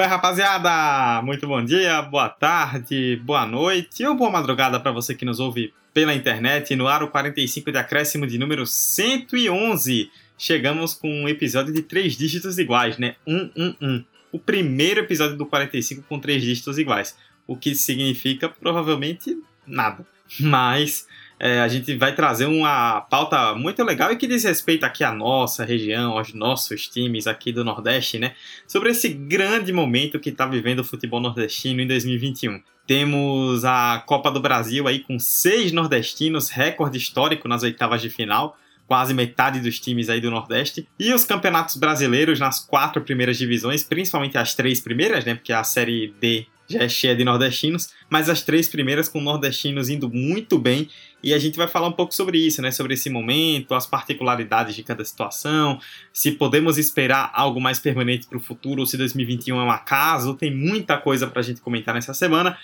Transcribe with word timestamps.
É, 0.00 0.04
rapaziada? 0.04 1.22
Muito 1.22 1.46
bom 1.46 1.64
dia, 1.64 2.02
boa 2.02 2.28
tarde, 2.28 3.16
boa 3.24 3.46
noite 3.46 4.04
ou 4.04 4.14
boa 4.14 4.30
madrugada 4.30 4.78
para 4.78 4.92
você 4.92 5.14
que 5.14 5.24
nos 5.24 5.40
ouve 5.40 5.72
pela 5.94 6.14
internet 6.14 6.76
no 6.76 6.86
Aro 6.86 7.08
45 7.08 7.72
de 7.72 7.78
acréscimo 7.78 8.26
de 8.26 8.38
número 8.38 8.66
111. 8.66 10.10
Chegamos 10.36 10.92
com 10.92 11.08
um 11.08 11.28
episódio 11.28 11.72
de 11.72 11.82
três 11.82 12.14
dígitos 12.16 12.58
iguais, 12.58 12.98
né? 12.98 13.16
111. 13.26 14.04
O 14.30 14.38
primeiro 14.38 15.00
episódio 15.00 15.36
do 15.36 15.46
45 15.46 16.02
com 16.02 16.20
três 16.20 16.42
dígitos 16.42 16.78
iguais. 16.78 17.16
O 17.46 17.56
que 17.56 17.74
significa 17.74 18.48
provavelmente 18.50 19.34
nada. 19.66 20.06
Mas 20.38 21.06
é, 21.38 21.60
a 21.60 21.68
gente 21.68 21.94
vai 21.96 22.14
trazer 22.14 22.46
uma 22.46 23.00
pauta 23.02 23.54
muito 23.54 23.82
legal 23.84 24.10
e 24.10 24.16
que 24.16 24.26
diz 24.26 24.44
respeito 24.44 24.84
aqui 24.84 25.04
à 25.04 25.12
nossa 25.12 25.64
região, 25.64 26.16
aos 26.16 26.32
nossos 26.32 26.88
times 26.88 27.26
aqui 27.26 27.52
do 27.52 27.64
Nordeste, 27.64 28.18
né? 28.18 28.34
Sobre 28.66 28.90
esse 28.90 29.08
grande 29.08 29.72
momento 29.72 30.18
que 30.18 30.30
está 30.30 30.46
vivendo 30.46 30.80
o 30.80 30.84
futebol 30.84 31.20
nordestino 31.20 31.80
em 31.80 31.86
2021. 31.86 32.62
Temos 32.86 33.64
a 33.64 34.02
Copa 34.06 34.30
do 34.30 34.40
Brasil 34.40 34.88
aí 34.88 35.00
com 35.00 35.18
seis 35.18 35.72
nordestinos, 35.72 36.48
recorde 36.48 36.96
histórico 36.96 37.48
nas 37.48 37.62
oitavas 37.62 38.00
de 38.00 38.08
final 38.08 38.56
quase 38.86 39.12
metade 39.12 39.60
dos 39.60 39.80
times 39.80 40.08
aí 40.08 40.20
do 40.20 40.30
Nordeste. 40.30 40.86
E 40.98 41.12
os 41.12 41.24
campeonatos 41.24 41.76
brasileiros 41.76 42.38
nas 42.38 42.60
quatro 42.60 43.02
primeiras 43.02 43.36
divisões, 43.36 43.82
principalmente 43.82 44.38
as 44.38 44.54
três 44.54 44.80
primeiras, 44.80 45.24
né? 45.24 45.34
Porque 45.34 45.52
a 45.52 45.64
Série 45.64 46.14
D 46.20 46.46
já 46.68 46.82
é 46.82 46.88
cheia 46.88 47.14
de 47.14 47.24
nordestinos, 47.24 47.90
mas 48.10 48.28
as 48.28 48.42
três 48.42 48.68
primeiras 48.68 49.08
com 49.08 49.20
nordestinos 49.20 49.88
indo 49.88 50.10
muito 50.10 50.58
bem. 50.58 50.88
E 51.26 51.34
a 51.34 51.40
gente 51.40 51.58
vai 51.58 51.66
falar 51.66 51.88
um 51.88 51.92
pouco 51.92 52.14
sobre 52.14 52.38
isso, 52.38 52.62
né? 52.62 52.70
Sobre 52.70 52.94
esse 52.94 53.10
momento, 53.10 53.74
as 53.74 53.84
particularidades 53.84 54.76
de 54.76 54.84
cada 54.84 55.04
situação, 55.04 55.80
se 56.12 56.30
podemos 56.30 56.78
esperar 56.78 57.32
algo 57.34 57.60
mais 57.60 57.80
permanente 57.80 58.28
para 58.28 58.38
o 58.38 58.40
futuro 58.40 58.82
ou 58.82 58.86
se 58.86 58.96
2021 58.96 59.58
é 59.58 59.64
um 59.64 59.70
acaso. 59.72 60.36
Tem 60.36 60.54
muita 60.54 60.96
coisa 60.96 61.26
para 61.26 61.40
a 61.40 61.42
gente 61.42 61.60
comentar 61.60 61.92
nessa 61.92 62.14
semana. 62.14 62.56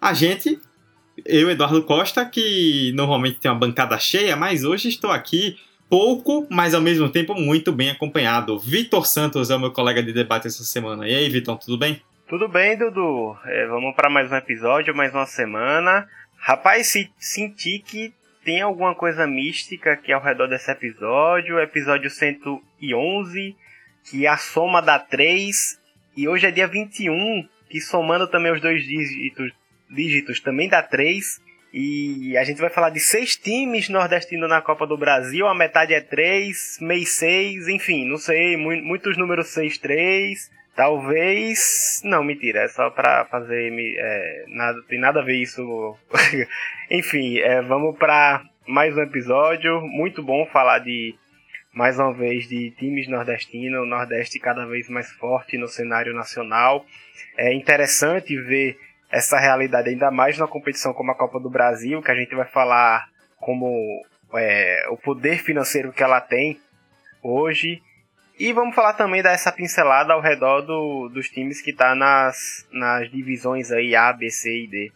A 0.00 0.14
gente, 0.14 0.58
eu, 1.22 1.50
Eduardo 1.50 1.82
Costa, 1.82 2.24
que 2.24 2.92
normalmente 2.94 3.40
tem 3.40 3.50
uma 3.50 3.58
bancada 3.58 3.98
cheia, 3.98 4.34
mas 4.34 4.64
hoje 4.64 4.88
estou 4.88 5.10
aqui 5.10 5.58
pouco, 5.90 6.46
mas 6.48 6.72
ao 6.72 6.80
mesmo 6.80 7.10
tempo 7.10 7.34
muito 7.34 7.72
bem 7.72 7.90
acompanhado. 7.90 8.58
Vitor 8.58 9.06
Santos 9.06 9.50
é 9.50 9.56
o 9.56 9.60
meu 9.60 9.70
colega 9.70 10.02
de 10.02 10.14
debate 10.14 10.46
essa 10.46 10.64
semana. 10.64 11.06
E 11.06 11.14
aí, 11.14 11.28
Vitor, 11.28 11.58
tudo 11.58 11.76
bem? 11.76 12.00
Tudo 12.26 12.48
bem, 12.48 12.74
Dudu? 12.74 13.36
É, 13.44 13.66
vamos 13.66 13.94
para 13.94 14.08
mais 14.08 14.32
um 14.32 14.36
episódio, 14.36 14.96
mais 14.96 15.14
uma 15.14 15.26
semana. 15.26 16.08
Rapaz, 16.38 16.86
se, 16.88 17.10
senti 17.18 17.78
que 17.78 18.12
tem 18.44 18.62
alguma 18.62 18.94
coisa 18.94 19.26
mística 19.26 19.92
aqui 19.92 20.12
ao 20.12 20.22
redor 20.22 20.46
desse 20.46 20.70
episódio. 20.70 21.58
Episódio 21.60 22.08
111, 22.08 23.56
que 24.04 24.26
a 24.26 24.36
soma 24.36 24.80
dá 24.80 24.98
3. 24.98 25.78
E 26.16 26.26
hoje 26.26 26.46
é 26.46 26.50
dia 26.50 26.66
21, 26.66 27.46
que 27.68 27.80
somando 27.80 28.26
também 28.26 28.52
os 28.52 28.60
dois 28.60 28.82
dígitos, 28.82 29.52
dígitos 29.90 30.40
também 30.40 30.68
dá 30.68 30.82
3. 30.82 31.40
E 31.72 32.36
a 32.38 32.44
gente 32.44 32.60
vai 32.60 32.70
falar 32.70 32.90
de 32.90 33.00
seis 33.00 33.36
times 33.36 33.90
nordestinos 33.90 34.48
na 34.48 34.62
Copa 34.62 34.86
do 34.86 34.96
Brasil. 34.96 35.46
A 35.46 35.54
metade 35.54 35.92
é 35.92 36.00
3, 36.00 36.78
meio 36.80 37.06
6, 37.06 37.68
enfim, 37.68 38.06
não 38.06 38.16
sei, 38.16 38.56
muitos 38.56 39.18
números 39.18 39.48
6, 39.48 39.76
3. 39.76 40.50
Talvez. 40.78 42.00
Não, 42.04 42.22
mentira, 42.22 42.60
é 42.60 42.68
só 42.68 42.88
pra 42.88 43.24
fazer. 43.24 43.72
É, 43.98 44.44
nada, 44.46 44.80
tem 44.88 45.00
nada 45.00 45.20
a 45.20 45.24
ver 45.24 45.34
isso. 45.34 45.98
Enfim, 46.88 47.40
é, 47.40 47.60
vamos 47.62 47.98
para 47.98 48.44
mais 48.64 48.96
um 48.96 49.02
episódio. 49.02 49.80
Muito 49.80 50.22
bom 50.22 50.46
falar 50.46 50.78
de. 50.78 51.16
Mais 51.72 51.98
uma 51.98 52.12
vez 52.12 52.48
de 52.48 52.70
times 52.78 53.08
nordestinos, 53.08 53.82
o 53.82 53.86
Nordeste 53.86 54.38
cada 54.38 54.64
vez 54.66 54.88
mais 54.88 55.10
forte 55.10 55.58
no 55.58 55.66
cenário 55.66 56.14
nacional. 56.14 56.86
É 57.36 57.52
interessante 57.52 58.40
ver 58.40 58.78
essa 59.10 59.36
realidade, 59.36 59.88
ainda 59.88 60.12
mais 60.12 60.38
numa 60.38 60.46
competição 60.46 60.92
como 60.92 61.10
a 61.10 61.16
Copa 61.16 61.40
do 61.40 61.50
Brasil, 61.50 62.00
que 62.00 62.10
a 62.12 62.14
gente 62.14 62.36
vai 62.36 62.46
falar 62.46 63.08
como 63.36 64.00
é, 64.34 64.86
o 64.90 64.96
poder 64.96 65.38
financeiro 65.38 65.92
que 65.92 66.04
ela 66.04 66.20
tem 66.20 66.60
hoje 67.20 67.82
e 68.38 68.52
vamos 68.52 68.74
falar 68.74 68.92
também 68.92 69.22
dessa 69.22 69.50
pincelada 69.50 70.12
ao 70.12 70.20
redor 70.20 70.62
do, 70.62 71.08
dos 71.08 71.28
times 71.28 71.60
que 71.60 71.72
tá 71.72 71.94
nas, 71.94 72.66
nas 72.72 73.10
divisões 73.10 73.70
aí 73.70 73.96
A, 73.96 74.12
B, 74.12 74.30
C 74.30 74.64
e 74.64 74.66
D. 74.66 74.92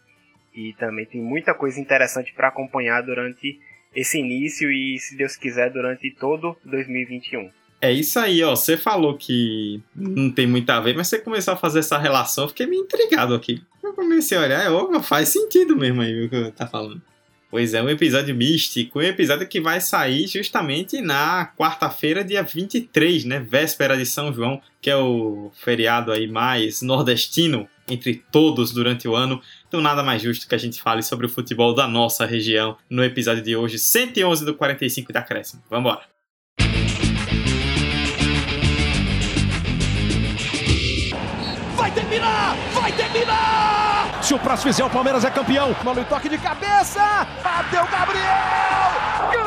E 0.55 0.73
também 0.73 1.05
tem 1.05 1.21
muita 1.21 1.53
coisa 1.53 1.79
interessante 1.79 2.33
para 2.33 2.47
acompanhar 2.47 3.01
durante 3.01 3.59
esse 3.95 4.19
início 4.19 4.71
e, 4.71 4.99
se 4.99 5.17
Deus 5.17 5.35
quiser, 5.35 5.69
durante 5.71 6.09
todo 6.11 6.55
2021. 6.63 7.49
É 7.81 7.91
isso 7.91 8.17
aí, 8.17 8.41
ó. 8.43 8.55
Você 8.55 8.77
falou 8.77 9.17
que 9.17 9.81
não 9.93 10.31
tem 10.31 10.47
muito 10.47 10.69
a 10.69 10.79
ver, 10.79 10.95
mas 10.95 11.09
você 11.09 11.19
começou 11.19 11.53
a 11.53 11.57
fazer 11.57 11.79
essa 11.79 11.97
relação, 11.97 12.45
eu 12.45 12.49
fiquei 12.49 12.65
meio 12.65 12.83
intrigado 12.83 13.35
aqui. 13.35 13.61
Eu 13.83 13.93
comecei 13.93 14.37
a 14.37 14.41
olhar, 14.41 14.71
ó, 14.71 15.01
faz 15.01 15.29
sentido 15.29 15.75
mesmo 15.75 16.01
aí 16.01 16.25
o 16.25 16.29
que 16.29 16.51
tá 16.51 16.65
falando. 16.65 17.01
Pois 17.53 17.75
é, 17.75 17.83
um 17.83 17.87
episódio 17.87 18.33
místico, 18.33 18.97
um 18.97 19.03
episódio 19.03 19.47
que 19.47 19.61
vai 19.61 19.79
sair 19.79 20.25
justamente 20.25 20.99
na 21.01 21.45
quarta-feira, 21.55 22.23
dia 22.23 22.41
23, 22.41 23.25
né? 23.25 23.39
Véspera 23.39 23.95
de 23.95 24.07
São 24.07 24.33
João, 24.33 24.59
que 24.81 24.89
é 24.89 24.95
o 24.97 25.51
feriado 25.53 26.11
aí 26.11 26.27
mais 26.27 26.81
nordestino 26.81 27.69
entre 27.87 28.15
todos 28.31 28.71
durante 28.71 29.07
o 29.07 29.15
ano. 29.15 29.39
Então 29.67 29.81
nada 29.81 30.01
mais 30.01 30.23
justo 30.23 30.47
que 30.47 30.55
a 30.55 30.57
gente 30.57 30.81
fale 30.81 31.03
sobre 31.03 31.27
o 31.27 31.29
futebol 31.29 31.75
da 31.75 31.87
nossa 31.87 32.25
região 32.25 32.75
no 32.89 33.03
episódio 33.03 33.43
de 33.43 33.55
hoje, 33.55 33.77
111 33.77 34.45
do 34.45 34.55
45 34.55 35.13
da 35.13 35.19
Acréscimo. 35.19 35.61
Vambora! 35.69 36.01
Vai 41.75 41.91
terminar! 41.91 42.57
Vai 42.73 42.91
terminar! 42.93 43.52
Se 44.23 44.33
o 44.33 44.39
próximo 44.39 44.71
fizer, 44.71 44.85
o 44.85 44.89
Palmeiras 44.89 45.25
é 45.25 45.29
campeão. 45.29 45.75
Mano, 45.83 46.05
toque 46.05 46.29
de 46.29 46.37
cabeça. 46.37 47.27
Bateu 47.43 47.85
Gabriel. 47.91 48.23
Gol! 49.33 49.43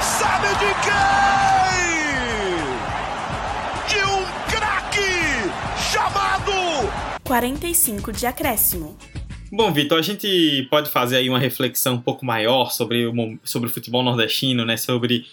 Sabe 0.00 0.48
de 0.60 0.72
quem? 0.86 1.08
De 3.88 3.98
um 4.04 4.24
craque 4.48 5.50
chamado 5.90 6.52
45 7.24 8.12
de 8.12 8.24
acréscimo. 8.24 8.96
Bom, 9.50 9.72
Vitor, 9.72 9.98
a 9.98 10.02
gente 10.02 10.68
pode 10.70 10.90
fazer 10.90 11.16
aí 11.16 11.28
uma 11.28 11.40
reflexão 11.40 11.94
um 11.94 12.00
pouco 12.00 12.24
maior 12.24 12.70
sobre 12.70 13.04
o, 13.04 13.36
sobre 13.42 13.68
o 13.68 13.72
futebol 13.72 14.04
nordestino, 14.04 14.64
né? 14.64 14.76
Sobre 14.76 15.26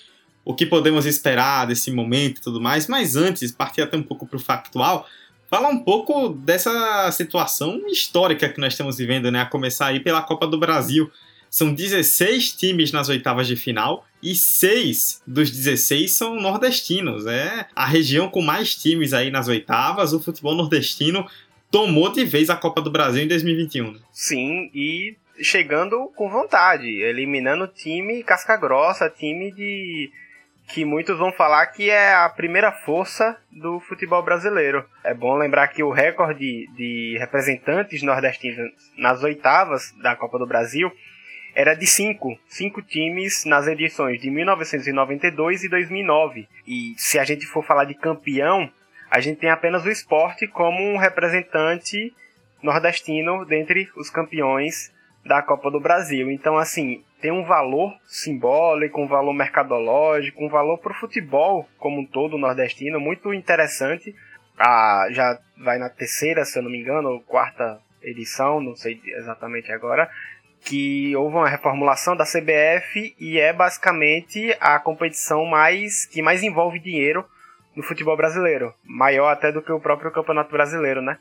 o 0.46 0.54
que 0.54 0.66
podemos 0.66 1.08
esperar 1.08 1.66
desse 1.66 1.92
momento 1.92 2.38
e 2.38 2.42
tudo 2.42 2.62
mais, 2.62 2.88
mas 2.88 3.16
antes, 3.16 3.52
partir 3.52 3.82
até 3.82 3.98
um 3.98 4.04
pouco 4.04 4.28
para 4.28 4.38
o 4.38 4.40
factual, 4.40 5.08
falar 5.50 5.70
um 5.70 5.80
pouco 5.80 6.30
dessa 6.30 7.12
situação 7.12 7.82
histórica 7.88 8.48
que 8.48 8.60
nós 8.60 8.74
estamos 8.74 8.98
vivendo, 8.98 9.32
né? 9.32 9.42
A 9.42 9.46
começar 9.46 9.88
aí 9.88 10.00
pela 10.00 10.22
Copa 10.22 10.46
do 10.46 10.60
Brasil. 10.60 11.10
São 11.50 11.74
16 11.74 12.52
times 12.54 12.92
nas 12.92 13.10
oitavas 13.10 13.48
de 13.48 13.56
final 13.56 14.06
e 14.22 14.36
seis 14.36 15.22
dos 15.26 15.50
16 15.50 16.12
são 16.12 16.36
nordestinos. 16.36 17.26
É 17.26 17.68
a 17.76 17.86
região 17.86 18.30
com 18.30 18.42
mais 18.42 18.76
times 18.76 19.14
aí 19.14 19.32
nas 19.32 19.48
oitavas. 19.48 20.14
O 20.14 20.20
futebol 20.20 20.54
nordestino 20.54 21.26
tomou 21.72 22.12
de 22.12 22.26
vez 22.26 22.50
a 22.50 22.56
Copa 22.56 22.82
do 22.82 22.92
Brasil 22.92 23.24
em 23.24 23.28
2021. 23.28 23.92
Né? 23.94 24.00
Sim, 24.12 24.70
e 24.74 25.16
chegando 25.42 26.12
com 26.16 26.30
vontade, 26.30 26.88
eliminando 26.88 27.68
time 27.68 28.24
casca 28.24 28.58
grossa, 28.58 29.10
time 29.10 29.52
de 29.52 30.12
que 30.68 30.84
muitos 30.84 31.18
vão 31.18 31.32
falar 31.32 31.68
que 31.68 31.90
é 31.90 32.14
a 32.14 32.28
primeira 32.30 32.72
força 32.72 33.38
do 33.52 33.80
futebol 33.80 34.24
brasileiro. 34.24 34.86
É 35.04 35.14
bom 35.14 35.36
lembrar 35.36 35.68
que 35.68 35.84
o 35.84 35.92
recorde 35.92 36.68
de 36.76 37.18
representantes 37.20 38.02
nordestinos 38.02 38.72
nas 38.98 39.24
oitavas 39.24 39.94
da 40.02 40.16
Copa 40.16 40.40
do 40.40 40.48
Brasil 40.48 40.92
era 41.54 41.74
de 41.74 41.88
cinco, 41.88 42.38
cinco 42.48 42.82
times 42.82 43.46
nas 43.46 43.66
edições 43.68 44.20
de 44.20 44.30
1992 44.30 45.64
e 45.64 45.70
2009. 45.70 46.48
E 46.68 46.94
se 46.98 47.18
a 47.18 47.24
gente 47.24 47.46
for 47.46 47.64
falar 47.64 47.86
de 47.86 47.94
campeão, 47.94 48.70
a 49.10 49.22
gente 49.22 49.40
tem 49.40 49.50
apenas 49.50 49.86
o 49.86 49.90
esporte 49.90 50.48
como 50.48 50.84
um 50.84 50.98
representante 50.98 52.14
nordestino 52.62 53.46
dentre 53.46 53.90
os 53.96 54.10
campeões 54.10 54.92
da 55.26 55.42
Copa 55.42 55.72
do 55.72 55.80
Brasil. 55.80 56.30
Então, 56.30 56.58
assim, 56.58 57.04
tem 57.26 57.32
um 57.32 57.44
valor 57.44 57.92
simbólico, 58.06 59.02
um 59.02 59.08
valor 59.08 59.34
mercadológico, 59.34 60.46
um 60.46 60.48
valor 60.48 60.78
para 60.78 60.92
o 60.92 60.96
futebol 60.96 61.68
como 61.80 62.02
um 62.02 62.06
todo 62.06 62.38
nordestino 62.38 63.00
muito 63.00 63.34
interessante. 63.34 64.16
Ah, 64.56 65.08
já 65.10 65.40
vai 65.58 65.80
na 65.80 65.90
terceira, 65.90 66.46
se 66.46 66.60
eu 66.60 66.62
não 66.62 66.70
me 66.70 66.80
engano, 66.80 67.10
ou 67.10 67.22
quarta 67.22 67.80
edição, 68.04 68.62
não 68.62 68.76
sei 68.76 69.02
exatamente 69.08 69.72
agora, 69.72 70.08
que 70.62 71.16
houve 71.16 71.36
uma 71.36 71.50
reformulação 71.50 72.16
da 72.16 72.26
CBF 72.26 73.16
e 73.20 73.40
é 73.40 73.52
basicamente 73.52 74.56
a 74.62 74.78
competição 74.78 75.46
mais 75.46 76.06
que 76.06 76.22
mais 76.22 76.44
envolve 76.44 76.78
dinheiro 76.78 77.26
no 77.76 77.82
futebol 77.82 78.16
brasileiro, 78.16 78.72
maior 78.84 79.30
até 79.30 79.52
do 79.52 79.64
que 79.64 79.72
o 79.72 79.80
próprio 79.80 80.12
Campeonato 80.12 80.52
Brasileiro, 80.52 81.02
né? 81.02 81.18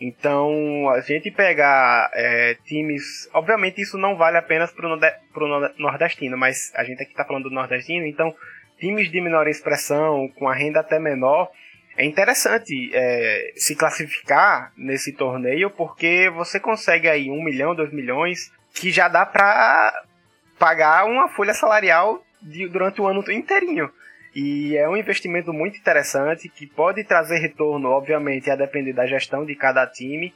Então, 0.00 0.88
a 0.90 1.00
gente 1.00 1.30
pegar 1.30 2.10
é, 2.14 2.54
times. 2.64 3.28
Obviamente, 3.34 3.80
isso 3.80 3.98
não 3.98 4.16
vale 4.16 4.36
apenas 4.36 4.70
para 4.72 4.86
o 4.86 5.72
nordestino, 5.78 6.36
mas 6.36 6.72
a 6.74 6.84
gente 6.84 7.02
aqui 7.02 7.10
está 7.10 7.24
falando 7.24 7.48
do 7.48 7.54
nordestino, 7.54 8.06
então, 8.06 8.34
times 8.78 9.10
de 9.10 9.20
menor 9.20 9.48
expressão, 9.48 10.28
com 10.36 10.48
a 10.48 10.54
renda 10.54 10.80
até 10.80 11.00
menor, 11.00 11.50
é 11.96 12.04
interessante 12.04 12.92
é, 12.94 13.52
se 13.56 13.74
classificar 13.74 14.72
nesse 14.76 15.12
torneio, 15.12 15.68
porque 15.68 16.30
você 16.30 16.60
consegue 16.60 17.08
aí 17.08 17.28
um 17.28 17.42
milhão, 17.42 17.74
dois 17.74 17.92
milhões, 17.92 18.52
que 18.72 18.92
já 18.92 19.08
dá 19.08 19.26
para 19.26 20.04
pagar 20.60 21.06
uma 21.06 21.28
folha 21.28 21.52
salarial 21.52 22.24
de, 22.40 22.68
durante 22.68 23.00
o 23.00 23.06
ano 23.08 23.24
inteirinho. 23.32 23.90
E 24.40 24.76
é 24.76 24.88
um 24.88 24.96
investimento 24.96 25.52
muito 25.52 25.76
interessante 25.78 26.48
que 26.48 26.64
pode 26.64 27.02
trazer 27.02 27.38
retorno, 27.38 27.88
obviamente, 27.88 28.48
a 28.48 28.54
depender 28.54 28.92
da 28.92 29.04
gestão 29.04 29.44
de 29.44 29.56
cada 29.56 29.84
time. 29.84 30.32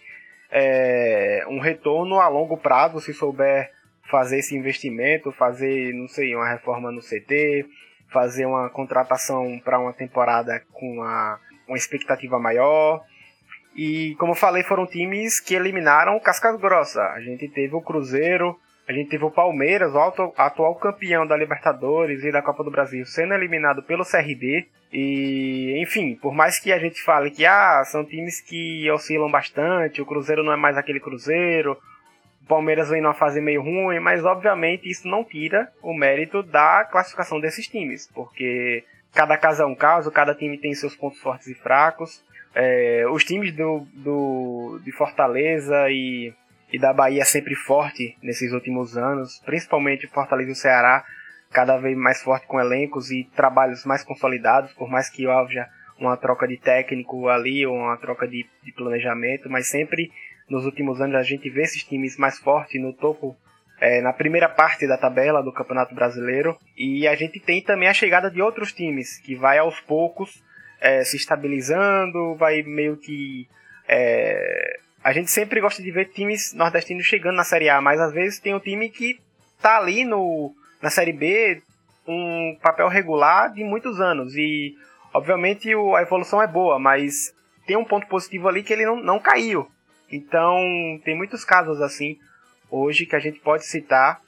É, 0.50 1.44
um 1.48 1.60
retorno 1.60 2.18
a 2.18 2.26
longo 2.26 2.56
prazo, 2.56 3.00
se 3.00 3.14
souber 3.14 3.70
fazer 4.10 4.40
esse 4.40 4.56
investimento, 4.56 5.30
fazer, 5.30 5.94
não 5.94 6.08
sei, 6.08 6.34
uma 6.34 6.50
reforma 6.50 6.90
no 6.90 7.00
CT, 7.00 7.64
fazer 8.08 8.44
uma 8.44 8.68
contratação 8.70 9.60
para 9.64 9.78
uma 9.78 9.92
temporada 9.92 10.60
com 10.72 10.94
uma, 10.94 11.38
uma 11.68 11.76
expectativa 11.76 12.40
maior. 12.40 13.04
E 13.76 14.16
como 14.18 14.32
eu 14.32 14.36
falei, 14.36 14.64
foram 14.64 14.84
times 14.84 15.38
que 15.38 15.54
eliminaram 15.54 16.18
Cascas 16.18 16.60
Grossa. 16.60 17.02
A 17.02 17.20
gente 17.20 17.46
teve 17.46 17.76
o 17.76 17.80
Cruzeiro, 17.80 18.58
a 18.92 18.94
gente 18.94 19.10
teve 19.10 19.24
o 19.24 19.30
Palmeiras, 19.30 19.94
o 19.94 19.98
atual 20.36 20.74
campeão 20.76 21.26
da 21.26 21.36
Libertadores 21.36 22.22
e 22.22 22.30
da 22.30 22.42
Copa 22.42 22.62
do 22.62 22.70
Brasil, 22.70 23.04
sendo 23.06 23.34
eliminado 23.34 23.82
pelo 23.82 24.04
CRB. 24.04 24.66
E, 24.92 25.82
enfim, 25.82 26.14
por 26.14 26.34
mais 26.34 26.58
que 26.58 26.70
a 26.70 26.78
gente 26.78 27.02
fale 27.02 27.30
que 27.30 27.46
ah, 27.46 27.82
são 27.84 28.04
times 28.04 28.40
que 28.40 28.90
oscilam 28.90 29.30
bastante, 29.30 30.02
o 30.02 30.06
Cruzeiro 30.06 30.44
não 30.44 30.52
é 30.52 30.56
mais 30.56 30.76
aquele 30.76 31.00
Cruzeiro, 31.00 31.78
o 32.42 32.46
Palmeiras 32.46 32.90
vem 32.90 33.00
numa 33.00 33.14
fase 33.14 33.40
meio 33.40 33.62
ruim, 33.62 33.98
mas 34.00 34.24
obviamente 34.24 34.90
isso 34.90 35.08
não 35.08 35.24
tira 35.24 35.72
o 35.80 35.94
mérito 35.94 36.42
da 36.42 36.84
classificação 36.84 37.40
desses 37.40 37.66
times, 37.66 38.10
porque 38.14 38.84
cada 39.14 39.38
caso 39.38 39.62
é 39.62 39.66
um 39.66 39.74
caso, 39.74 40.10
cada 40.10 40.34
time 40.34 40.58
tem 40.58 40.74
seus 40.74 40.94
pontos 40.94 41.18
fortes 41.20 41.46
e 41.46 41.54
fracos. 41.54 42.22
É, 42.54 43.06
os 43.10 43.24
times 43.24 43.52
do, 43.54 43.86
do, 43.94 44.78
de 44.84 44.92
Fortaleza 44.92 45.88
e 45.88 46.34
e 46.72 46.78
da 46.78 46.92
Bahia 46.92 47.24
sempre 47.24 47.54
forte 47.54 48.16
nesses 48.22 48.52
últimos 48.52 48.96
anos, 48.96 49.40
principalmente 49.44 50.06
Fortaleza 50.06 50.48
e 50.48 50.52
o 50.52 50.56
Ceará, 50.56 51.04
cada 51.52 51.76
vez 51.76 51.96
mais 51.96 52.22
forte 52.22 52.46
com 52.46 52.58
elencos 52.58 53.10
e 53.10 53.24
trabalhos 53.36 53.84
mais 53.84 54.02
consolidados, 54.02 54.72
por 54.72 54.88
mais 54.88 55.10
que 55.10 55.26
haja 55.26 55.68
uma 55.98 56.16
troca 56.16 56.48
de 56.48 56.56
técnico 56.56 57.28
ali 57.28 57.66
ou 57.66 57.76
uma 57.76 57.96
troca 57.98 58.26
de, 58.26 58.46
de 58.62 58.72
planejamento, 58.72 59.50
mas 59.50 59.68
sempre 59.68 60.10
nos 60.48 60.64
últimos 60.64 61.00
anos 61.00 61.16
a 61.16 61.22
gente 61.22 61.48
vê 61.50 61.62
esses 61.62 61.84
times 61.84 62.16
mais 62.16 62.38
fortes 62.38 62.80
no 62.80 62.92
topo 62.92 63.36
é, 63.80 64.00
na 64.00 64.12
primeira 64.12 64.48
parte 64.48 64.86
da 64.86 64.96
tabela 64.96 65.42
do 65.42 65.52
Campeonato 65.52 65.94
Brasileiro. 65.94 66.56
E 66.76 67.06
a 67.06 67.14
gente 67.14 67.40
tem 67.40 67.60
também 67.60 67.88
a 67.88 67.94
chegada 67.94 68.30
de 68.30 68.40
outros 68.40 68.72
times 68.72 69.18
que 69.18 69.34
vai 69.34 69.58
aos 69.58 69.80
poucos 69.80 70.42
é, 70.80 71.04
se 71.04 71.16
estabilizando, 71.16 72.34
vai 72.36 72.62
meio 72.62 72.96
que 72.96 73.48
é, 73.88 74.78
a 75.02 75.12
gente 75.12 75.30
sempre 75.30 75.60
gosta 75.60 75.82
de 75.82 75.90
ver 75.90 76.10
times 76.10 76.52
nordestinos 76.54 77.04
chegando 77.04 77.36
na 77.36 77.44
Série 77.44 77.68
A, 77.68 77.80
mas 77.80 78.00
às 78.00 78.12
vezes 78.12 78.38
tem 78.38 78.54
um 78.54 78.60
time 78.60 78.88
que 78.88 79.18
tá 79.60 79.78
ali 79.78 80.04
no, 80.04 80.54
na 80.80 80.90
Série 80.90 81.12
B 81.12 81.62
um 82.06 82.56
papel 82.60 82.88
regular 82.88 83.52
de 83.52 83.64
muitos 83.64 84.00
anos. 84.00 84.34
E 84.34 84.74
obviamente 85.12 85.74
o, 85.74 85.94
a 85.94 86.02
evolução 86.02 86.42
é 86.42 86.46
boa, 86.46 86.78
mas 86.78 87.34
tem 87.66 87.76
um 87.76 87.84
ponto 87.84 88.06
positivo 88.06 88.48
ali 88.48 88.62
que 88.62 88.72
ele 88.72 88.86
não, 88.86 89.02
não 89.02 89.18
caiu. 89.18 89.68
Então 90.10 90.60
tem 91.04 91.16
muitos 91.16 91.44
casos 91.44 91.80
assim 91.80 92.18
hoje 92.70 93.06
que 93.06 93.16
a 93.16 93.20
gente 93.20 93.40
pode 93.40 93.66
citar 93.66 94.20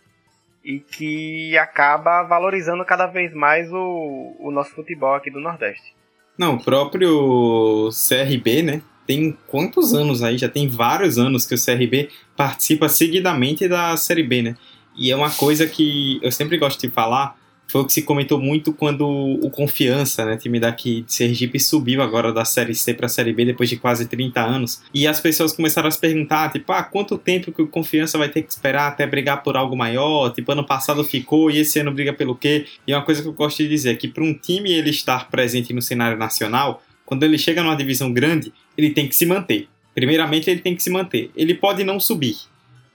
e 0.64 0.80
que 0.80 1.56
acaba 1.58 2.22
valorizando 2.22 2.84
cada 2.84 3.06
vez 3.06 3.32
mais 3.34 3.70
o, 3.72 4.36
o 4.38 4.50
nosso 4.50 4.70
futebol 4.74 5.14
aqui 5.14 5.30
do 5.30 5.40
Nordeste. 5.40 5.94
Não, 6.38 6.56
o 6.56 6.64
próprio 6.64 7.90
CRB, 7.90 8.62
né? 8.62 8.82
Tem 9.06 9.36
quantos 9.46 9.94
anos 9.94 10.22
aí? 10.22 10.38
Já 10.38 10.48
tem 10.48 10.68
vários 10.68 11.18
anos 11.18 11.46
que 11.46 11.54
o 11.54 11.58
CRB 11.58 12.08
participa 12.36 12.88
seguidamente 12.88 13.68
da 13.68 13.96
Série 13.96 14.22
B, 14.22 14.42
né? 14.42 14.56
E 14.96 15.10
é 15.10 15.16
uma 15.16 15.30
coisa 15.30 15.66
que 15.66 16.18
eu 16.22 16.30
sempre 16.30 16.56
gosto 16.56 16.80
de 16.80 16.88
falar, 16.88 17.36
foi 17.66 17.80
o 17.80 17.84
que 17.86 17.92
se 17.92 18.02
comentou 18.02 18.38
muito 18.38 18.72
quando 18.72 19.04
o 19.04 19.50
Confiança, 19.50 20.24
né, 20.24 20.36
time 20.36 20.60
daqui 20.60 21.02
de 21.02 21.12
Sergipe, 21.12 21.58
subiu 21.58 22.02
agora 22.02 22.32
da 22.32 22.44
Série 22.44 22.74
C 22.74 22.94
para 22.94 23.06
a 23.06 23.08
Série 23.08 23.32
B 23.32 23.44
depois 23.44 23.68
de 23.68 23.76
quase 23.76 24.06
30 24.06 24.40
anos. 24.40 24.82
E 24.92 25.06
as 25.06 25.18
pessoas 25.18 25.52
começaram 25.52 25.88
a 25.88 25.90
se 25.90 25.98
perguntar, 25.98 26.52
tipo, 26.52 26.70
ah, 26.72 26.82
quanto 26.82 27.18
tempo 27.18 27.50
que 27.50 27.62
o 27.62 27.66
Confiança 27.66 28.18
vai 28.18 28.28
ter 28.28 28.42
que 28.42 28.52
esperar 28.52 28.88
até 28.88 29.06
brigar 29.06 29.42
por 29.42 29.56
algo 29.56 29.76
maior? 29.76 30.30
Tipo, 30.30 30.52
ano 30.52 30.64
passado 30.64 31.02
ficou 31.02 31.50
e 31.50 31.58
esse 31.58 31.78
ano 31.78 31.92
briga 31.92 32.12
pelo 32.12 32.36
quê? 32.36 32.66
E 32.86 32.92
é 32.92 32.96
uma 32.96 33.04
coisa 33.04 33.22
que 33.22 33.28
eu 33.28 33.32
gosto 33.32 33.58
de 33.58 33.68
dizer, 33.68 33.96
que 33.96 34.08
para 34.08 34.22
um 34.22 34.34
time 34.34 34.70
ele 34.70 34.90
estar 34.90 35.28
presente 35.28 35.72
no 35.72 35.82
cenário 35.82 36.16
nacional, 36.16 36.82
quando 37.06 37.22
ele 37.22 37.38
chega 37.38 37.62
numa 37.62 37.76
divisão 37.76 38.12
grande, 38.12 38.52
ele 38.76 38.90
tem 38.90 39.08
que 39.08 39.14
se 39.14 39.26
manter. 39.26 39.68
Primeiramente, 39.94 40.50
ele 40.50 40.60
tem 40.60 40.74
que 40.74 40.82
se 40.82 40.90
manter. 40.90 41.30
Ele 41.36 41.54
pode 41.54 41.84
não 41.84 42.00
subir, 42.00 42.36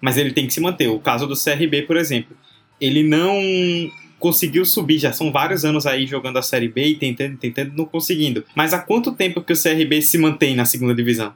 mas 0.01 0.17
ele 0.17 0.31
tem 0.31 0.47
que 0.47 0.53
se 0.53 0.59
manter. 0.59 0.87
O 0.87 0.99
caso 0.99 1.25
do 1.27 1.35
CRB, 1.35 1.83
por 1.83 1.97
exemplo, 1.97 2.35
ele 2.79 3.03
não 3.03 3.39
conseguiu 4.19 4.65
subir, 4.65 4.99
já 4.99 5.13
são 5.13 5.31
vários 5.31 5.63
anos 5.63 5.85
aí 5.85 6.05
jogando 6.05 6.37
a 6.37 6.41
Série 6.41 6.67
B 6.67 6.83
e 6.83 6.95
tentando, 6.95 7.37
tentando, 7.37 7.73
não 7.73 7.85
conseguindo. 7.85 8.43
Mas 8.53 8.73
há 8.73 8.79
quanto 8.79 9.13
tempo 9.13 9.41
que 9.41 9.53
o 9.53 9.61
CRB 9.61 10.01
se 10.01 10.17
mantém 10.17 10.55
na 10.55 10.65
segunda 10.65 10.93
divisão? 10.93 11.33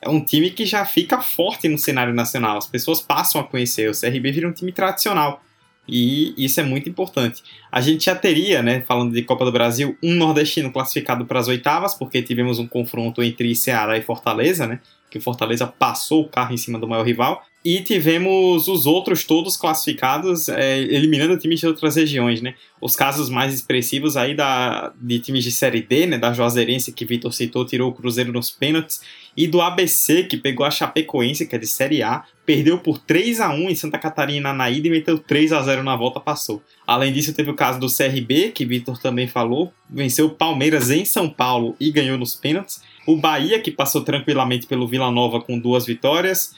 É 0.00 0.08
um 0.08 0.24
time 0.24 0.50
que 0.50 0.64
já 0.64 0.84
fica 0.84 1.20
forte 1.20 1.68
no 1.68 1.76
cenário 1.76 2.14
nacional, 2.14 2.56
as 2.56 2.66
pessoas 2.66 3.00
passam 3.02 3.40
a 3.40 3.44
conhecer. 3.44 3.90
O 3.90 3.98
CRB 3.98 4.32
vira 4.32 4.48
um 4.48 4.52
time 4.52 4.72
tradicional. 4.72 5.42
E 5.90 6.34
isso 6.36 6.60
é 6.60 6.62
muito 6.62 6.88
importante. 6.88 7.42
A 7.70 7.80
gente 7.80 8.04
já 8.04 8.14
teria, 8.14 8.62
né, 8.62 8.82
falando 8.82 9.12
de 9.12 9.22
Copa 9.22 9.44
do 9.44 9.50
Brasil, 9.50 9.96
um 10.02 10.14
nordestino 10.14 10.70
classificado 10.70 11.26
para 11.26 11.40
as 11.40 11.48
oitavas, 11.48 11.94
porque 11.94 12.22
tivemos 12.22 12.58
um 12.58 12.66
confronto 12.66 13.22
entre 13.22 13.54
Ceará 13.54 13.98
e 13.98 14.02
Fortaleza, 14.02 14.66
né? 14.66 14.80
Que 15.10 15.18
o 15.18 15.20
Fortaleza 15.20 15.66
passou 15.66 16.22
o 16.22 16.28
carro 16.28 16.54
em 16.54 16.56
cima 16.56 16.78
do 16.78 16.86
maior 16.86 17.04
rival. 17.04 17.44
E 17.62 17.80
tivemos 17.80 18.68
os 18.68 18.86
outros 18.86 19.24
todos 19.24 19.56
classificados, 19.56 20.48
é, 20.48 20.78
eliminando 20.78 21.36
times 21.36 21.60
de 21.60 21.66
outras 21.66 21.96
regiões, 21.96 22.40
né? 22.40 22.54
Os 22.80 22.96
casos 22.96 23.28
mais 23.28 23.52
expressivos 23.52 24.16
aí 24.16 24.34
da, 24.34 24.92
de 24.98 25.18
times 25.18 25.44
de 25.44 25.50
Série 25.50 25.82
D, 25.82 26.06
né? 26.06 26.16
Da 26.16 26.32
Juazeirense, 26.32 26.92
que 26.92 27.04
Vitor 27.04 27.34
citou, 27.34 27.66
tirou 27.66 27.90
o 27.90 27.92
Cruzeiro 27.92 28.32
nos 28.32 28.50
pênaltis. 28.50 29.02
E 29.40 29.46
do 29.46 29.62
ABC, 29.62 30.24
que 30.24 30.36
pegou 30.36 30.66
a 30.66 30.70
Chapecoense, 30.70 31.46
que 31.46 31.56
é 31.56 31.58
de 31.58 31.66
Série 31.66 32.02
A, 32.02 32.24
perdeu 32.44 32.76
por 32.76 32.98
3 32.98 33.40
a 33.40 33.48
1 33.48 33.70
em 33.70 33.74
Santa 33.74 33.96
Catarina 33.96 34.52
na 34.52 34.68
ida 34.70 34.86
e 34.86 34.90
meteu 34.90 35.18
3 35.18 35.54
a 35.54 35.62
0 35.62 35.82
na 35.82 35.96
volta, 35.96 36.20
passou. 36.20 36.62
Além 36.86 37.10
disso, 37.10 37.32
teve 37.32 37.50
o 37.50 37.54
caso 37.54 37.80
do 37.80 37.86
CRB, 37.86 38.50
que 38.50 38.66
Vitor 38.66 39.00
também 39.00 39.26
falou, 39.26 39.72
venceu 39.88 40.26
o 40.26 40.34
Palmeiras 40.34 40.90
em 40.90 41.06
São 41.06 41.26
Paulo 41.26 41.74
e 41.80 41.90
ganhou 41.90 42.18
nos 42.18 42.34
pênaltis. 42.34 42.82
O 43.06 43.16
Bahia, 43.16 43.58
que 43.58 43.70
passou 43.70 44.02
tranquilamente 44.02 44.66
pelo 44.66 44.86
Vila 44.86 45.10
Nova 45.10 45.40
com 45.40 45.58
duas 45.58 45.86
vitórias 45.86 46.54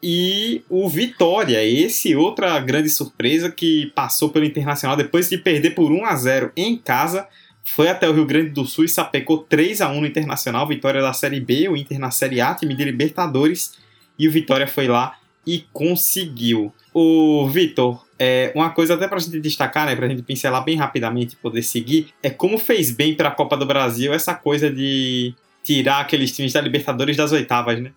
e 0.00 0.62
o 0.70 0.88
Vitória, 0.88 1.64
esse 1.64 2.14
outra 2.14 2.60
grande 2.60 2.90
surpresa 2.90 3.50
que 3.50 3.90
passou 3.92 4.28
pelo 4.28 4.44
Internacional 4.44 4.96
depois 4.96 5.28
de 5.28 5.36
perder 5.36 5.70
por 5.70 5.90
1 5.90 6.04
a 6.04 6.14
0 6.14 6.52
em 6.56 6.76
casa, 6.76 7.26
foi 7.74 7.88
até 7.88 8.08
o 8.08 8.12
Rio 8.12 8.26
Grande 8.26 8.50
do 8.50 8.64
Sul 8.64 8.84
e 8.84 8.88
sapecou 8.88 9.38
3 9.38 9.80
a 9.80 9.88
1 9.88 10.00
no 10.00 10.06
Internacional, 10.06 10.66
vitória 10.66 11.00
da 11.00 11.12
Série 11.12 11.40
B, 11.40 11.68
o 11.68 11.76
Inter 11.76 11.98
na 11.98 12.10
Série 12.10 12.40
A, 12.40 12.54
time 12.54 12.74
de 12.74 12.84
Libertadores, 12.84 13.78
e 14.18 14.28
o 14.28 14.30
Vitória 14.30 14.66
foi 14.66 14.88
lá 14.88 15.16
e 15.46 15.64
conseguiu. 15.72 16.72
O 16.92 17.48
Vitor, 17.48 18.04
é, 18.18 18.52
uma 18.54 18.70
coisa 18.70 18.94
até 18.94 19.06
para 19.06 19.18
a 19.18 19.20
gente 19.20 19.38
destacar, 19.40 19.86
né, 19.86 19.94
para 19.94 20.06
a 20.06 20.08
gente 20.08 20.22
pincelar 20.22 20.64
bem 20.64 20.76
rapidamente 20.76 21.34
e 21.34 21.36
poder 21.36 21.62
seguir, 21.62 22.08
é 22.22 22.28
como 22.28 22.58
fez 22.58 22.90
bem 22.90 23.14
para 23.14 23.28
a 23.28 23.32
Copa 23.32 23.56
do 23.56 23.64
Brasil 23.64 24.12
essa 24.12 24.34
coisa 24.34 24.70
de 24.70 25.32
tirar 25.62 26.00
aqueles 26.00 26.34
times 26.34 26.52
da 26.52 26.60
Libertadores 26.60 27.16
das 27.16 27.32
oitavas, 27.32 27.80
né? 27.80 27.92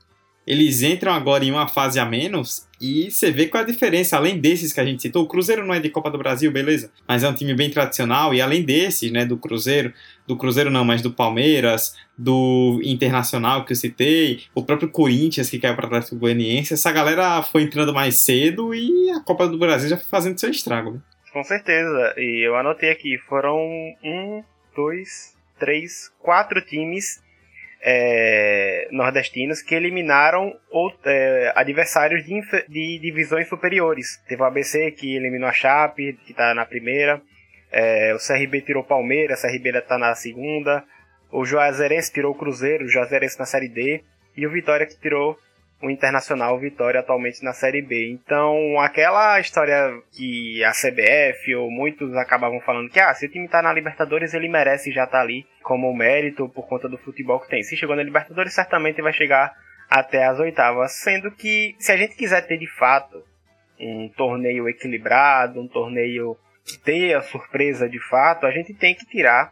Eles 0.46 0.82
entram 0.82 1.14
agora 1.14 1.46
em 1.46 1.52
uma 1.52 1.68
fase 1.68 2.00
a 2.00 2.06
menos 2.06 2.68
e 2.80 3.10
você 3.10 3.32
vê 3.32 3.48
qual 3.48 3.62
é 3.62 3.64
a 3.64 3.70
diferença. 3.70 4.18
Além 4.18 4.38
desses 4.38 4.74
que 4.74 4.80
a 4.80 4.86
gente 4.86 5.02
citou, 5.02 5.24
o 5.24 5.28
Cruzeiro 5.28 5.66
não 5.66 5.74
é 5.74 5.80
de 5.80 5.90
Copa 5.90 6.12
do 6.12 6.18
Brasil, 6.18 6.52
beleza? 6.52 6.92
Mas 7.08 7.24
é 7.24 7.30
um 7.30 7.34
time 7.34 7.54
bem 7.54 7.70
tradicional. 7.70 8.34
E 8.34 8.42
além 8.42 8.62
desses, 8.62 9.10
né, 9.10 9.26
do 9.26 9.38
Cruzeiro, 9.38 9.94
do 10.28 10.36
Cruzeiro 10.36 10.70
não, 10.70 10.84
mas 10.84 11.02
do 11.02 11.14
Palmeiras, 11.14 11.96
do 12.18 12.82
Internacional 12.84 13.64
que 13.64 13.72
eu 13.72 13.78
citei, 13.78 14.42
o 14.54 14.64
próprio 14.64 14.90
Corinthians 14.90 15.50
que 15.50 15.60
caiu 15.60 15.76
para 15.76 15.88
trás 15.88 16.10
do 16.10 16.18
Goianiense, 16.18 16.74
essa 16.74 16.92
galera 16.92 17.42
foi 17.42 17.64
entrando 17.64 17.94
mais 17.94 18.20
cedo 18.20 18.76
e 18.76 19.12
a 19.12 19.22
Copa 19.22 19.48
do 19.48 19.58
Brasil 19.58 19.88
já 19.88 19.96
foi 19.96 20.08
fazendo 20.10 20.38
seu 20.38 20.50
estrago. 20.50 20.92
Né? 20.92 21.00
Com 21.32 21.44
certeza. 21.44 22.16
E 22.18 22.46
eu 22.46 22.58
anotei 22.58 22.92
aqui, 22.92 23.18
foram 23.18 23.58
um, 24.04 24.44
dois, 24.76 25.38
três, 25.58 26.12
quatro 26.20 26.60
times 26.62 27.23
é, 27.86 28.88
nordestinos 28.92 29.62
que 29.62 29.76
eliminaram 29.76 30.58
é, 31.04 31.52
adversários 31.54 32.24
de, 32.24 32.42
de, 32.70 33.00
divisões 33.00 33.50
superiores. 33.50 34.24
Teve 34.26 34.42
o 34.42 34.46
ABC 34.46 34.92
que 34.92 35.18
eliminou 35.18 35.50
a 35.50 35.54
Chape, 35.54 36.14
que 36.26 36.32
está 36.32 36.54
na 36.56 36.66
primeira. 36.66 37.22
É, 37.70 38.16
o 38.16 38.18
CRB 38.18 38.62
tirou 38.62 38.86
Palmeiras, 38.86 39.44
o 39.44 39.48
CRB 39.48 39.78
está 39.78 39.98
na 39.98 40.16
segunda. 40.16 40.86
O 41.30 41.44
Juazeirense 41.44 42.14
tirou 42.14 42.32
o 42.32 42.38
Cruzeiro, 42.38 42.86
o 42.86 42.90
Juazeirense 42.90 43.38
na 43.38 43.46
Série 43.46 43.68
D. 43.68 44.02
e 44.38 44.48
o 44.48 44.52
Vitória 44.52 44.86
que 44.86 44.98
tirou 44.98 45.38
o 45.84 45.92
Internacional 45.92 46.58
Vitória 46.58 47.02
atualmente 47.02 47.44
na 47.44 47.52
Série 47.52 47.82
B. 47.82 48.10
Então, 48.10 48.80
aquela 48.80 49.38
história 49.42 50.02
que 50.14 50.64
a 50.64 50.72
CBF 50.72 51.54
ou 51.56 51.70
muitos 51.70 52.16
acabavam 52.16 52.62
falando 52.62 52.90
que 52.90 53.02
ah, 53.02 53.14
se 53.14 53.26
o 53.26 53.30
time 53.30 53.50
tá 53.50 53.62
na 53.62 53.74
Libertadores, 53.74 54.34
ele 54.34 54.48
merece 54.48 54.94
já 54.94 55.04
estar 55.04 55.18
tá 55.18 55.22
ali 55.22 55.46
como 55.62 55.94
mérito 55.94 56.48
por 56.48 56.68
conta 56.70 56.88
do 56.88 56.98
futebol 56.98 57.38
que 57.42 57.50
tem. 57.50 57.62
Se 57.64 57.76
chegou 57.76 57.98
na 57.98 58.04
Libertadores, 58.04 58.54
certamente 58.54 59.02
vai 59.02 59.12
chegar 59.12 59.54
até 59.90 60.24
as 60.24 60.40
oitavas, 60.40 60.94
sendo 60.94 61.30
que 61.30 61.76
se 61.78 61.92
a 61.92 61.98
gente 61.98 62.16
quiser 62.16 62.48
ter 62.48 62.58
de 62.58 62.68
fato 62.68 63.22
um 63.78 64.08
torneio 64.08 64.70
equilibrado, 64.70 65.60
um 65.60 65.68
torneio 65.68 66.38
que 66.66 66.80
tenha 66.80 67.22
surpresa 67.22 67.90
de 67.90 68.00
fato, 68.08 68.46
a 68.46 68.52
gente 68.52 68.74
tem 68.74 68.96
que 68.96 69.06
tirar 69.06 69.52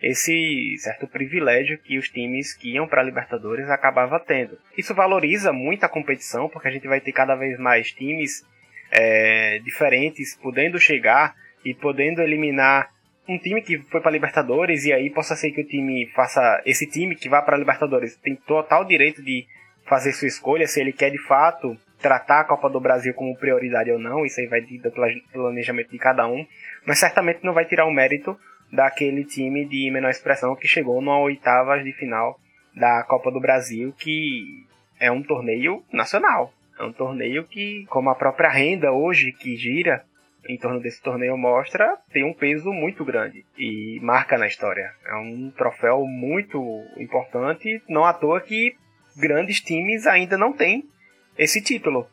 esse 0.00 0.76
certo 0.78 1.06
privilégio 1.08 1.78
que 1.78 1.98
os 1.98 2.08
times 2.08 2.54
que 2.54 2.74
iam 2.74 2.86
para 2.86 3.00
a 3.00 3.04
Libertadores 3.04 3.68
acabavam 3.68 4.20
tendo. 4.20 4.58
Isso 4.76 4.94
valoriza 4.94 5.52
muito 5.52 5.84
a 5.84 5.88
competição, 5.88 6.48
porque 6.48 6.68
a 6.68 6.70
gente 6.70 6.86
vai 6.86 7.00
ter 7.00 7.12
cada 7.12 7.34
vez 7.34 7.58
mais 7.58 7.90
times 7.90 8.44
é, 8.90 9.58
diferentes 9.64 10.36
podendo 10.36 10.78
chegar 10.78 11.34
e 11.64 11.74
podendo 11.74 12.22
eliminar 12.22 12.90
um 13.28 13.38
time 13.38 13.60
que 13.60 13.78
foi 13.90 14.00
para 14.00 14.10
a 14.10 14.12
Libertadores 14.12 14.84
e 14.84 14.92
aí 14.92 15.10
possa 15.10 15.36
ser 15.36 15.50
que 15.50 15.60
o 15.60 15.66
time 15.66 16.06
faça 16.14 16.62
esse 16.64 16.86
time 16.86 17.14
que 17.14 17.28
vá 17.28 17.42
para 17.42 17.56
a 17.56 17.58
Libertadores 17.58 18.16
tem 18.16 18.34
total 18.34 18.84
direito 18.84 19.22
de 19.22 19.46
fazer 19.84 20.12
sua 20.12 20.28
escolha 20.28 20.66
se 20.66 20.80
ele 20.80 20.92
quer 20.92 21.10
de 21.10 21.18
fato 21.18 21.76
tratar 22.00 22.40
a 22.40 22.44
Copa 22.44 22.70
do 22.70 22.80
Brasil 22.80 23.12
como 23.12 23.36
prioridade 23.36 23.90
ou 23.90 23.98
não, 23.98 24.24
isso 24.24 24.40
aí 24.40 24.46
vai 24.46 24.60
do 24.60 24.90
planejamento 25.32 25.90
de 25.90 25.98
cada 25.98 26.26
um, 26.26 26.46
mas 26.86 27.00
certamente 27.00 27.40
não 27.42 27.52
vai 27.52 27.64
tirar 27.64 27.86
o 27.86 27.92
mérito 27.92 28.38
daquele 28.72 29.24
time 29.24 29.64
de 29.64 29.90
menor 29.90 30.10
expressão 30.10 30.54
que 30.54 30.68
chegou 30.68 31.00
no 31.00 31.10
oitavas 31.22 31.84
de 31.84 31.92
final 31.92 32.38
da 32.74 33.02
Copa 33.04 33.30
do 33.30 33.40
Brasil, 33.40 33.92
que 33.98 34.66
é 35.00 35.10
um 35.10 35.22
torneio 35.22 35.82
nacional. 35.92 36.52
É 36.78 36.84
um 36.84 36.92
torneio 36.92 37.44
que, 37.44 37.86
como 37.88 38.10
a 38.10 38.14
própria 38.14 38.48
renda 38.48 38.92
hoje 38.92 39.32
que 39.32 39.56
gira 39.56 40.04
em 40.48 40.56
torno 40.56 40.80
desse 40.80 41.02
torneio 41.02 41.36
mostra, 41.36 41.98
tem 42.12 42.24
um 42.24 42.32
peso 42.32 42.72
muito 42.72 43.04
grande 43.04 43.44
e 43.56 43.98
marca 44.00 44.38
na 44.38 44.46
história. 44.46 44.92
É 45.04 45.14
um 45.16 45.50
troféu 45.50 46.04
muito 46.06 46.58
importante, 46.96 47.82
não 47.88 48.04
à 48.04 48.12
toa 48.12 48.40
que 48.40 48.74
grandes 49.16 49.60
times 49.60 50.06
ainda 50.06 50.38
não 50.38 50.52
têm 50.52 50.88
esse 51.36 51.60
título. 51.60 52.08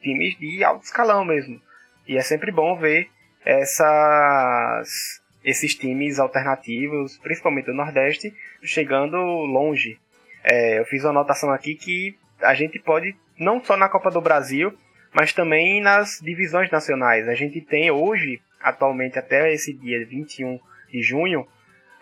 Times 0.00 0.36
de 0.38 0.64
alto 0.64 0.84
escalão 0.84 1.24
mesmo. 1.24 1.60
E 2.06 2.16
é 2.16 2.20
sempre 2.20 2.50
bom 2.50 2.76
ver 2.76 3.08
essas 3.44 5.22
esses 5.44 5.74
times 5.74 6.18
alternativos, 6.18 7.18
principalmente 7.18 7.66
do 7.66 7.74
Nordeste, 7.74 8.34
chegando 8.62 9.16
longe. 9.16 9.98
É, 10.44 10.78
eu 10.78 10.84
fiz 10.84 11.04
uma 11.04 11.10
anotação 11.10 11.50
aqui 11.50 11.74
que 11.74 12.16
a 12.40 12.54
gente 12.54 12.78
pode, 12.78 13.16
não 13.38 13.62
só 13.62 13.76
na 13.76 13.88
Copa 13.88 14.10
do 14.10 14.20
Brasil, 14.20 14.72
mas 15.12 15.32
também 15.32 15.80
nas 15.80 16.20
divisões 16.22 16.70
nacionais. 16.70 17.28
A 17.28 17.34
gente 17.34 17.60
tem 17.60 17.90
hoje, 17.90 18.40
atualmente 18.60 19.18
até 19.18 19.52
esse 19.52 19.72
dia 19.72 20.04
21 20.06 20.58
de 20.90 21.02
junho, 21.02 21.46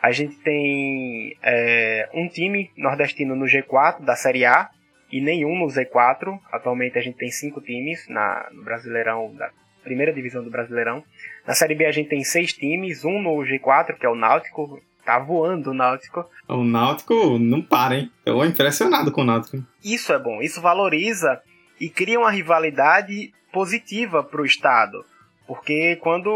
a 0.01 0.13
gente 0.13 0.37
tem 0.37 1.37
é, 1.43 2.09
um 2.15 2.29
time 2.29 2.71
nordestino 2.77 3.35
no 3.35 3.47
G4 3.47 4.05
da 4.05 4.15
Série 4.15 4.45
A 4.45 4.71
e 5.11 5.21
nenhum 5.21 5.59
no 5.59 5.67
Z4. 5.67 6.39
Atualmente 6.53 6.99
a 6.99 7.03
gente 7.03 7.17
tem 7.17 7.31
cinco 7.31 7.61
times 7.61 8.07
na, 8.09 8.49
no 8.53 8.63
Brasileirão 8.63 9.35
da 9.35 9.51
primeira 9.87 10.13
divisão 10.13 10.43
do 10.43 10.51
Brasileirão. 10.51 11.03
Na 11.47 11.55
Série 11.55 11.77
B 11.77 11.87
a 11.87 11.93
gente 11.93 12.09
tem 12.09 12.25
seis 12.25 12.53
times, 12.53 13.05
um 13.05 13.23
no 13.23 13.37
G4, 13.39 13.97
que 13.97 14.05
é 14.05 14.09
o 14.09 14.17
Náutico. 14.17 14.83
Tá 15.05 15.21
voando 15.21 15.71
o 15.71 15.75
Náutico. 15.75 16.29
O 16.49 16.65
Náutico 16.65 17.39
não 17.39 17.63
para, 17.63 17.95
hein? 17.95 18.11
Eu 18.25 18.45
impressionado 18.45 19.13
com 19.13 19.21
o 19.21 19.25
Náutico. 19.25 19.65
Isso 19.85 20.13
é 20.13 20.19
bom, 20.19 20.43
isso 20.43 20.61
valoriza 20.61 21.41
e 21.81 21.89
cria 21.89 22.19
uma 22.19 22.33
rivalidade 22.33 23.33
positiva 23.53 24.25
para 24.25 24.43
o 24.43 24.45
estado. 24.45 25.05
Porque 25.47 25.95
quando 26.03 26.29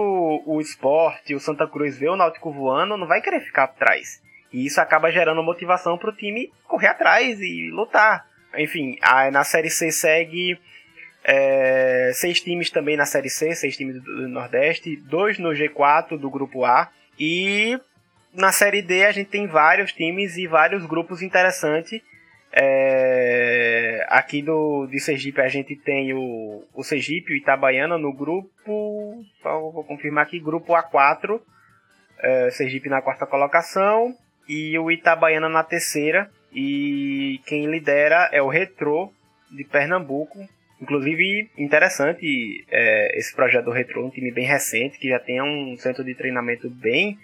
o 0.46 0.60
esporte, 0.60 1.34
o 1.34 1.40
Santa 1.40 1.66
Cruz 1.66 1.98
vê 1.98 2.08
o 2.08 2.16
Náutico 2.16 2.52
voando, 2.52 2.96
não 2.96 3.08
vai 3.08 3.20
querer 3.20 3.40
ficar 3.40 3.64
atrás. 3.64 4.22
E 4.52 4.64
isso 4.64 4.80
acaba 4.80 5.10
gerando 5.10 5.42
motivação 5.42 5.98
para 5.98 6.10
o 6.10 6.16
time 6.16 6.52
correr 6.68 6.86
atrás 6.88 7.40
e 7.40 7.70
lutar. 7.72 8.24
Enfim, 8.56 8.96
na 9.32 9.42
Série 9.42 9.70
C 9.70 9.90
segue 9.90 10.58
é, 11.22 12.10
seis 12.14 12.40
times 12.40 12.70
também 12.70 12.96
na 12.96 13.06
Série 13.06 13.28
C, 13.28 13.54
seis 13.54 13.76
times 13.76 14.02
do 14.02 14.28
Nordeste, 14.28 14.96
dois 14.96 15.38
no 15.38 15.50
G4 15.50 16.18
do 16.18 16.30
Grupo 16.30 16.64
A. 16.64 16.90
E 17.18 17.78
na 18.32 18.52
Série 18.52 18.82
D 18.82 19.04
a 19.04 19.12
gente 19.12 19.28
tem 19.28 19.46
vários 19.46 19.92
times 19.92 20.36
e 20.36 20.46
vários 20.46 20.86
grupos 20.86 21.22
interessantes. 21.22 22.00
É, 22.52 24.04
aqui 24.08 24.42
do, 24.42 24.86
de 24.86 24.98
Sergipe 24.98 25.40
a 25.40 25.48
gente 25.48 25.76
tem 25.76 26.12
o, 26.12 26.64
o 26.74 26.82
Sergipe, 26.82 27.32
o 27.32 27.36
Itabaiana 27.36 27.98
no 27.98 28.12
grupo. 28.12 29.24
Vou 29.44 29.84
confirmar 29.84 30.24
aqui, 30.24 30.40
grupo 30.40 30.72
A4. 30.72 31.40
É, 32.18 32.50
Sergipe 32.50 32.88
na 32.88 33.02
quarta 33.02 33.26
colocação 33.26 34.14
e 34.48 34.78
o 34.78 34.90
Itabaiana 34.90 35.48
na 35.48 35.62
terceira. 35.62 36.30
E 36.52 37.40
quem 37.46 37.66
lidera 37.66 38.28
é 38.32 38.42
o 38.42 38.48
Retrô 38.48 39.12
de 39.50 39.64
Pernambuco 39.64 40.48
Inclusive, 40.80 41.50
interessante 41.58 42.64
é, 42.70 43.18
esse 43.18 43.34
projeto 43.34 43.66
do 43.66 43.70
Retro, 43.70 44.04
um 44.04 44.10
time 44.10 44.30
bem 44.30 44.46
recente, 44.46 44.98
que 44.98 45.08
já 45.08 45.18
tem 45.18 45.42
um 45.42 45.76
centro 45.76 46.02
de 46.02 46.14
treinamento 46.14 46.70
bem 46.70 47.18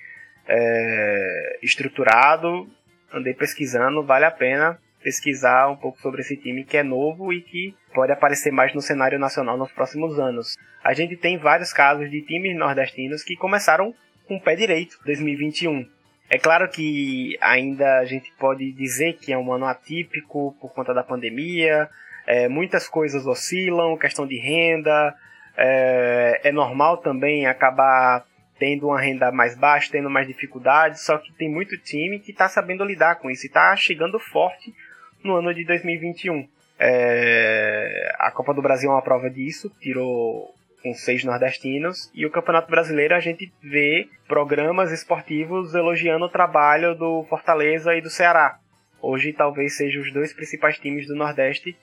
é, 0.46 1.58
estruturado. 1.62 2.68
Andei 3.12 3.32
pesquisando, 3.32 4.02
vale 4.02 4.24
a 4.24 4.30
pena 4.30 4.78
pesquisar 5.02 5.70
um 5.70 5.76
pouco 5.76 6.00
sobre 6.00 6.20
esse 6.20 6.36
time 6.36 6.64
que 6.64 6.76
é 6.76 6.82
novo 6.82 7.32
e 7.32 7.40
que 7.40 7.72
pode 7.94 8.10
aparecer 8.10 8.50
mais 8.50 8.74
no 8.74 8.80
cenário 8.80 9.20
nacional 9.20 9.56
nos 9.56 9.70
próximos 9.70 10.18
anos. 10.18 10.56
A 10.82 10.92
gente 10.94 11.16
tem 11.16 11.38
vários 11.38 11.72
casos 11.72 12.10
de 12.10 12.22
times 12.22 12.56
nordestinos 12.56 13.22
que 13.22 13.36
começaram 13.36 13.94
com 14.26 14.34
o 14.36 14.40
pé 14.40 14.56
direito 14.56 14.98
2021. 15.06 15.88
É 16.28 16.38
claro 16.38 16.68
que 16.68 17.38
ainda 17.40 18.00
a 18.00 18.04
gente 18.04 18.32
pode 18.36 18.72
dizer 18.72 19.12
que 19.12 19.32
é 19.32 19.38
um 19.38 19.52
ano 19.52 19.66
atípico 19.66 20.56
por 20.60 20.74
conta 20.74 20.92
da 20.92 21.04
pandemia, 21.04 21.88
é, 22.26 22.48
muitas 22.48 22.88
coisas 22.88 23.26
oscilam, 23.26 23.96
questão 23.96 24.26
de 24.26 24.36
renda. 24.38 25.14
É, 25.56 26.40
é 26.44 26.52
normal 26.52 26.98
também 26.98 27.46
acabar 27.46 28.24
tendo 28.58 28.88
uma 28.88 29.00
renda 29.00 29.30
mais 29.30 29.56
baixa, 29.56 29.92
tendo 29.92 30.10
mais 30.10 30.26
dificuldades, 30.26 31.02
só 31.02 31.18
que 31.18 31.32
tem 31.32 31.48
muito 31.48 31.76
time 31.78 32.18
que 32.18 32.32
está 32.32 32.48
sabendo 32.48 32.84
lidar 32.84 33.16
com 33.16 33.30
isso 33.30 33.44
e 33.44 33.48
está 33.48 33.74
chegando 33.76 34.18
forte 34.18 34.74
no 35.22 35.36
ano 35.36 35.54
de 35.54 35.64
2021. 35.64 36.48
É, 36.78 38.14
a 38.18 38.30
Copa 38.30 38.52
do 38.52 38.62
Brasil 38.62 38.90
é 38.90 38.94
uma 38.94 39.02
prova 39.02 39.30
disso, 39.30 39.70
tirou 39.80 40.54
com 40.82 40.94
seis 40.94 41.24
nordestinos, 41.24 42.10
e 42.14 42.24
o 42.24 42.30
Campeonato 42.30 42.70
Brasileiro 42.70 43.14
a 43.14 43.20
gente 43.20 43.52
vê 43.62 44.08
programas 44.28 44.92
esportivos 44.92 45.74
elogiando 45.74 46.26
o 46.26 46.30
trabalho 46.30 46.94
do 46.94 47.24
Fortaleza 47.28 47.94
e 47.94 48.00
do 48.00 48.10
Ceará. 48.10 48.58
Hoje 49.02 49.32
talvez 49.32 49.76
sejam 49.76 50.02
os 50.02 50.12
dois 50.12 50.32
principais 50.32 50.78
times 50.78 51.06
do 51.06 51.14
Nordeste 51.14 51.76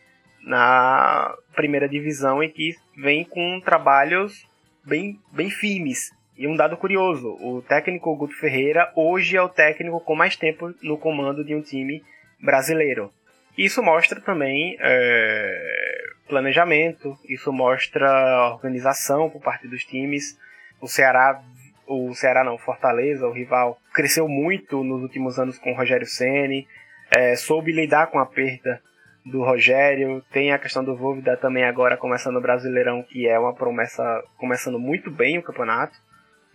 na 0.43 1.35
primeira 1.55 1.87
divisão 1.87 2.43
e 2.43 2.49
que 2.49 2.75
vem 2.97 3.23
com 3.23 3.59
trabalhos 3.59 4.45
bem, 4.83 5.19
bem 5.31 5.49
firmes. 5.49 6.11
E 6.37 6.47
um 6.47 6.55
dado 6.55 6.75
curioso, 6.77 7.37
o 7.39 7.61
técnico 7.61 8.15
Guto 8.15 8.35
Ferreira 8.35 8.91
hoje 8.95 9.37
é 9.37 9.41
o 9.41 9.49
técnico 9.49 9.99
com 10.01 10.15
mais 10.15 10.35
tempo 10.35 10.73
no 10.81 10.97
comando 10.97 11.43
de 11.43 11.55
um 11.55 11.61
time 11.61 12.03
brasileiro. 12.39 13.11
Isso 13.57 13.83
mostra 13.83 14.19
também 14.19 14.75
é, 14.79 16.03
planejamento, 16.27 17.17
isso 17.29 17.53
mostra 17.53 18.51
organização 18.51 19.29
por 19.29 19.41
parte 19.41 19.67
dos 19.67 19.85
times. 19.85 20.37
O 20.81 20.87
Ceará, 20.87 21.39
o 21.87 22.13
Ceará 22.15 22.43
não, 22.43 22.57
Fortaleza, 22.57 23.27
o 23.27 23.31
rival, 23.31 23.79
cresceu 23.93 24.27
muito 24.27 24.83
nos 24.83 25.03
últimos 25.03 25.37
anos 25.37 25.59
com 25.59 25.71
o 25.71 25.75
Rogério 25.75 26.07
Ceni, 26.07 26.67
é, 27.11 27.35
soube 27.35 27.71
lidar 27.71 28.07
com 28.07 28.17
a 28.17 28.25
perda 28.25 28.81
do 29.25 29.41
Rogério, 29.43 30.23
tem 30.31 30.51
a 30.51 30.59
questão 30.59 30.83
do 30.83 30.95
Vôvida 30.95 31.37
também 31.37 31.63
agora 31.63 31.97
começando 31.97 32.35
o 32.35 32.41
Brasileirão, 32.41 33.03
que 33.03 33.27
é 33.27 33.39
uma 33.39 33.53
promessa 33.53 34.03
começando 34.37 34.77
muito 34.77 35.09
bem 35.09 35.37
o 35.37 35.43
campeonato. 35.43 35.93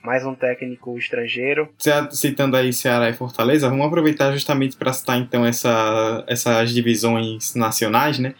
Mais 0.03 0.25
um 0.25 0.35
técnico 0.35 0.97
estrangeiro. 0.97 1.69
Citando 2.13 2.57
aí 2.57 2.73
Ceará 2.73 3.11
e 3.11 3.15
Fortaleza, 3.15 3.69
vamos 3.69 3.85
aproveitar 3.85 4.31
justamente 4.31 4.77
para 4.77 4.93
citar 4.93 5.19
então 5.19 5.45
essa, 5.45 6.25
essas 6.29 6.71
divisões 6.71 7.55
nacionais, 7.57 8.19
né? 8.19 8.35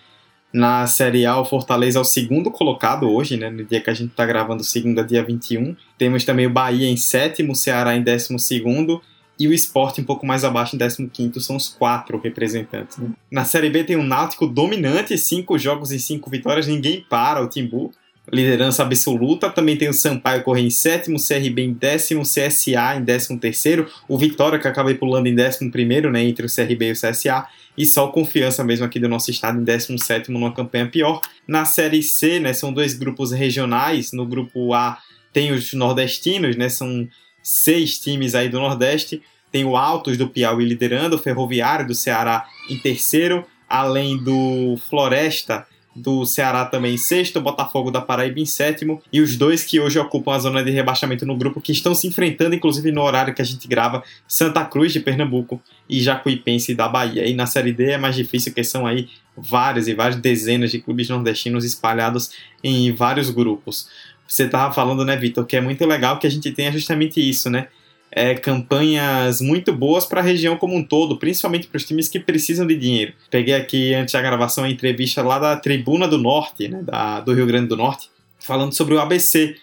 Na 0.53 0.87
Série 0.87 1.27
A, 1.27 1.37
o 1.37 1.45
Fortaleza 1.45 1.99
é 1.99 2.03
o 2.03 2.05
segundo 2.05 2.51
colocado 2.51 3.11
hoje, 3.11 3.37
né? 3.37 3.51
No 3.51 3.65
dia 3.65 3.81
que 3.81 3.91
a 3.91 3.95
gente 3.95 4.11
está 4.11 4.25
gravando, 4.25 4.63
segunda, 4.63 5.05
dia 5.05 5.23
21. 5.23 5.77
Temos 5.99 6.25
também 6.25 6.47
o 6.47 6.51
Bahia 6.51 6.89
em 6.89 6.97
sétimo, 6.97 7.57
Ceará 7.57 7.97
em 7.97 8.03
décimo 8.03 8.39
segundo 8.39 9.03
e 9.39 9.47
o 9.47 9.53
esporte 9.53 10.01
um 10.01 10.05
pouco 10.05 10.27
mais 10.27 10.45
abaixo 10.45 10.77
em 10.77 11.09
15 11.09 11.41
são 11.41 11.57
os 11.57 11.69
quatro 11.69 12.19
representantes. 12.19 12.99
Né? 12.99 13.11
Na 13.31 13.45
Série 13.45 13.71
B 13.71 13.85
tem 13.85 13.97
um 13.97 14.03
Náutico 14.03 14.47
dominante, 14.47 15.17
cinco 15.17 15.57
jogos 15.59 15.93
e 15.93 15.99
cinco 15.99 16.29
vitórias, 16.29 16.67
ninguém 16.67 17.05
para 17.09 17.43
o 17.43 17.49
Timbu. 17.49 17.93
liderança 18.33 18.83
absoluta. 18.83 19.49
Também 19.49 19.77
tem 19.77 19.89
o 19.89 19.93
Sampaio 19.93 20.43
Correia 20.43 20.67
em 20.67 20.71
sétimo, 20.71 21.17
CRB 21.19 21.63
em 21.63 21.73
décimo, 21.73 22.23
CSA 22.23 22.97
em 22.97 23.05
décimo 23.05 23.39
terceiro, 23.39 23.89
o 24.09 24.19
Vitória 24.19 24.59
que 24.59 24.69
acabei 24.69 24.95
pulando 24.95 25.29
em 25.29 25.35
décimo 25.35 25.71
primeiro, 25.71 26.11
né, 26.11 26.23
entre 26.25 26.45
o 26.45 26.49
CRB 26.49 26.89
e 26.89 26.93
o 26.93 26.95
CSA, 26.95 27.47
e 27.77 27.87
só 27.87 28.07
o 28.07 28.13
Confiança 28.13 28.65
mesmo 28.65 28.85
aqui 28.85 28.99
do 28.99 29.09
nosso 29.09 29.31
estado 29.31 29.59
em 29.59 29.65
décimo 29.65 29.99
sétimo 29.99 30.39
numa 30.39 30.53
campanha 30.53 30.89
pior. 30.89 31.21
Na 31.47 31.65
Série 31.65 32.03
C, 32.03 32.41
né, 32.41 32.53
são 32.53 32.73
dois 32.73 32.93
grupos 32.93 33.31
regionais, 33.33 34.13
no 34.13 34.27
grupo 34.27 34.75
A 34.75 34.99
tem 35.33 35.53
os 35.53 35.73
nordestinos, 35.73 36.57
né, 36.57 36.69
são 36.69 37.09
seis 37.49 37.99
times 37.99 38.35
aí 38.35 38.49
do 38.49 38.61
Nordeste, 38.61 39.23
tem 39.51 39.65
o 39.65 39.75
Altos 39.75 40.19
do 40.19 40.29
Piauí 40.29 40.67
liderando, 40.67 41.17
o 41.17 41.19
Ferroviário 41.19 41.87
do 41.87 41.95
Ceará 41.95 42.47
em 42.69 42.79
terceiro, 42.79 43.47
além 43.67 44.19
do 44.19 44.77
Floresta 44.91 45.67
do 45.99 46.25
Ceará 46.25 46.65
também 46.65 46.95
em 46.95 46.99
sexto, 46.99 47.41
Botafogo 47.41 47.91
da 47.91 48.01
Paraíba 48.01 48.39
em 48.39 48.47
sétimo, 48.47 49.03
e 49.13 49.21
os 49.21 49.37
dois 49.37 49.65
que 49.65 49.81
hoje 49.81 49.99
ocupam 49.99 50.33
a 50.33 50.39
zona 50.39 50.63
de 50.63 50.71
rebaixamento 50.71 51.27
no 51.27 51.37
grupo, 51.37 51.61
que 51.61 51.73
estão 51.73 51.95
se 51.95 52.07
enfrentando, 52.07 52.55
inclusive 52.55 52.93
no 52.93 53.03
horário 53.03 53.35
que 53.35 53.43
a 53.43 53.45
gente 53.45 53.67
grava, 53.67 54.03
Santa 54.27 54.65
Cruz 54.65 54.93
de 54.93 55.01
Pernambuco 55.01 55.61
e 55.89 56.01
Jacuipense 56.01 56.75
da 56.75 56.89
Bahia. 56.89 57.27
E 57.27 57.35
na 57.35 57.47
Série 57.47 57.73
D 57.73 57.93
é 57.93 57.99
mais 57.99 58.15
difícil, 58.15 58.53
porque 58.53 58.63
são 58.65 58.87
aí 58.87 59.09
várias 59.37 59.89
e 59.89 59.95
várias 59.95 60.21
dezenas 60.21 60.71
de 60.71 60.81
clubes 60.81 61.09
nordestinos 61.09 61.65
espalhados 61.65 62.31
em 62.63 62.93
vários 62.93 63.31
grupos. 63.31 63.89
Você 64.29 64.45
estava 64.45 64.73
falando, 64.73 65.05
né, 65.05 65.17
Vitor, 65.17 65.47
que 65.47 65.57
é 65.57 65.61
muito 65.61 65.85
legal 65.87 66.19
que 66.19 66.27
a 66.27 66.31
gente 66.31 66.53
tenha 66.53 66.71
justamente 66.71 67.19
isso, 67.19 67.51
né? 67.51 67.69
é, 68.11 68.35
campanhas 68.35 69.41
muito 69.41 69.73
boas 69.73 70.07
para 70.07 70.21
a 70.21 70.25
região 70.25 70.57
como 70.57 70.75
um 70.75 70.83
todo, 70.83 71.19
principalmente 71.19 71.67
para 71.67 71.77
os 71.77 71.85
times 71.85 72.09
que 72.09 72.19
precisam 72.19 72.67
de 72.67 72.77
dinheiro. 72.77 73.13
Peguei 73.31 73.55
aqui 73.55 73.95
antes 73.95 74.13
da 74.13 74.23
gravação 74.23 74.65
a 74.65 74.71
entrevista 74.71 75.23
lá 75.23 75.39
da 75.39 75.57
Tribuna 75.57 76.09
do 76.09 76.19
Norte, 76.19 76.69
né, 76.69 76.83
da, 76.83 77.21
do 77.21 77.35
Rio 77.35 77.47
Grande 77.47 77.69
do 77.69 77.77
Norte, 77.77 78.11
falando 78.39 78.73
sobre 78.73 78.95
o 78.95 79.01
ABC. 79.01 79.57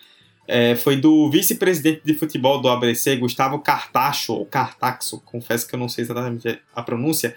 É, 0.47 0.75
foi 0.75 0.95
do 0.95 1.29
vice-presidente 1.31 2.01
de 2.05 2.13
futebol 2.13 2.61
do 2.61 2.69
ABC, 2.69 3.15
Gustavo 3.15 3.57
Cartacho, 3.59 4.33
ou 4.33 4.45
Cartaxo, 4.45 5.19
confesso 5.25 5.67
que 5.67 5.73
eu 5.73 5.79
não 5.79 5.89
sei 5.89 6.03
exatamente 6.03 6.59
a 6.75 6.83
pronúncia, 6.83 7.35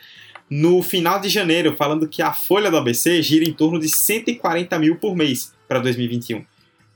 no 0.50 0.82
final 0.82 1.18
de 1.18 1.30
janeiro, 1.30 1.74
falando 1.74 2.06
que 2.06 2.20
a 2.20 2.32
folha 2.32 2.70
do 2.70 2.76
ABC 2.76 3.22
gira 3.22 3.46
em 3.46 3.52
torno 3.52 3.78
de 3.80 3.88
140 3.88 4.78
mil 4.78 4.96
por 4.96 5.16
mês 5.16 5.54
para 5.66 5.78
2021. 5.78 6.44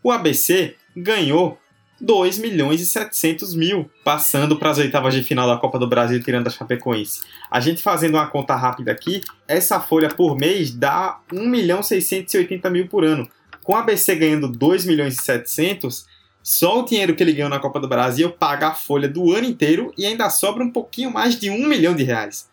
O 0.03 0.11
ABC 0.11 0.75
ganhou 0.97 1.59
2 2.01 2.39
milhões 2.39 2.81
e 2.81 2.87
700 2.87 3.55
mil, 3.55 3.89
passando 4.05 4.57
para 4.57 4.71
as 4.71 4.79
oitavas 4.79 5.15
de 5.15 5.23
final 5.23 5.47
da 5.47 5.57
Copa 5.57 5.79
do 5.79 5.89
Brasil, 5.89 6.21
tirando 6.23 6.49
a 6.49 6.51
Chapecoense. 6.51 7.21
A 7.49 7.61
gente 7.61 7.81
fazendo 7.81 8.15
uma 8.15 8.27
conta 8.27 8.57
rápida 8.57 8.91
aqui, 8.91 9.21
essa 9.47 9.79
folha 9.79 10.09
por 10.09 10.37
mês 10.37 10.73
dá 10.73 11.21
1 11.33 11.47
milhão 11.47 11.83
680 11.83 12.69
mil 12.71 12.89
por 12.89 13.05
ano. 13.05 13.29
Com 13.63 13.77
a 13.77 13.81
ABC 13.81 14.17
ganhando 14.17 14.49
2 14.49 14.85
milhões 14.85 15.17
e 15.17 15.23
700, 15.23 16.07
só 16.43 16.81
o 16.81 16.85
dinheiro 16.85 17.15
que 17.15 17.23
ele 17.23 17.33
ganhou 17.33 17.49
na 17.49 17.61
Copa 17.61 17.79
do 17.79 17.89
Brasil 17.89 18.31
paga 18.33 18.69
a 18.69 18.75
folha 18.75 19.09
do 19.09 19.33
ano 19.33 19.47
inteiro 19.47 19.93
e 19.97 20.05
ainda 20.05 20.29
sobra 20.29 20.65
um 20.65 20.71
pouquinho 20.71 21.13
mais 21.13 21.39
de 21.39 21.49
1 21.51 21.69
milhão 21.69 21.95
de 21.95 22.03
reais. 22.03 22.51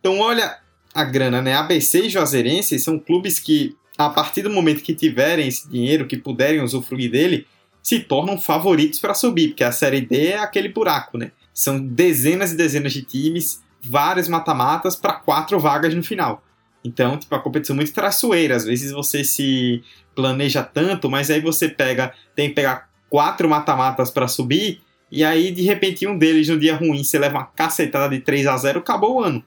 Então 0.00 0.18
olha 0.18 0.56
a 0.94 1.04
grana, 1.04 1.42
né? 1.42 1.54
ABC 1.54 2.06
e 2.06 2.08
Juazeirense 2.08 2.78
são 2.78 2.98
clubes 2.98 3.38
que, 3.38 3.76
a 3.98 4.08
partir 4.08 4.42
do 4.42 4.50
momento 4.50 4.82
que 4.82 4.94
tiverem 4.94 5.48
esse 5.48 5.68
dinheiro, 5.68 6.06
que 6.06 6.16
puderem 6.16 6.62
usufruir 6.62 7.10
dele, 7.10 7.48
se 7.82 7.98
tornam 7.98 8.38
favoritos 8.38 9.00
para 9.00 9.12
subir, 9.12 9.48
porque 9.48 9.64
a 9.64 9.72
Série 9.72 10.00
D 10.00 10.28
é 10.28 10.38
aquele 10.38 10.68
buraco, 10.68 11.18
né? 11.18 11.32
São 11.52 11.80
dezenas 11.80 12.52
e 12.52 12.56
dezenas 12.56 12.92
de 12.92 13.02
times, 13.02 13.60
vários 13.82 14.28
mata-matas 14.28 14.94
para 14.94 15.14
quatro 15.14 15.58
vagas 15.58 15.94
no 15.94 16.02
final. 16.02 16.44
Então, 16.84 17.18
tipo, 17.18 17.34
a 17.34 17.40
competição 17.40 17.74
é 17.74 17.78
muito 17.78 17.92
traiçoeira. 17.92 18.54
Às 18.54 18.64
vezes 18.64 18.92
você 18.92 19.24
se 19.24 19.82
planeja 20.14 20.62
tanto, 20.62 21.10
mas 21.10 21.30
aí 21.30 21.40
você 21.40 21.68
pega, 21.68 22.12
tem 22.36 22.50
que 22.50 22.54
pegar 22.54 22.88
quatro 23.10 23.48
mata-matas 23.48 24.10
para 24.10 24.28
subir, 24.28 24.80
e 25.10 25.24
aí 25.24 25.50
de 25.50 25.62
repente 25.62 26.06
um 26.06 26.16
deles 26.16 26.48
no 26.48 26.58
dia 26.58 26.76
ruim 26.76 27.02
você 27.02 27.18
leva 27.18 27.38
uma 27.38 27.46
cacetada 27.46 28.14
de 28.14 28.22
3 28.22 28.46
a 28.46 28.56
0 28.56 28.80
acabou 28.80 29.16
o 29.16 29.24
ano. 29.24 29.42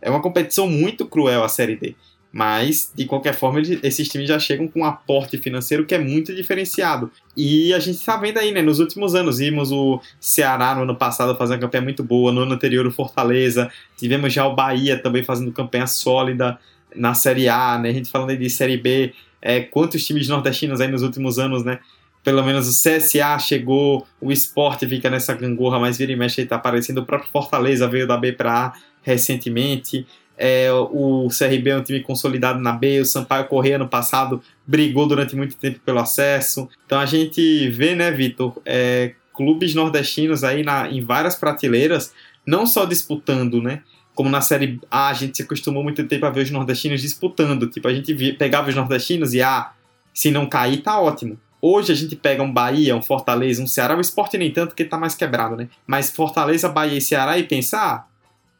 É 0.00 0.10
uma 0.10 0.20
competição 0.20 0.68
muito 0.68 1.06
cruel 1.06 1.42
a 1.42 1.48
Série 1.48 1.76
D. 1.76 1.96
Mas, 2.36 2.92
de 2.94 3.06
qualquer 3.06 3.34
forma, 3.34 3.62
esses 3.82 4.10
times 4.10 4.28
já 4.28 4.38
chegam 4.38 4.68
com 4.68 4.80
um 4.80 4.84
aporte 4.84 5.38
financeiro 5.38 5.86
que 5.86 5.94
é 5.94 5.98
muito 5.98 6.34
diferenciado. 6.34 7.10
E 7.34 7.72
a 7.72 7.78
gente 7.78 7.96
está 7.96 8.18
vendo 8.18 8.36
aí, 8.36 8.52
né? 8.52 8.60
Nos 8.60 8.78
últimos 8.78 9.14
anos, 9.14 9.38
vimos 9.38 9.72
o 9.72 10.02
Ceará 10.20 10.74
no 10.74 10.82
ano 10.82 10.94
passado 10.94 11.34
fazer 11.38 11.54
uma 11.54 11.60
campanha 11.60 11.84
muito 11.84 12.04
boa, 12.04 12.30
no 12.30 12.42
ano 12.42 12.52
anterior 12.52 12.86
o 12.86 12.90
Fortaleza, 12.90 13.70
tivemos 13.96 14.34
já 14.34 14.46
o 14.46 14.54
Bahia 14.54 14.98
também 14.98 15.24
fazendo 15.24 15.50
campanha 15.50 15.86
sólida 15.86 16.58
na 16.94 17.14
Série 17.14 17.48
A, 17.48 17.78
né? 17.78 17.88
A 17.88 17.92
gente 17.94 18.10
falando 18.10 18.28
aí 18.28 18.36
de 18.36 18.50
Série 18.50 18.76
B, 18.76 19.14
é, 19.40 19.60
quantos 19.62 20.04
times 20.04 20.28
nordestinos 20.28 20.78
aí 20.82 20.88
nos 20.88 21.00
últimos 21.00 21.38
anos, 21.38 21.64
né? 21.64 21.78
Pelo 22.22 22.44
menos 22.44 22.68
o 22.68 22.70
CSA 22.70 23.38
chegou, 23.38 24.06
o 24.20 24.30
esporte 24.30 24.86
fica 24.86 25.08
nessa 25.08 25.32
gangorra, 25.32 25.78
mas 25.78 25.96
vira 25.96 26.12
e 26.12 26.16
mexe 26.16 26.42
aí 26.42 26.46
tá 26.46 26.56
aparecendo, 26.56 26.98
o 26.98 27.06
próprio 27.06 27.30
Fortaleza 27.30 27.88
veio 27.88 28.06
da 28.06 28.18
B 28.18 28.32
para 28.32 28.66
A 28.66 28.72
recentemente. 29.00 30.06
É, 30.38 30.70
o 30.72 31.28
CRB 31.28 31.70
é 31.70 31.76
um 31.78 31.82
time 31.82 32.00
consolidado 32.00 32.60
na 32.60 32.72
B, 32.72 33.00
o 33.00 33.06
Sampaio 33.06 33.46
Correia 33.46 33.78
no 33.78 33.88
passado 33.88 34.42
brigou 34.66 35.06
durante 35.06 35.34
muito 35.34 35.56
tempo 35.56 35.80
pelo 35.80 35.98
acesso. 35.98 36.68
Então 36.84 36.98
a 36.98 37.06
gente 37.06 37.68
vê, 37.70 37.94
né, 37.94 38.10
Vitor, 38.10 38.60
é, 38.64 39.14
clubes 39.34 39.74
nordestinos 39.74 40.44
aí 40.44 40.62
na, 40.62 40.90
em 40.90 41.02
várias 41.02 41.36
prateleiras, 41.36 42.12
não 42.46 42.66
só 42.66 42.84
disputando, 42.84 43.62
né? 43.62 43.82
Como 44.14 44.30
na 44.30 44.40
Série 44.40 44.80
A 44.90 45.08
a 45.08 45.12
gente 45.12 45.36
se 45.36 45.42
acostumou 45.42 45.82
muito 45.82 46.02
tempo 46.06 46.24
a 46.24 46.30
ver 46.30 46.42
os 46.42 46.50
nordestinos 46.50 47.02
disputando. 47.02 47.68
Tipo, 47.68 47.88
a 47.88 47.94
gente 47.94 48.14
pegava 48.34 48.68
os 48.68 48.74
nordestinos 48.74 49.34
e, 49.34 49.42
ah, 49.42 49.72
se 50.14 50.30
não 50.30 50.46
cair, 50.46 50.78
tá 50.78 50.98
ótimo. 50.98 51.38
Hoje 51.60 51.92
a 51.92 51.94
gente 51.94 52.16
pega 52.16 52.42
um 52.42 52.52
Bahia, 52.52 52.96
um 52.96 53.02
Fortaleza, 53.02 53.62
um 53.62 53.66
Ceará, 53.66 53.96
o 53.96 54.00
esporte 54.00 54.38
nem 54.38 54.50
tanto, 54.50 54.68
porque 54.68 54.84
tá 54.84 54.96
mais 54.96 55.14
quebrado, 55.14 55.56
né? 55.56 55.68
Mas 55.86 56.10
Fortaleza, 56.10 56.68
Bahia 56.68 56.96
e 56.96 57.00
Ceará 57.00 57.38
e 57.38 57.42
pensar, 57.42 57.82
ah, 57.82 58.06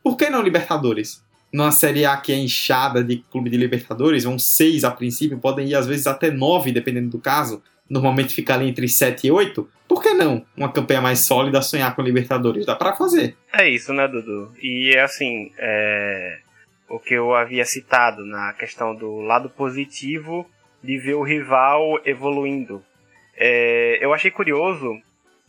por 0.03 0.17
que 0.17 0.29
não 0.29 0.43
Libertadores? 0.43 1.23
Numa 1.53 1.71
Série 1.71 2.05
A 2.05 2.17
que 2.17 2.33
é 2.33 2.37
inchada 2.37 3.03
de 3.03 3.19
clube 3.31 3.49
de 3.49 3.57
Libertadores, 3.57 4.25
vão 4.25 4.39
seis 4.39 4.85
a 4.85 4.91
princípio, 4.91 5.39
podem 5.39 5.69
ir 5.69 5.75
às 5.75 5.87
vezes 5.87 6.07
até 6.07 6.31
nove, 6.31 6.73
dependendo 6.73 7.11
do 7.11 7.19
caso. 7.19 7.63
Normalmente 7.89 8.35
fica 8.35 8.55
ali 8.55 8.69
entre 8.69 8.89
sete 8.89 9.29
e 9.29 9.31
oito. 9.31 9.69
Por 9.89 10.03
que 10.03 10.13
não? 10.13 10.45
Uma 10.57 10.73
campanha 10.73 11.01
mais 11.01 11.21
sólida 11.21 11.63
sonhar 11.63 11.95
com 11.95 12.03
Libertadores? 12.03 12.67
Dá 12.67 12.75
para 12.75 12.97
fazer. 12.97 13.37
É 13.53 13.69
isso, 13.69 13.93
né, 13.93 14.09
Dudu? 14.09 14.53
E 14.61 14.93
é 14.95 15.03
assim, 15.03 15.53
é... 15.57 16.39
o 16.89 16.99
que 16.99 17.15
eu 17.15 17.33
havia 17.33 17.65
citado 17.65 18.27
na 18.27 18.53
questão 18.55 18.95
do 18.95 19.21
lado 19.21 19.49
positivo 19.49 20.45
de 20.83 20.99
ver 20.99 21.15
o 21.15 21.23
rival 21.23 22.01
evoluindo. 22.05 22.83
É... 23.37 24.05
Eu 24.05 24.13
achei 24.13 24.33
curioso 24.33 25.01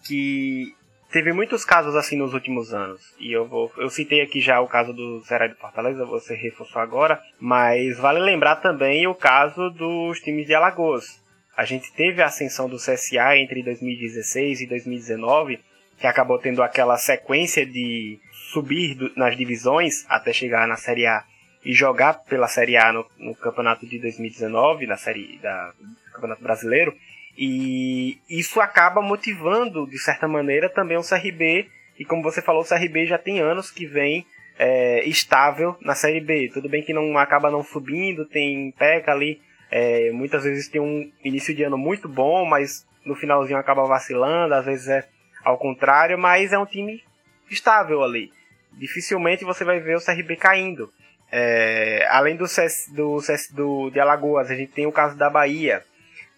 que 0.05 0.75
teve 1.11 1.33
muitos 1.33 1.63
casos 1.63 1.95
assim 1.95 2.17
nos 2.17 2.33
últimos 2.33 2.73
anos. 2.73 3.01
E 3.19 3.31
eu 3.31 3.47
vou. 3.47 3.71
Eu 3.77 3.89
citei 3.89 4.21
aqui 4.21 4.39
já 4.39 4.59
o 4.59 4.67
caso 4.67 4.93
do 4.93 5.21
Ceará 5.25 5.47
de 5.47 5.55
Fortaleza, 5.55 6.05
você 6.05 6.35
reforçou 6.35 6.81
agora. 6.81 7.21
Mas 7.39 7.97
vale 7.97 8.19
lembrar 8.19 8.57
também 8.57 9.07
o 9.07 9.15
caso 9.15 9.69
dos 9.69 10.19
times 10.19 10.47
de 10.47 10.53
Alagoas. 10.53 11.21
A 11.55 11.65
gente 11.65 11.91
teve 11.93 12.21
a 12.21 12.27
ascensão 12.27 12.69
do 12.69 12.77
CSA 12.77 13.37
entre 13.37 13.63
2016 13.63 14.61
e 14.61 14.67
2019, 14.67 15.59
que 15.97 16.05
acabou 16.05 16.37
tendo 16.37 16.61
aquela 16.61 16.97
sequência 16.97 17.65
de 17.65 18.19
subir 18.53 18.93
do, 18.93 19.11
nas 19.15 19.35
divisões 19.35 20.05
até 20.07 20.31
chegar 20.31 20.67
na 20.67 20.75
Série 20.75 21.07
A 21.07 21.23
e 21.65 21.73
jogar 21.73 22.13
pela 22.25 22.47
Série 22.47 22.77
A 22.77 22.93
no, 22.93 23.05
no 23.17 23.35
campeonato 23.35 23.87
de 23.87 23.99
2019, 23.99 24.85
na 24.85 24.97
série 24.97 25.39
da 25.39 25.73
Campeonato 26.13 26.43
Brasileiro. 26.43 26.95
E 27.37 28.19
isso 28.27 28.59
acaba 28.59 29.01
motivando, 29.01 29.85
de 29.85 29.99
certa 29.99 30.27
maneira, 30.27 30.69
também 30.69 30.97
o 30.97 31.07
CRB. 31.07 31.69
E 31.99 32.03
como 32.03 32.23
você 32.23 32.41
falou, 32.41 32.63
o 32.63 32.67
CRB 32.67 33.05
já 33.05 33.17
tem 33.17 33.39
anos 33.39 33.69
que 33.69 33.85
vem 33.85 34.25
é, 34.57 35.07
estável 35.07 35.77
na 35.81 35.93
Série 35.93 36.19
B. 36.19 36.49
Tudo 36.51 36.67
bem 36.67 36.81
que 36.81 36.93
não 36.93 37.17
acaba 37.17 37.51
não 37.51 37.63
subindo, 37.63 38.25
tem 38.25 38.71
peca 38.71 39.11
ali. 39.11 39.39
É, 39.69 40.11
muitas 40.11 40.43
vezes 40.43 40.67
tem 40.67 40.81
um 40.81 41.11
início 41.23 41.53
de 41.53 41.63
ano 41.63 41.77
muito 41.77 42.09
bom, 42.09 42.45
mas 42.45 42.87
no 43.05 43.15
finalzinho 43.15 43.59
acaba 43.59 43.85
vacilando. 43.85 44.55
Às 44.55 44.65
vezes 44.65 44.87
é 44.87 45.07
ao 45.43 45.59
contrário, 45.59 46.17
mas 46.17 46.51
é 46.51 46.57
um 46.57 46.65
time 46.65 47.03
estável 47.49 48.03
ali. 48.03 48.31
Dificilmente 48.73 49.45
você 49.45 49.63
vai 49.63 49.79
ver 49.79 49.95
o 49.95 50.03
CRB 50.03 50.37
caindo. 50.37 50.91
É, 51.31 52.07
além 52.09 52.35
do, 52.35 52.47
CS, 52.47 52.91
do, 52.95 53.21
CS, 53.21 53.51
do 53.51 53.91
de 53.91 53.99
Alagoas, 53.99 54.49
a 54.49 54.55
gente 54.55 54.71
tem 54.71 54.87
o 54.87 54.91
caso 54.91 55.15
da 55.17 55.29
Bahia 55.29 55.83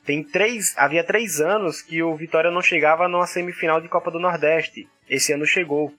tem 0.10 0.24
três, 0.24 0.74
havia 0.76 1.04
três 1.04 1.40
anos 1.40 1.84
que 1.84 2.02
o 2.02 2.16
Vitória 2.16 2.50
não 2.50 2.64
chegava 2.64 3.08
numa 3.08 3.28
semifinal 3.28 3.80
de 3.80 3.88
Copa 3.88 4.10
do 4.10 4.18
Nordeste. 4.20 4.90
Esse 5.08 5.34
ano 5.34 5.46
chegou. 5.46 5.94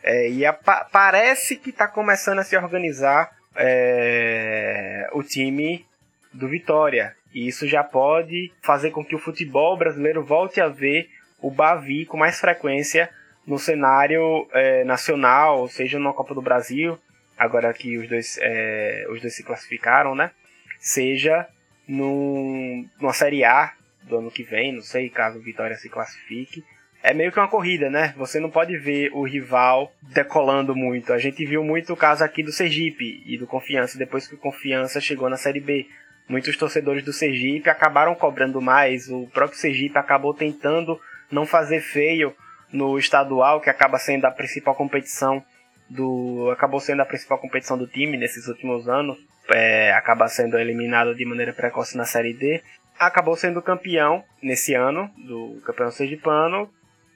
É, 0.00 0.30
e 0.30 0.46
a, 0.46 0.52
parece 0.52 1.56
que 1.56 1.70
está 1.70 1.88
começando 1.88 2.38
a 2.38 2.44
se 2.44 2.56
organizar 2.56 3.32
é, 3.56 5.10
o 5.12 5.24
time 5.24 5.84
do 6.32 6.46
Vitória. 6.46 7.16
E 7.34 7.48
isso 7.48 7.66
já 7.66 7.82
pode 7.82 8.52
fazer 8.62 8.92
com 8.92 9.04
que 9.04 9.16
o 9.16 9.18
futebol 9.18 9.76
brasileiro 9.76 10.24
volte 10.24 10.60
a 10.60 10.68
ver 10.68 11.10
o 11.42 11.50
Bavi 11.50 12.06
com 12.06 12.16
mais 12.16 12.38
frequência 12.38 13.10
no 13.44 13.58
cenário 13.58 14.46
é, 14.52 14.84
nacional, 14.84 15.66
seja 15.66 15.98
na 15.98 16.12
Copa 16.12 16.32
do 16.32 16.40
Brasil, 16.40 16.96
agora 17.36 17.74
que 17.74 17.98
os 17.98 18.08
dois, 18.08 18.38
é, 18.40 19.04
os 19.10 19.20
dois 19.20 19.34
se 19.34 19.42
classificaram, 19.42 20.14
né? 20.14 20.30
Seja 20.78 21.48
num, 21.88 22.86
numa 23.00 23.12
Série 23.12 23.42
A 23.44 23.72
do 24.02 24.18
ano 24.18 24.30
que 24.30 24.42
vem, 24.42 24.72
não 24.72 24.82
sei, 24.82 25.08
caso 25.08 25.38
o 25.38 25.42
Vitória 25.42 25.76
se 25.76 25.88
classifique. 25.88 26.62
É 27.02 27.14
meio 27.14 27.30
que 27.30 27.38
uma 27.38 27.48
corrida, 27.48 27.88
né? 27.88 28.12
Você 28.16 28.40
não 28.40 28.50
pode 28.50 28.76
ver 28.76 29.10
o 29.14 29.24
rival 29.24 29.92
decolando 30.02 30.74
muito. 30.74 31.12
A 31.12 31.18
gente 31.18 31.44
viu 31.46 31.62
muito 31.62 31.92
o 31.92 31.96
caso 31.96 32.24
aqui 32.24 32.42
do 32.42 32.52
Sergipe 32.52 33.22
e 33.24 33.38
do 33.38 33.46
Confiança, 33.46 33.96
depois 33.96 34.26
que 34.26 34.34
o 34.34 34.38
Confiança 34.38 35.00
chegou 35.00 35.30
na 35.30 35.36
Série 35.36 35.60
B. 35.60 35.86
Muitos 36.28 36.56
torcedores 36.56 37.04
do 37.04 37.12
Sergipe 37.12 37.70
acabaram 37.70 38.14
cobrando 38.14 38.60
mais, 38.60 39.08
o 39.08 39.26
próprio 39.28 39.58
Sergipe 39.58 39.96
acabou 39.96 40.34
tentando 40.34 41.00
não 41.30 41.46
fazer 41.46 41.80
feio 41.80 42.34
no 42.70 42.98
estadual, 42.98 43.60
que 43.60 43.70
acaba 43.70 43.98
sendo 43.98 44.26
a 44.26 44.30
principal 44.30 44.74
competição 44.74 45.42
do. 45.88 46.50
acabou 46.52 46.80
sendo 46.80 47.00
a 47.00 47.06
principal 47.06 47.38
competição 47.38 47.78
do 47.78 47.86
time 47.86 48.16
nesses 48.16 48.46
últimos 48.46 48.88
anos. 48.88 49.16
É, 49.50 49.92
acaba 49.92 50.28
sendo 50.28 50.58
eliminado 50.58 51.14
de 51.14 51.24
maneira 51.24 51.52
precoce 51.52 51.96
na 51.96 52.04
Série 52.04 52.34
D. 52.34 52.62
Acabou 52.98 53.36
sendo 53.36 53.62
campeão 53.62 54.24
nesse 54.42 54.74
ano 54.74 55.10
do 55.16 55.60
Campeão 55.64 55.90
Sergipano, 55.90 56.68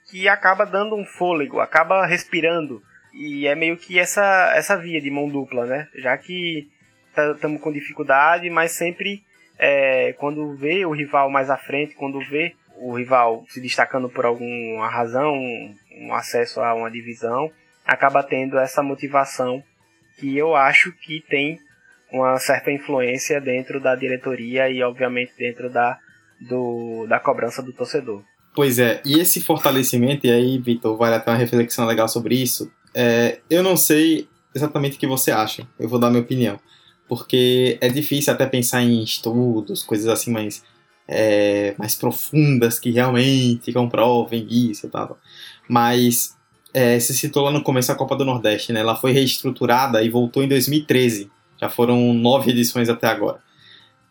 que 0.08 0.28
acaba 0.28 0.64
dando 0.64 0.96
um 0.96 1.04
fôlego, 1.04 1.60
acaba 1.60 2.06
respirando. 2.06 2.82
E 3.12 3.46
é 3.46 3.54
meio 3.54 3.76
que 3.76 3.98
essa, 3.98 4.52
essa 4.54 4.76
via 4.76 5.00
de 5.00 5.10
mão 5.10 5.28
dupla, 5.28 5.66
né? 5.66 5.88
Já 5.96 6.16
que 6.16 6.70
estamos 7.34 7.60
com 7.60 7.72
dificuldade, 7.72 8.48
mas 8.48 8.72
sempre 8.72 9.22
é, 9.58 10.14
quando 10.14 10.56
vê 10.56 10.86
o 10.86 10.92
rival 10.92 11.30
mais 11.30 11.50
à 11.50 11.56
frente, 11.56 11.94
quando 11.94 12.18
vê 12.20 12.54
o 12.76 12.96
rival 12.96 13.44
se 13.48 13.60
destacando 13.60 14.08
por 14.08 14.24
alguma 14.24 14.88
razão, 14.88 15.34
um 15.98 16.14
acesso 16.14 16.60
a 16.60 16.74
uma 16.74 16.90
divisão, 16.90 17.50
acaba 17.84 18.22
tendo 18.22 18.58
essa 18.58 18.82
motivação 18.82 19.62
que 20.18 20.36
eu 20.36 20.56
acho 20.56 20.92
que 20.92 21.22
tem 21.28 21.60
uma 22.12 22.38
certa 22.38 22.70
influência 22.70 23.40
dentro 23.40 23.80
da 23.80 23.96
diretoria 23.96 24.68
e 24.68 24.82
obviamente 24.82 25.32
dentro 25.38 25.70
da, 25.70 25.98
do, 26.40 27.06
da 27.08 27.18
cobrança 27.18 27.62
do 27.62 27.72
torcedor. 27.72 28.22
Pois 28.54 28.78
é, 28.78 29.00
e 29.04 29.18
esse 29.18 29.40
fortalecimento, 29.40 30.26
e 30.26 30.30
aí, 30.30 30.58
Vitor, 30.58 30.96
vale 30.96 31.14
até 31.14 31.30
uma 31.30 31.38
reflexão 31.38 31.86
legal 31.86 32.06
sobre 32.06 32.34
isso. 32.34 32.70
É, 32.94 33.38
eu 33.48 33.62
não 33.62 33.76
sei 33.76 34.28
exatamente 34.54 34.96
o 34.96 35.00
que 35.00 35.06
você 35.06 35.30
acha, 35.30 35.66
eu 35.78 35.88
vou 35.88 35.98
dar 35.98 36.10
minha 36.10 36.22
opinião. 36.22 36.60
Porque 37.08 37.78
é 37.80 37.88
difícil 37.88 38.32
até 38.32 38.46
pensar 38.46 38.82
em 38.82 39.02
estudos, 39.02 39.82
coisas 39.82 40.06
assim 40.06 40.30
mais, 40.30 40.62
é, 41.08 41.74
mais 41.78 41.94
profundas 41.94 42.78
que 42.78 42.90
realmente 42.90 43.72
comprovem 43.72 44.46
isso 44.50 44.86
e 44.86 44.90
tal. 44.90 45.18
Mas 45.68 46.36
é, 46.74 46.98
se 47.00 47.14
citou 47.14 47.44
lá 47.44 47.50
no 47.50 47.62
começo 47.62 47.90
a 47.90 47.94
Copa 47.94 48.16
do 48.16 48.24
Nordeste, 48.24 48.72
né? 48.72 48.80
Ela 48.80 48.96
foi 48.96 49.12
reestruturada 49.12 50.02
e 50.02 50.08
voltou 50.08 50.42
em 50.42 50.48
2013. 50.48 51.30
Já 51.62 51.68
foram 51.68 52.12
nove 52.12 52.50
edições 52.50 52.88
até 52.88 53.06
agora. 53.06 53.38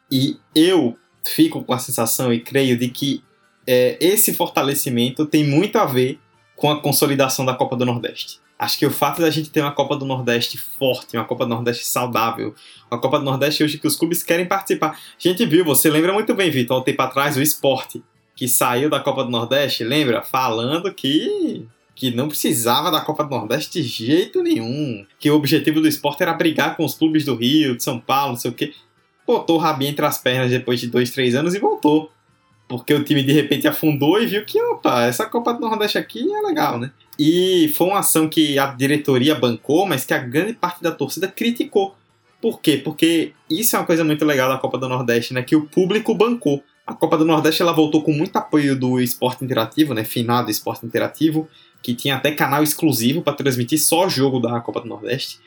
E 0.10 0.38
eu 0.56 0.98
fico 1.22 1.62
com 1.62 1.74
a 1.74 1.80
sensação 1.80 2.32
e 2.32 2.40
creio 2.40 2.78
de 2.78 2.88
que 2.88 3.22
é, 3.68 3.98
esse 4.00 4.34
fortalecimento 4.34 5.26
tem 5.26 5.44
muito 5.44 5.78
a 5.78 5.86
ver 5.86 6.18
com 6.56 6.72
a 6.72 6.82
consolidação 6.82 7.44
da 7.44 7.54
Copa 7.54 7.76
do 7.76 7.86
Nordeste. 7.86 8.40
Acho 8.58 8.80
que 8.80 8.86
o 8.86 8.92
fato 8.92 9.20
da 9.20 9.30
gente 9.30 9.50
ter 9.50 9.60
uma 9.60 9.74
Copa 9.74 9.98
do 9.98 10.06
Nordeste 10.06 10.58
forte, 10.58 11.18
uma 11.18 11.26
Copa 11.26 11.46
do 11.46 11.50
Nordeste 11.50 11.86
saudável, 11.86 12.56
uma 12.90 13.02
Copa 13.02 13.20
do 13.20 13.26
Nordeste 13.26 13.66
hoje 13.66 13.78
que 13.78 13.88
os 13.88 13.98
clubes 13.98 14.24
querem 14.24 14.46
participar. 14.46 14.92
A 14.92 14.98
gente 15.18 15.46
viu, 15.46 15.66
você 15.66 15.90
lembra 15.90 16.14
muito 16.14 16.34
bem, 16.34 16.50
Vitor, 16.50 16.78
há 16.78 16.80
um 16.80 16.84
tempo 16.84 17.02
atrás, 17.02 17.36
o 17.36 17.42
esporte, 17.42 18.02
que 18.34 18.48
saiu 18.48 18.90
da 18.90 19.00
Copa 19.02 19.26
do 19.26 19.30
Nordeste, 19.30 19.84
lembra? 19.84 20.22
Falando 20.22 20.94
que 20.94 21.68
que 21.96 22.12
não 22.12 22.28
precisava 22.28 22.90
da 22.90 23.02
Copa 23.02 23.24
do 23.24 23.30
Nordeste 23.30 23.82
de 23.82 23.88
jeito 23.88 24.42
nenhum. 24.42 25.06
Que 25.20 25.30
o 25.30 25.36
objetivo 25.36 25.82
do 25.82 25.88
esporte 25.88 26.24
era 26.24 26.34
brigar 26.34 26.76
com 26.76 26.86
os 26.86 26.96
clubes 26.96 27.26
do 27.26 27.36
Rio, 27.36 27.76
de 27.76 27.84
São 27.84 28.00
Paulo, 28.00 28.34
não 28.34 28.40
sei 28.40 28.52
o 28.52 28.54
quê. 28.54 28.74
Botou 29.26 29.58
o 29.58 29.60
rabinho 29.60 29.92
entre 29.92 30.06
as 30.06 30.18
pernas 30.18 30.50
depois 30.50 30.80
de 30.80 30.88
dois, 30.88 31.12
três 31.12 31.36
anos 31.36 31.54
e 31.54 31.60
voltou 31.60 32.12
porque 32.72 32.94
o 32.94 33.04
time 33.04 33.22
de 33.22 33.34
repente 33.34 33.68
afundou 33.68 34.22
e 34.22 34.26
viu 34.26 34.46
que, 34.46 34.58
opa, 34.62 35.04
essa 35.04 35.26
Copa 35.26 35.54
do 35.54 35.60
Nordeste 35.60 35.98
aqui 35.98 36.34
é 36.34 36.40
legal, 36.40 36.80
né? 36.80 36.90
E 37.20 37.70
foi 37.76 37.88
uma 37.88 38.00
ação 38.00 38.30
que 38.30 38.58
a 38.58 38.68
diretoria 38.68 39.36
bancou, 39.36 39.86
mas 39.86 40.06
que 40.06 40.14
a 40.14 40.18
grande 40.18 40.54
parte 40.54 40.82
da 40.82 40.90
torcida 40.90 41.28
criticou. 41.28 41.94
Por 42.42 42.62
quê? 42.62 42.78
Porque 42.82 43.34
isso 43.50 43.76
é 43.76 43.80
uma 43.80 43.86
coisa 43.86 44.06
muito 44.06 44.24
legal 44.24 44.48
da 44.48 44.58
Copa 44.58 44.78
do 44.78 44.88
Nordeste, 44.88 45.34
né? 45.34 45.44
Que 45.44 45.54
o 45.54 45.68
público 45.68 46.16
bancou. 46.16 46.64
A 46.88 46.94
Copa 46.94 47.18
do 47.18 47.26
Nordeste 47.26 47.62
ela 47.62 47.74
voltou 47.74 48.02
com 48.02 48.14
muito 48.14 48.38
apoio 48.38 48.74
do 48.74 49.02
esporte 49.02 49.44
interativo, 49.44 49.94
né? 49.94 50.06
Finado 50.06 50.50
esporte 50.50 50.86
interativo, 50.86 51.50
que 51.82 51.94
tinha 51.94 52.15
até 52.15 52.32
canal 52.32 52.63
exclusivo 52.63 53.22
para 53.22 53.34
transmitir 53.34 53.80
só 53.80 54.08
jogo 54.08 54.39
da 54.39 54.60
Copa 54.60 54.82
do 54.82 54.88
Nordeste. 54.88 55.39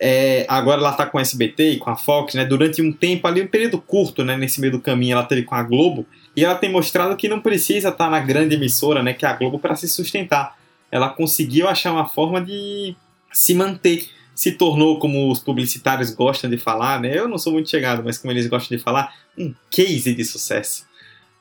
É, 0.00 0.46
agora 0.48 0.80
ela 0.80 0.90
está 0.90 1.06
com 1.06 1.18
a 1.18 1.20
SBT 1.20 1.72
e 1.72 1.78
com 1.78 1.90
a 1.90 1.96
Fox, 1.96 2.34
né? 2.34 2.44
Durante 2.44 2.80
um 2.80 2.92
tempo 2.92 3.26
ali, 3.26 3.42
um 3.42 3.48
período 3.48 3.80
curto, 3.80 4.24
né? 4.24 4.36
Nesse 4.36 4.60
meio 4.60 4.72
do 4.72 4.80
caminho, 4.80 5.14
ela 5.14 5.24
teve 5.24 5.42
com 5.42 5.54
a 5.54 5.62
Globo 5.62 6.06
e 6.36 6.44
ela 6.44 6.54
tem 6.54 6.70
mostrado 6.70 7.16
que 7.16 7.28
não 7.28 7.40
precisa 7.40 7.88
estar 7.88 8.08
na 8.08 8.20
grande 8.20 8.54
emissora, 8.54 9.02
né, 9.02 9.12
que 9.12 9.26
é 9.26 9.28
a 9.28 9.32
Globo, 9.32 9.58
para 9.58 9.74
se 9.74 9.88
sustentar. 9.88 10.56
Ela 10.88 11.08
conseguiu 11.08 11.66
achar 11.66 11.92
uma 11.92 12.06
forma 12.06 12.40
de 12.40 12.94
se 13.32 13.54
manter. 13.54 14.08
Se 14.36 14.52
tornou, 14.52 15.00
como 15.00 15.32
os 15.32 15.40
publicitários 15.40 16.12
gostam 16.12 16.48
de 16.48 16.56
falar, 16.56 17.00
né? 17.00 17.18
Eu 17.18 17.26
não 17.26 17.38
sou 17.38 17.52
muito 17.52 17.68
chegado, 17.68 18.04
mas 18.04 18.18
como 18.18 18.32
eles 18.32 18.46
gostam 18.46 18.76
de 18.76 18.82
falar, 18.82 19.12
um 19.36 19.52
case 19.68 20.14
de 20.14 20.24
sucesso. 20.24 20.86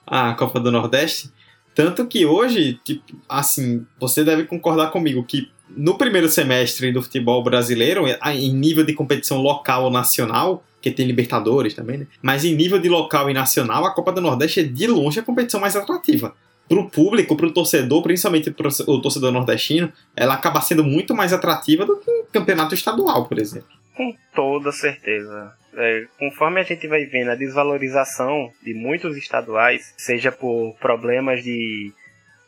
A 0.06 0.34
Copa 0.34 0.60
do 0.60 0.72
Nordeste. 0.72 1.32
Tanto 1.78 2.08
que 2.08 2.26
hoje, 2.26 2.80
tipo, 2.84 3.04
assim, 3.30 3.86
você 4.00 4.24
deve 4.24 4.46
concordar 4.46 4.90
comigo 4.90 5.24
que 5.24 5.52
no 5.70 5.96
primeiro 5.96 6.28
semestre 6.28 6.92
do 6.92 7.04
futebol 7.04 7.44
brasileiro, 7.44 8.06
em 8.08 8.52
nível 8.52 8.84
de 8.84 8.96
competição 8.96 9.38
local 9.38 9.84
ou 9.84 9.92
nacional, 9.92 10.64
que 10.82 10.90
tem 10.90 11.06
Libertadores 11.06 11.76
também, 11.76 12.00
né? 12.00 12.08
Mas 12.20 12.44
em 12.44 12.56
nível 12.56 12.80
de 12.80 12.90
local 12.90 13.30
e 13.30 13.34
nacional, 13.34 13.86
a 13.86 13.94
Copa 13.94 14.12
do 14.12 14.20
Nordeste 14.20 14.62
é 14.62 14.64
de 14.64 14.88
longe 14.88 15.20
a 15.20 15.24
competição 15.24 15.60
mais 15.60 15.76
atrativa. 15.76 16.34
Para 16.68 16.80
o 16.80 16.90
público, 16.90 17.38
para 17.38 17.46
o 17.46 17.54
torcedor, 17.54 18.02
principalmente 18.02 18.50
para 18.50 18.70
o 18.88 19.00
torcedor 19.00 19.32
nordestino, 19.32 19.94
ela 20.16 20.34
acaba 20.34 20.60
sendo 20.62 20.84
muito 20.84 21.14
mais 21.14 21.32
atrativa 21.32 21.86
do 21.86 21.98
que 21.98 22.10
um 22.10 22.24
campeonato 22.34 22.74
estadual, 22.74 23.26
por 23.26 23.38
exemplo. 23.38 23.70
Com 23.96 24.16
toda 24.34 24.72
certeza. 24.72 25.54
É, 25.80 26.08
conforme 26.18 26.60
a 26.60 26.64
gente 26.64 26.88
vai 26.88 27.06
vendo 27.06 27.30
a 27.30 27.36
desvalorização 27.36 28.52
de 28.64 28.74
muitos 28.74 29.16
estaduais, 29.16 29.94
seja 29.96 30.32
por 30.32 30.76
problemas 30.80 31.44
de 31.44 31.94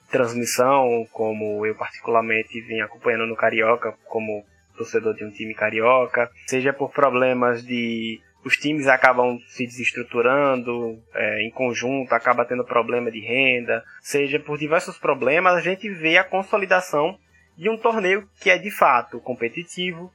transmissão, 0.10 1.08
como 1.12 1.64
eu 1.64 1.76
particularmente 1.76 2.60
vim 2.62 2.82
acompanhando 2.82 3.28
no 3.28 3.36
Carioca, 3.36 3.94
como 4.06 4.44
torcedor 4.76 5.14
de 5.14 5.24
um 5.24 5.30
time 5.30 5.54
carioca, 5.54 6.32
seja 6.48 6.74
por 6.74 6.92
problemas 6.92 7.64
de 7.64 8.22
os 8.44 8.56
times 8.56 8.88
acabam 8.88 9.38
se 9.50 9.66
desestruturando 9.66 10.98
é, 11.14 11.44
em 11.46 11.52
conjunto, 11.52 12.14
acaba 12.14 12.46
tendo 12.46 12.64
problema 12.64 13.12
de 13.12 13.20
renda, 13.20 13.84
seja 14.02 14.40
por 14.40 14.58
diversos 14.58 14.98
problemas, 14.98 15.56
a 15.56 15.62
gente 15.62 15.90
vê 15.90 16.18
a 16.18 16.24
consolidação 16.24 17.20
de 17.58 17.70
um 17.70 17.78
torneio 17.78 18.28
que 18.40 18.50
é 18.50 18.58
de 18.58 18.72
fato 18.72 19.20
competitivo, 19.20 20.12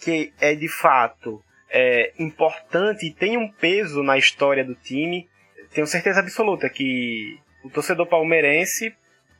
que 0.00 0.32
é 0.40 0.54
de 0.54 0.68
fato 0.68 1.42
é, 1.76 2.12
importante 2.18 3.06
e 3.06 3.12
tem 3.12 3.36
um 3.36 3.48
peso 3.48 4.02
na 4.02 4.16
história 4.16 4.64
do 4.64 4.74
time. 4.74 5.28
Tenho 5.74 5.86
certeza 5.86 6.20
absoluta 6.20 6.70
que 6.70 7.38
o 7.62 7.68
torcedor 7.68 8.06
palmeirense, 8.06 8.94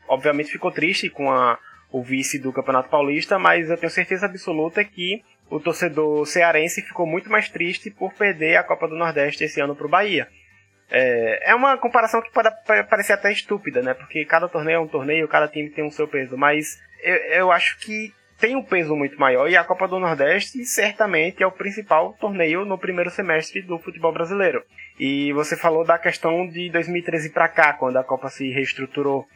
obviamente, 0.07 0.53
ficou 0.53 0.71
triste 0.71 1.09
com 1.09 1.33
a 1.33 1.59
o 1.91 2.03
vice 2.03 2.39
do 2.39 2.53
Campeonato 2.53 2.91
Paulista, 2.91 3.39
mas 3.39 3.71
eu 3.71 3.77
tenho 3.79 3.91
certeza 3.91 4.27
absoluta 4.27 4.85
que 4.85 5.25
o 5.49 5.59
torcedor 5.59 6.27
cearense 6.27 6.83
ficou 6.83 7.07
muito 7.07 7.31
mais 7.31 7.49
triste 7.49 7.91
por 7.91 8.13
perder 8.13 8.57
a 8.57 8.65
Copa 8.65 8.89
do 8.89 8.97
Nordeste 8.97 9.45
esse 9.45 9.61
ano 9.61 9.75
para 9.75 9.87
o 9.87 9.89
Bahia. 9.89 10.29
É, 10.91 11.53
é 11.53 11.55
uma 11.55 11.79
comparação 11.79 12.21
que 12.21 12.31
pode 12.33 12.51
parecer 12.91 13.15
até 13.15 13.33
estúpida, 13.33 13.81
né? 13.81 13.95
Porque 13.95 14.25
cada 14.27 14.49
torneio 14.49 14.77
é 14.77 14.81
um 14.81 14.89
torneio, 14.89 15.29
cada 15.29 15.49
time 15.49 15.71
tem 15.71 15.85
um 15.85 15.91
seu 15.91 16.07
peso, 16.07 16.37
mas 16.37 16.79
eu, 17.03 17.15
eu 17.15 17.53
acho 17.53 17.79
que 17.79 18.13
tem 18.39 18.55
um 18.55 18.63
peso 18.63 18.95
muito 18.95 19.19
maior 19.19 19.49
e 19.49 19.57
a 19.57 19.65
Copa 19.65 19.89
do 19.89 19.99
Nordeste 19.99 20.65
certamente 20.65 21.43
é 21.43 21.47
o 21.47 21.53
principal 21.53 22.15
torneio 22.21 22.65
no 22.65 22.77
primeiro 22.77 23.11
semestre 23.11 23.63
do 23.63 23.79
futebol 23.79 24.13
brasileiro. 24.13 24.63
E 25.01 25.33
você 25.33 25.57
falou 25.57 25.85
da 25.85 25.99
questão 25.99 26.47
de 26.47 26.71
2013 26.71 27.31
para 27.31 27.49
cá, 27.49 27.73
quando 27.73 27.97
a 27.97 28.05
Copa 28.05 28.29
se 28.29 28.51
reestruturou. 28.51 29.27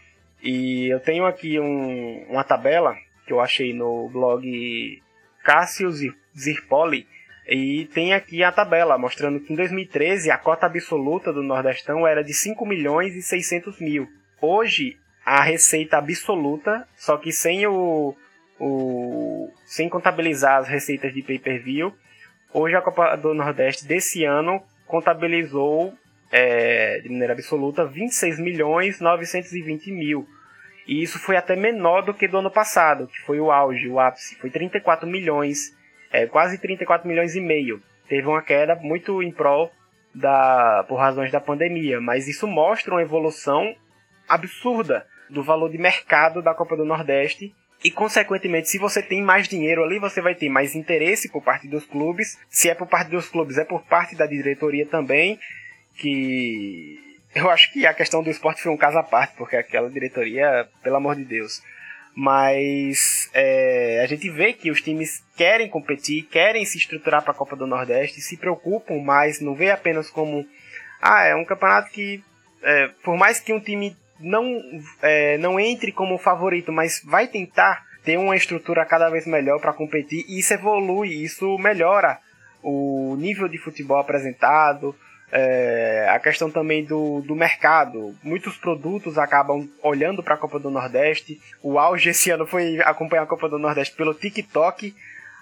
E 0.42 0.88
eu 0.88 1.00
tenho 1.00 1.24
aqui 1.24 1.58
um, 1.58 2.26
uma 2.28 2.44
tabela 2.44 2.94
que 3.26 3.32
eu 3.32 3.40
achei 3.40 3.72
no 3.72 4.08
blog 4.10 5.02
Cássio 5.42 5.90
Zirpoli. 6.38 7.06
E 7.48 7.86
tem 7.94 8.12
aqui 8.12 8.44
a 8.44 8.52
tabela 8.52 8.98
mostrando 8.98 9.40
que 9.40 9.52
em 9.52 9.56
2013 9.56 10.30
a 10.30 10.38
cota 10.38 10.66
absoluta 10.66 11.32
do 11.32 11.42
Nordestão 11.42 12.06
era 12.06 12.22
de 12.22 12.34
5 12.34 12.64
milhões 12.66 13.14
e 13.14 13.22
600 13.22 13.80
mil. 13.80 14.08
Hoje 14.40 14.96
a 15.24 15.42
receita 15.42 15.96
absoluta, 15.96 16.86
só 16.96 17.16
que 17.16 17.32
sem 17.32 17.66
o, 17.66 18.14
o 18.60 19.50
sem 19.64 19.88
contabilizar 19.88 20.58
as 20.58 20.68
receitas 20.68 21.12
de 21.14 21.22
pay-per-view, 21.22 21.92
hoje 22.52 22.76
a 22.76 22.82
Copa 22.82 23.16
do 23.16 23.32
Nordeste 23.32 23.86
desse 23.86 24.24
ano 24.24 24.62
contabilizou 24.86 25.94
é, 26.30 27.00
de 27.00 27.08
maneira 27.08 27.32
absoluta 27.32 27.86
26 27.86 28.38
milhões 28.38 29.00
920 29.00 29.90
mil. 29.90 30.28
E 30.86 31.02
isso 31.02 31.18
foi 31.18 31.36
até 31.36 31.56
menor 31.56 32.02
do 32.02 32.12
que 32.12 32.28
do 32.28 32.38
ano 32.38 32.50
passado, 32.50 33.06
que 33.06 33.20
foi 33.20 33.40
o 33.40 33.50
auge, 33.50 33.88
o 33.88 33.98
ápice. 33.98 34.36
Foi 34.36 34.50
34 34.50 35.08
milhões, 35.08 35.76
é, 36.10 36.26
quase 36.26 36.58
34 36.58 37.08
milhões 37.08 37.34
e 37.34 37.40
meio. 37.40 37.80
Teve 38.08 38.26
uma 38.26 38.42
queda 38.42 38.74
muito 38.74 39.22
em 39.22 39.30
prol 39.30 39.70
da, 40.14 40.84
por 40.88 40.96
razões 40.96 41.30
da 41.30 41.40
pandemia, 41.40 42.00
mas 42.00 42.26
isso 42.26 42.46
mostra 42.46 42.92
uma 42.92 43.02
evolução 43.02 43.74
absurda 44.28 45.06
do 45.28 45.42
valor 45.42 45.70
de 45.70 45.78
mercado 45.78 46.42
da 46.42 46.54
Copa 46.54 46.76
do 46.76 46.84
Nordeste 46.84 47.54
e, 47.82 47.90
consequentemente, 47.90 48.68
se 48.68 48.78
você 48.78 49.02
tem 49.02 49.22
mais 49.22 49.48
dinheiro 49.48 49.82
ali, 49.82 49.98
você 49.98 50.20
vai 50.20 50.34
ter 50.34 50.50
mais 50.50 50.74
interesse 50.74 51.30
por 51.30 51.42
parte 51.42 51.66
dos 51.66 51.84
clubes. 51.86 52.38
Se 52.50 52.68
é 52.68 52.74
por 52.74 52.86
parte 52.86 53.10
dos 53.10 53.28
clubes, 53.28 53.56
é 53.56 53.64
por 53.64 53.82
parte 53.82 54.14
da 54.14 54.26
diretoria 54.26 54.86
também. 54.86 55.38
Que 55.96 56.98
eu 57.34 57.48
acho 57.48 57.72
que 57.72 57.86
a 57.86 57.94
questão 57.94 58.22
do 58.22 58.30
esporte 58.30 58.62
foi 58.62 58.70
um 58.70 58.76
caso 58.76 58.98
à 58.98 59.02
parte, 59.02 59.34
porque 59.36 59.56
aquela 59.56 59.88
diretoria, 59.88 60.68
pelo 60.82 60.96
amor 60.96 61.16
de 61.16 61.24
Deus. 61.24 61.62
Mas 62.14 63.30
é, 63.32 64.00
a 64.02 64.06
gente 64.06 64.28
vê 64.28 64.52
que 64.52 64.70
os 64.70 64.82
times 64.82 65.22
querem 65.34 65.68
competir, 65.68 66.24
querem 66.24 66.64
se 66.66 66.76
estruturar 66.76 67.22
para 67.22 67.32
a 67.32 67.36
Copa 67.36 67.56
do 67.56 67.66
Nordeste, 67.66 68.20
se 68.20 68.36
preocupam 68.36 68.98
mais, 68.98 69.40
não 69.40 69.54
vê 69.54 69.70
apenas 69.70 70.10
como. 70.10 70.46
Ah, 71.00 71.24
é 71.24 71.34
um 71.34 71.46
campeonato 71.46 71.90
que, 71.90 72.22
é, 72.62 72.88
por 73.02 73.16
mais 73.16 73.40
que 73.40 73.54
um 73.54 73.60
time 73.60 73.96
não, 74.20 74.62
é, 75.02 75.38
não 75.38 75.58
entre 75.58 75.92
como 75.92 76.18
favorito, 76.18 76.70
mas 76.70 77.02
vai 77.04 77.26
tentar 77.26 77.84
ter 78.04 78.16
uma 78.16 78.36
estrutura 78.36 78.84
cada 78.86 79.08
vez 79.10 79.26
melhor 79.26 79.60
para 79.60 79.72
competir, 79.72 80.24
e 80.28 80.38
isso 80.38 80.54
evolui, 80.54 81.08
isso 81.08 81.58
melhora 81.58 82.18
o 82.62 83.16
nível 83.18 83.48
de 83.48 83.58
futebol 83.58 83.98
apresentado, 83.98 84.94
é, 85.32 86.08
a 86.10 86.18
questão 86.18 86.50
também 86.50 86.84
do, 86.84 87.20
do 87.20 87.34
mercado. 87.34 88.14
Muitos 88.22 88.56
produtos 88.56 89.16
acabam 89.16 89.68
olhando 89.82 90.22
para 90.22 90.34
a 90.34 90.38
Copa 90.38 90.58
do 90.58 90.70
Nordeste. 90.70 91.40
O 91.62 91.78
auge 91.78 92.10
esse 92.10 92.30
ano 92.30 92.46
foi 92.46 92.80
acompanhar 92.80 93.22
a 93.22 93.26
Copa 93.26 93.48
do 93.48 93.58
Nordeste 93.58 93.94
pelo 93.94 94.14
TikTok 94.14 94.94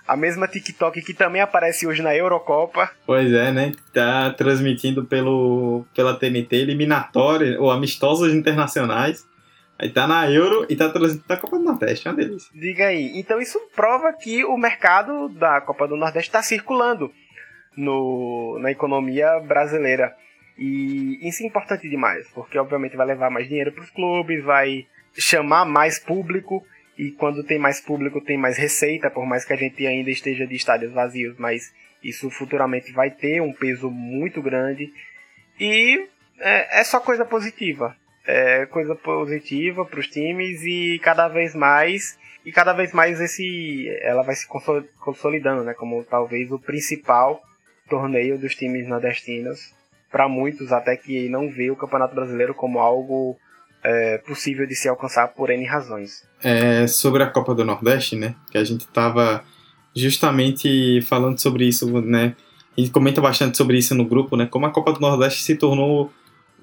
a 0.09 0.17
mesma 0.17 0.49
TikTok 0.49 1.03
que 1.03 1.13
também 1.13 1.43
aparece 1.43 1.87
hoje 1.87 2.03
na 2.03 2.17
Eurocopa. 2.17 2.91
Pois 3.05 3.31
é, 3.31 3.53
né? 3.53 3.73
Tá 3.93 4.31
transmitindo 4.31 5.05
pelo, 5.05 5.85
pela 5.95 6.19
TNT 6.19 6.57
eliminatória 6.57 7.61
ou 7.61 7.71
amistosos 7.71 8.33
internacionais. 8.33 9.29
Aí 9.79 9.91
tá 9.91 10.07
na 10.07 10.29
Euro 10.29 10.67
e 10.69 10.75
tá 10.75 10.89
transmitindo 10.89 11.33
a 11.33 11.37
Copa 11.37 11.59
do 11.59 11.65
Nordeste, 11.65 12.09
é 12.09 12.11
uma 12.11 12.17
delícia. 12.17 12.51
Diga 12.59 12.87
aí. 12.87 13.13
Então 13.17 13.39
isso 13.39 13.61
prova 13.77 14.13
que 14.15 14.43
o 14.45 14.57
mercado 14.57 15.29
da 15.29 15.61
Copa 15.61 15.87
do 15.87 15.95
Nordeste 15.95 16.31
está 16.31 16.43
circulando 16.43 17.13
no, 17.77 18.59
na 18.61 18.71
economia 18.71 19.39
brasileira. 19.41 20.17
E 20.57 21.19
isso 21.29 21.43
é 21.43 21.47
importante 21.47 21.89
demais, 21.89 22.27
porque 22.35 22.59
obviamente 22.59 22.97
vai 22.97 23.07
levar 23.07 23.31
mais 23.31 23.47
dinheiro 23.47 23.73
para 23.73 23.85
os 23.85 23.91
clubes, 23.91 24.43
vai 24.43 24.87
chamar 25.17 25.65
mais 25.67 25.99
público 25.99 26.65
e 26.99 27.13
quando 27.13 27.45
tem 27.45 27.59
mais 27.59 27.81
público 27.81 28.21
tem 28.21 28.37
mais 28.37 28.59
receita, 28.59 29.09
por 29.09 29.25
mais 29.25 29.45
que 29.45 29.53
a 29.53 29.57
gente 29.57 29.87
ainda 29.87 30.11
esteja 30.11 30.45
de 30.45 30.57
estádios 30.57 30.93
vazios, 30.93 31.39
mas 31.39 31.73
isso 32.03 32.29
futuramente 32.29 32.93
vai 32.93 33.11
ter 33.11 33.41
um 33.41 33.53
peso 33.53 33.89
muito 33.89 34.43
grande 34.43 34.93
e 35.61 36.09
é, 36.41 36.81
é 36.81 36.85
só 36.85 36.99
coisa 37.01 37.25
positiva. 37.25 37.97
É 38.27 38.67
coisa 38.67 38.95
positiva 38.95 39.87
para 39.87 40.01
os 40.01 40.09
times 40.09 40.63
e 40.63 40.99
cada 41.03 41.29
vez 41.29 41.55
mais 41.55 42.19
e 42.45 42.53
cada 42.53 42.73
vez 42.73 42.93
mais 42.93 43.21
esse 43.21 43.89
ela 44.03 44.23
vai 44.23 44.35
se 44.35 44.47
consolidando, 44.99 45.65
né, 45.65 45.75
como 45.75 46.05
talvez 46.05 46.51
o 46.51 46.59
principal 46.59 47.41
torneio 47.89 48.39
dos 48.39 48.55
times 48.55 48.87
nordestinos 48.87 49.73
para 50.11 50.29
muitos 50.29 50.73
até 50.73 50.97
que 50.97 51.29
não 51.29 51.49
vê 51.49 51.71
o 51.71 51.77
Campeonato 51.77 52.15
Brasileiro 52.15 52.55
como 52.55 52.81
algo 52.81 53.39
é, 53.89 54.19
possível 54.19 54.67
de 54.67 54.75
se 54.75 54.87
alcançar 54.87 55.29
por 55.29 55.49
N 55.49 55.65
razões. 55.65 56.23
É, 56.43 56.87
sobre 56.87 57.23
a 57.23 57.27
Copa 57.27 57.55
do 57.55 57.65
Nordeste, 57.65 58.17
né? 58.17 58.35
Que 58.51 58.59
a 58.59 58.65
gente 58.65 58.83
estava 58.83 59.43
justamente 59.97 61.01
falando 61.03 61.39
sobre 61.39 61.67
isso, 61.67 61.89
né? 62.03 62.37
Gente 62.77 62.91
comenta 62.91 63.21
bastante 63.21 63.57
sobre 63.57 63.79
isso 63.79 63.95
no 63.95 64.05
grupo, 64.05 64.37
né? 64.37 64.47
Como 64.47 64.67
a 64.67 64.71
Copa 64.71 64.93
do 64.93 65.01
Nordeste 65.01 65.43
se 65.43 65.57
tornou 65.57 66.13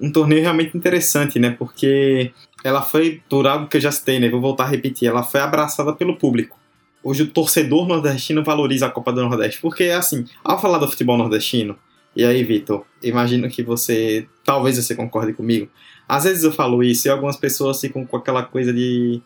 um 0.00 0.12
torneio 0.12 0.42
realmente 0.42 0.76
interessante, 0.76 1.40
né? 1.40 1.50
Porque 1.50 2.32
ela 2.62 2.80
foi, 2.80 3.20
por 3.28 3.46
algo 3.46 3.66
que 3.66 3.76
eu 3.76 3.80
já 3.80 3.90
citei, 3.90 4.20
né? 4.20 4.28
Vou 4.28 4.40
voltar 4.40 4.64
a 4.64 4.68
repetir, 4.68 5.08
ela 5.08 5.24
foi 5.24 5.40
abraçada 5.40 5.92
pelo 5.92 6.16
público. 6.16 6.56
Hoje 7.02 7.24
o 7.24 7.26
torcedor 7.26 7.88
nordestino 7.88 8.44
valoriza 8.44 8.86
a 8.86 8.90
Copa 8.90 9.12
do 9.12 9.22
Nordeste, 9.22 9.60
porque 9.60 9.84
assim, 9.84 10.24
ao 10.44 10.60
falar 10.60 10.78
do 10.78 10.88
futebol 10.88 11.16
nordestino, 11.16 11.76
e 12.16 12.24
aí, 12.24 12.42
Vitor, 12.42 12.84
imagino 13.02 13.46
que 13.48 13.62
você, 13.62 14.26
talvez 14.42 14.76
você 14.76 14.94
concorde 14.94 15.34
comigo, 15.34 15.68
às 16.08 16.24
vezes 16.24 16.44
eu 16.44 16.52
falo 16.52 16.82
isso 16.82 17.08
e 17.08 17.10
algumas 17.10 17.36
pessoas 17.36 17.80
ficam 17.80 18.04
com 18.06 18.16
aquela 18.16 18.42
coisa 18.42 18.72
de 18.72 19.20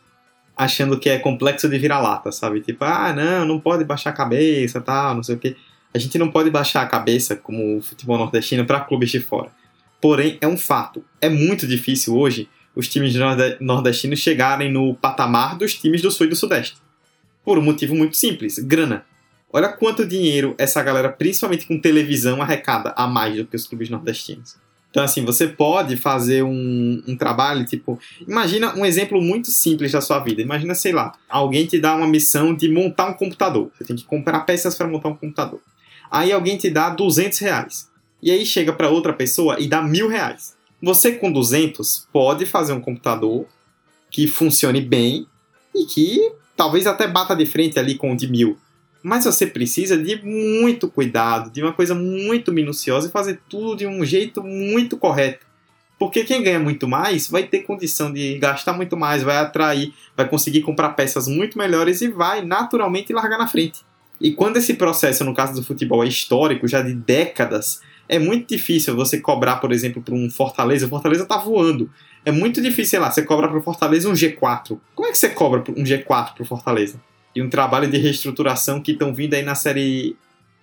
achando 0.56 0.98
que 0.98 1.08
é 1.08 1.18
complexo 1.18 1.68
de 1.68 1.78
vira-lata, 1.78 2.30
sabe? 2.30 2.60
Tipo, 2.60 2.84
ah, 2.84 3.12
não, 3.14 3.46
não 3.46 3.60
pode 3.60 3.84
baixar 3.84 4.10
a 4.10 4.14
cabeça, 4.14 4.80
tal, 4.80 5.14
não 5.14 5.22
sei 5.22 5.36
o 5.36 5.38
quê. 5.38 5.56
A 5.92 5.98
gente 5.98 6.18
não 6.18 6.30
pode 6.30 6.50
baixar 6.50 6.82
a 6.82 6.86
cabeça 6.86 7.34
como 7.34 7.78
o 7.78 7.82
futebol 7.82 8.18
nordestino 8.18 8.64
para 8.64 8.80
clubes 8.80 9.10
de 9.10 9.20
fora. 9.20 9.50
Porém, 10.00 10.38
é 10.40 10.46
um 10.46 10.56
fato. 10.56 11.04
É 11.20 11.28
muito 11.28 11.66
difícil 11.66 12.16
hoje 12.16 12.48
os 12.74 12.88
times 12.88 13.14
nordestinos 13.60 14.20
chegarem 14.20 14.70
no 14.70 14.94
patamar 14.94 15.56
dos 15.56 15.74
times 15.74 16.00
do 16.00 16.10
sul 16.10 16.26
e 16.26 16.30
do 16.30 16.36
sudeste. 16.36 16.76
Por 17.44 17.58
um 17.58 17.62
motivo 17.62 17.94
muito 17.94 18.16
simples: 18.16 18.58
grana. 18.58 19.04
Olha 19.52 19.68
quanto 19.68 20.06
dinheiro 20.06 20.54
essa 20.58 20.82
galera, 20.82 21.08
principalmente 21.08 21.66
com 21.66 21.80
televisão, 21.80 22.40
arrecada 22.40 22.94
a 22.96 23.06
mais 23.06 23.36
do 23.36 23.44
que 23.44 23.56
os 23.56 23.66
clubes 23.66 23.90
nordestinos. 23.90 24.56
Então, 24.90 25.04
assim, 25.04 25.24
você 25.24 25.46
pode 25.46 25.96
fazer 25.96 26.42
um, 26.42 27.02
um, 27.06 27.16
trabalho, 27.16 27.64
tipo, 27.64 27.98
imagina 28.26 28.74
um 28.74 28.84
exemplo 28.84 29.22
muito 29.22 29.48
simples 29.50 29.92
da 29.92 30.00
sua 30.00 30.18
vida. 30.18 30.42
Imagina, 30.42 30.74
sei 30.74 30.92
lá, 30.92 31.12
alguém 31.28 31.64
te 31.64 31.78
dá 31.78 31.94
uma 31.94 32.08
missão 32.08 32.52
de 32.52 32.68
montar 32.68 33.06
um 33.06 33.14
computador. 33.14 33.70
Você 33.72 33.84
tem 33.84 33.94
que 33.94 34.04
comprar 34.04 34.40
peças 34.40 34.74
para 34.74 34.88
montar 34.88 35.10
um 35.10 35.16
computador. 35.16 35.60
Aí 36.10 36.32
alguém 36.32 36.56
te 36.56 36.68
dá 36.68 36.90
200 36.90 37.38
reais. 37.38 37.88
E 38.20 38.32
aí 38.32 38.44
chega 38.44 38.72
para 38.72 38.90
outra 38.90 39.12
pessoa 39.12 39.60
e 39.60 39.68
dá 39.68 39.80
mil 39.80 40.08
reais. 40.08 40.56
Você 40.82 41.12
com 41.12 41.30
200 41.30 42.08
pode 42.12 42.44
fazer 42.44 42.72
um 42.72 42.80
computador 42.80 43.46
que 44.10 44.26
funcione 44.26 44.80
bem 44.80 45.26
e 45.74 45.84
que 45.84 46.32
talvez 46.56 46.86
até 46.86 47.06
bata 47.06 47.36
de 47.36 47.46
frente 47.46 47.78
ali 47.78 47.94
com 47.94 48.12
o 48.12 48.16
de 48.16 48.26
mil. 48.26 48.58
Mas 49.02 49.24
você 49.24 49.46
precisa 49.46 49.96
de 49.96 50.22
muito 50.22 50.88
cuidado, 50.88 51.50
de 51.50 51.62
uma 51.62 51.72
coisa 51.72 51.94
muito 51.94 52.52
minuciosa 52.52 53.08
e 53.08 53.10
fazer 53.10 53.40
tudo 53.48 53.76
de 53.76 53.86
um 53.86 54.04
jeito 54.04 54.42
muito 54.42 54.96
correto. 54.96 55.46
Porque 55.98 56.24
quem 56.24 56.42
ganha 56.42 56.58
muito 56.58 56.88
mais 56.88 57.28
vai 57.28 57.42
ter 57.42 57.60
condição 57.60 58.12
de 58.12 58.38
gastar 58.38 58.72
muito 58.72 58.96
mais, 58.96 59.22
vai 59.22 59.36
atrair, 59.36 59.92
vai 60.16 60.26
conseguir 60.26 60.62
comprar 60.62 60.90
peças 60.90 61.28
muito 61.28 61.58
melhores 61.58 62.00
e 62.00 62.08
vai 62.08 62.42
naturalmente 62.42 63.12
largar 63.12 63.38
na 63.38 63.46
frente. 63.46 63.80
E 64.20 64.32
quando 64.32 64.56
esse 64.56 64.74
processo, 64.74 65.24
no 65.24 65.34
caso 65.34 65.54
do 65.54 65.62
futebol, 65.62 66.04
é 66.04 66.08
histórico, 66.08 66.68
já 66.68 66.82
de 66.82 66.94
décadas, 66.94 67.80
é 68.08 68.18
muito 68.18 68.48
difícil 68.48 68.96
você 68.96 69.20
cobrar, 69.20 69.56
por 69.56 69.72
exemplo, 69.72 70.02
para 70.02 70.14
um 70.14 70.30
Fortaleza. 70.30 70.86
O 70.86 70.88
Fortaleza 70.88 71.24
tá 71.24 71.38
voando. 71.38 71.90
É 72.24 72.32
muito 72.32 72.60
difícil, 72.60 72.90
sei 72.90 72.98
lá, 72.98 73.10
você 73.10 73.22
cobra 73.22 73.48
para 73.48 73.58
o 73.58 73.62
Fortaleza 73.62 74.08
um 74.08 74.12
G4. 74.12 74.78
Como 74.94 75.08
é 75.08 75.12
que 75.12 75.18
você 75.18 75.30
cobra 75.30 75.62
um 75.68 75.84
G4 75.84 76.34
para 76.34 76.42
o 76.42 76.44
Fortaleza? 76.44 77.00
E 77.34 77.42
um 77.42 77.50
trabalho 77.50 77.88
de 77.88 77.98
reestruturação 77.98 78.80
que 78.80 78.92
estão 78.92 79.14
vindo 79.14 79.34
aí 79.34 79.42
na 79.42 79.54
série 79.54 80.16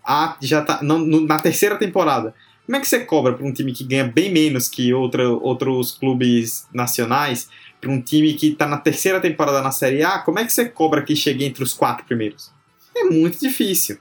A, 0.05 0.37
já 0.41 0.61
tá 0.61 0.81
no, 0.81 1.25
na 1.25 1.39
terceira 1.39 1.75
temporada. 1.77 2.33
Como 2.65 2.75
é 2.75 2.79
que 2.81 2.87
você 2.87 2.99
cobra 3.05 3.33
para 3.33 3.45
um 3.45 3.53
time 3.53 3.71
que 3.71 3.85
ganha 3.85 4.03
bem 4.03 4.31
menos 4.31 4.67
que 4.67 4.93
outra, 4.93 5.29
outros 5.29 5.93
clubes 5.93 6.67
nacionais, 6.73 7.49
para 7.79 7.89
um 7.89 8.01
time 8.01 8.33
que 8.33 8.47
está 8.47 8.67
na 8.67 8.77
terceira 8.77 9.21
temporada 9.21 9.61
na 9.61 9.71
série 9.71 10.03
A, 10.03 10.19
como 10.19 10.39
é 10.39 10.45
que 10.45 10.51
você 10.51 10.65
cobra 10.65 11.01
que 11.01 11.15
chegue 11.15 11.45
entre 11.45 11.63
os 11.63 11.73
quatro 11.73 12.05
primeiros? 12.05 12.51
É 12.95 13.05
muito 13.05 13.39
difícil. 13.39 13.97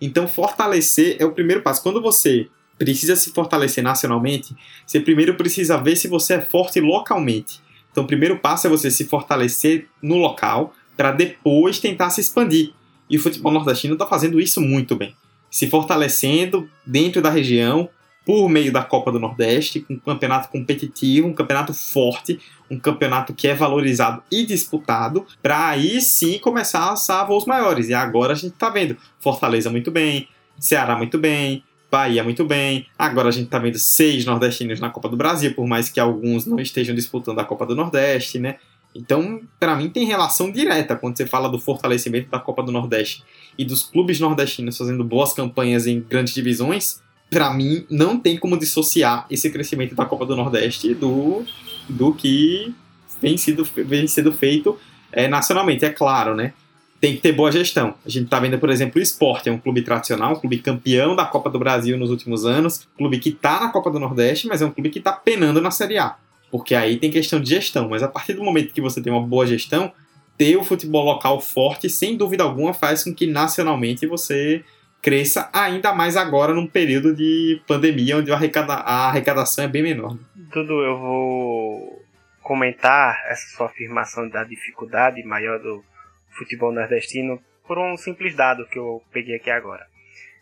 Então, 0.00 0.28
fortalecer 0.28 1.16
é 1.18 1.24
o 1.24 1.32
primeiro 1.32 1.62
passo. 1.62 1.82
Quando 1.82 2.00
você 2.00 2.48
precisa 2.78 3.16
se 3.16 3.32
fortalecer 3.32 3.82
nacionalmente, 3.82 4.54
você 4.86 5.00
primeiro 5.00 5.34
precisa 5.34 5.76
ver 5.76 5.96
se 5.96 6.08
você 6.08 6.34
é 6.34 6.40
forte 6.40 6.80
localmente. 6.80 7.60
Então, 7.90 8.04
o 8.04 8.06
primeiro 8.06 8.38
passo 8.38 8.66
é 8.66 8.70
você 8.70 8.90
se 8.90 9.04
fortalecer 9.04 9.88
no 10.02 10.16
local, 10.16 10.74
para 10.96 11.12
depois 11.12 11.78
tentar 11.78 12.10
se 12.10 12.20
expandir. 12.20 12.72
E 13.08 13.16
o 13.16 13.20
futebol 13.20 13.52
nordestino 13.52 13.94
está 13.94 14.06
fazendo 14.06 14.40
isso 14.40 14.60
muito 14.60 14.96
bem, 14.96 15.14
se 15.50 15.68
fortalecendo 15.68 16.68
dentro 16.84 17.22
da 17.22 17.30
região 17.30 17.88
por 18.24 18.48
meio 18.48 18.72
da 18.72 18.82
Copa 18.82 19.12
do 19.12 19.20
Nordeste, 19.20 19.86
um 19.88 19.96
campeonato 19.96 20.48
competitivo, 20.48 21.28
um 21.28 21.32
campeonato 21.32 21.72
forte, 21.72 22.40
um 22.68 22.76
campeonato 22.76 23.32
que 23.32 23.46
é 23.46 23.54
valorizado 23.54 24.20
e 24.32 24.44
disputado, 24.44 25.24
para 25.40 25.68
aí 25.68 26.00
sim 26.00 26.36
começar 26.40 26.80
a 26.80 26.90
alçar 26.90 27.24
voos 27.24 27.46
maiores. 27.46 27.88
E 27.88 27.94
agora 27.94 28.32
a 28.32 28.36
gente 28.36 28.54
está 28.54 28.68
vendo 28.68 28.96
Fortaleza 29.20 29.70
muito 29.70 29.92
bem, 29.92 30.28
Ceará 30.58 30.96
muito 30.96 31.18
bem, 31.18 31.62
Bahia 31.88 32.24
muito 32.24 32.44
bem. 32.44 32.86
Agora 32.98 33.28
a 33.28 33.30
gente 33.30 33.44
está 33.44 33.60
vendo 33.60 33.78
seis 33.78 34.24
nordestinos 34.24 34.80
na 34.80 34.90
Copa 34.90 35.08
do 35.08 35.16
Brasil, 35.16 35.54
por 35.54 35.66
mais 35.66 35.88
que 35.88 36.00
alguns 36.00 36.44
não 36.46 36.58
estejam 36.58 36.96
disputando 36.96 37.38
a 37.38 37.44
Copa 37.44 37.64
do 37.64 37.76
Nordeste, 37.76 38.40
né? 38.40 38.56
Então, 38.96 39.42
para 39.60 39.76
mim, 39.76 39.90
tem 39.90 40.06
relação 40.06 40.50
direta 40.50 40.96
quando 40.96 41.16
você 41.16 41.26
fala 41.26 41.48
do 41.48 41.58
fortalecimento 41.58 42.30
da 42.30 42.38
Copa 42.38 42.62
do 42.62 42.72
Nordeste 42.72 43.22
e 43.58 43.64
dos 43.64 43.82
clubes 43.82 44.18
nordestinos 44.18 44.76
fazendo 44.78 45.04
boas 45.04 45.34
campanhas 45.34 45.86
em 45.86 46.00
grandes 46.00 46.32
divisões. 46.32 47.02
Para 47.28 47.52
mim, 47.52 47.84
não 47.90 48.18
tem 48.18 48.38
como 48.38 48.58
dissociar 48.58 49.26
esse 49.30 49.50
crescimento 49.50 49.94
da 49.94 50.06
Copa 50.06 50.24
do 50.24 50.34
Nordeste 50.34 50.94
do, 50.94 51.44
do 51.88 52.14
que 52.14 52.74
vem 53.20 53.36
sido, 53.36 53.64
vem 53.64 54.06
sendo 54.06 54.32
feito 54.32 54.78
é, 55.12 55.28
nacionalmente. 55.28 55.84
É 55.84 55.90
claro, 55.90 56.34
né? 56.34 56.54
tem 57.00 57.14
que 57.14 57.20
ter 57.20 57.32
boa 57.32 57.52
gestão. 57.52 57.94
A 58.04 58.08
gente 58.08 58.24
está 58.24 58.40
vendo, 58.40 58.58
por 58.58 58.70
exemplo, 58.70 58.98
o 58.98 59.02
esporte, 59.02 59.48
é 59.48 59.52
um 59.52 59.58
clube 59.58 59.82
tradicional, 59.82 60.32
um 60.32 60.40
clube 60.40 60.58
campeão 60.58 61.14
da 61.14 61.26
Copa 61.26 61.50
do 61.50 61.58
Brasil 61.58 61.96
nos 61.98 62.10
últimos 62.10 62.46
anos, 62.46 62.88
clube 62.96 63.18
que 63.18 63.28
está 63.28 63.60
na 63.60 63.68
Copa 63.70 63.90
do 63.90 64.00
Nordeste, 64.00 64.46
mas 64.46 64.62
é 64.62 64.66
um 64.66 64.70
clube 64.70 64.90
que 64.90 64.98
está 64.98 65.12
penando 65.12 65.60
na 65.60 65.70
Série 65.70 65.98
A. 65.98 66.16
Porque 66.56 66.74
aí 66.74 66.96
tem 66.96 67.10
questão 67.10 67.38
de 67.38 67.50
gestão, 67.50 67.86
mas 67.86 68.02
a 68.02 68.08
partir 68.08 68.32
do 68.32 68.42
momento 68.42 68.72
que 68.72 68.80
você 68.80 69.02
tem 69.02 69.12
uma 69.12 69.20
boa 69.20 69.46
gestão, 69.46 69.92
ter 70.38 70.56
o 70.56 70.64
futebol 70.64 71.04
local 71.04 71.38
forte, 71.38 71.90
sem 71.90 72.16
dúvida 72.16 72.44
alguma, 72.44 72.72
faz 72.72 73.04
com 73.04 73.14
que 73.14 73.26
nacionalmente 73.26 74.06
você 74.06 74.64
cresça 75.02 75.50
ainda 75.52 75.92
mais 75.92 76.16
agora 76.16 76.54
num 76.54 76.66
período 76.66 77.14
de 77.14 77.60
pandemia, 77.66 78.16
onde 78.16 78.32
a, 78.32 78.36
arrecada 78.36 78.72
a 78.72 79.08
arrecadação 79.08 79.66
é 79.66 79.68
bem 79.68 79.82
menor. 79.82 80.16
Dudu, 80.34 80.80
eu 80.80 80.98
vou 80.98 82.02
comentar 82.40 83.22
essa 83.28 83.54
sua 83.54 83.66
afirmação 83.66 84.26
da 84.26 84.42
dificuldade 84.42 85.22
maior 85.22 85.58
do 85.58 85.84
futebol 86.30 86.72
nordestino 86.72 87.38
por 87.68 87.78
um 87.78 87.98
simples 87.98 88.34
dado 88.34 88.66
que 88.66 88.78
eu 88.78 89.02
peguei 89.12 89.36
aqui 89.36 89.50
agora. 89.50 89.86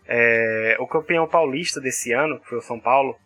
É, 0.07 0.77
o 0.79 0.87
campeão 0.87 1.27
paulista 1.27 1.81
desse 1.81 2.13
ano, 2.13 2.39
que 2.39 2.49
foi 2.49 2.59
o 2.59 2.63
São 2.63 2.79
Paulo, 2.79 3.19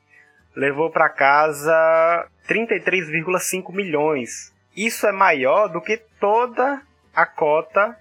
levou 0.57 0.91
para 0.91 1.11
casa 1.11 2.27
33,5 2.49 3.75
milhões. 3.75 4.53
Isso 4.75 5.07
é 5.07 5.13
maior 5.13 5.69
do 5.69 5.81
que 5.81 5.99
toda 6.19 6.83
a 7.15 7.27
cota 7.27 7.97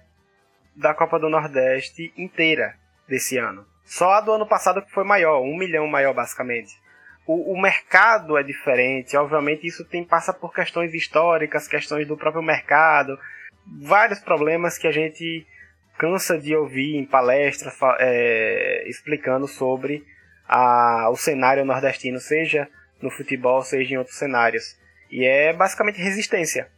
da 0.74 0.94
Copa 0.94 1.18
do 1.18 1.28
Nordeste 1.28 2.12
inteira 2.16 2.74
desse 3.06 3.36
ano. 3.36 3.66
Só 3.84 4.12
a 4.12 4.20
do 4.20 4.32
ano 4.32 4.46
passado 4.46 4.82
que 4.82 4.92
foi 4.92 5.04
maior, 5.04 5.40
um 5.40 5.56
milhão 5.56 5.86
maior 5.86 6.14
basicamente. 6.14 6.72
O, 7.26 7.52
o, 7.52 7.60
mercado 7.60 8.38
é 8.38 8.42
diferente, 8.42 9.16
obviamente 9.16 9.66
isso 9.66 9.84
tem 9.84 10.02
passa 10.02 10.32
por 10.32 10.54
questões 10.54 10.94
históricas, 10.94 11.68
questões 11.68 12.06
do 12.06 12.16
próprio 12.16 12.42
mercado, 12.42 13.18
vários 13.82 14.18
problemas 14.18 14.78
que 14.78 14.86
a 14.86 14.92
gente 14.92 15.46
cansa 15.98 16.38
de 16.38 16.54
ouvir 16.56 16.96
em 16.96 17.04
palestras 17.04 17.76
é, 17.98 18.84
explicando 18.86 19.46
sobre 19.46 20.06
a, 20.48 21.10
o 21.10 21.16
cenário 21.16 21.64
nordestino, 21.64 22.18
seja 22.18 22.68
no 23.00 23.10
futebol, 23.10 23.62
seja 23.62 23.94
em 23.94 23.98
outros 23.98 24.16
cenários. 24.16 24.76
E 25.10 25.24
é 25.24 25.52
basicamente 25.52 26.00
resistência. 26.00 26.68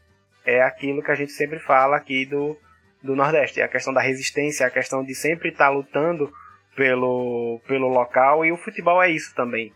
É 0.45 0.63
aquilo 0.63 1.03
que 1.03 1.11
a 1.11 1.15
gente 1.15 1.33
sempre 1.33 1.59
fala 1.59 1.97
aqui 1.97 2.25
do, 2.25 2.57
do 3.03 3.17
Nordeste. 3.17 3.61
É 3.61 3.65
a 3.65 3.69
questão 3.69 3.93
da 3.93 4.01
resistência, 4.01 4.65
é 4.65 4.67
a 4.67 4.71
questão 4.71 5.05
de 5.05 5.15
sempre 5.15 5.51
estar 5.51 5.69
lutando 5.69 6.33
pelo, 6.77 7.61
pelo 7.67 7.89
local. 7.89 8.45
E 8.45 8.53
o 8.53 8.57
futebol 8.57 9.03
é 9.03 9.11
isso 9.11 9.35
também. 9.35 9.73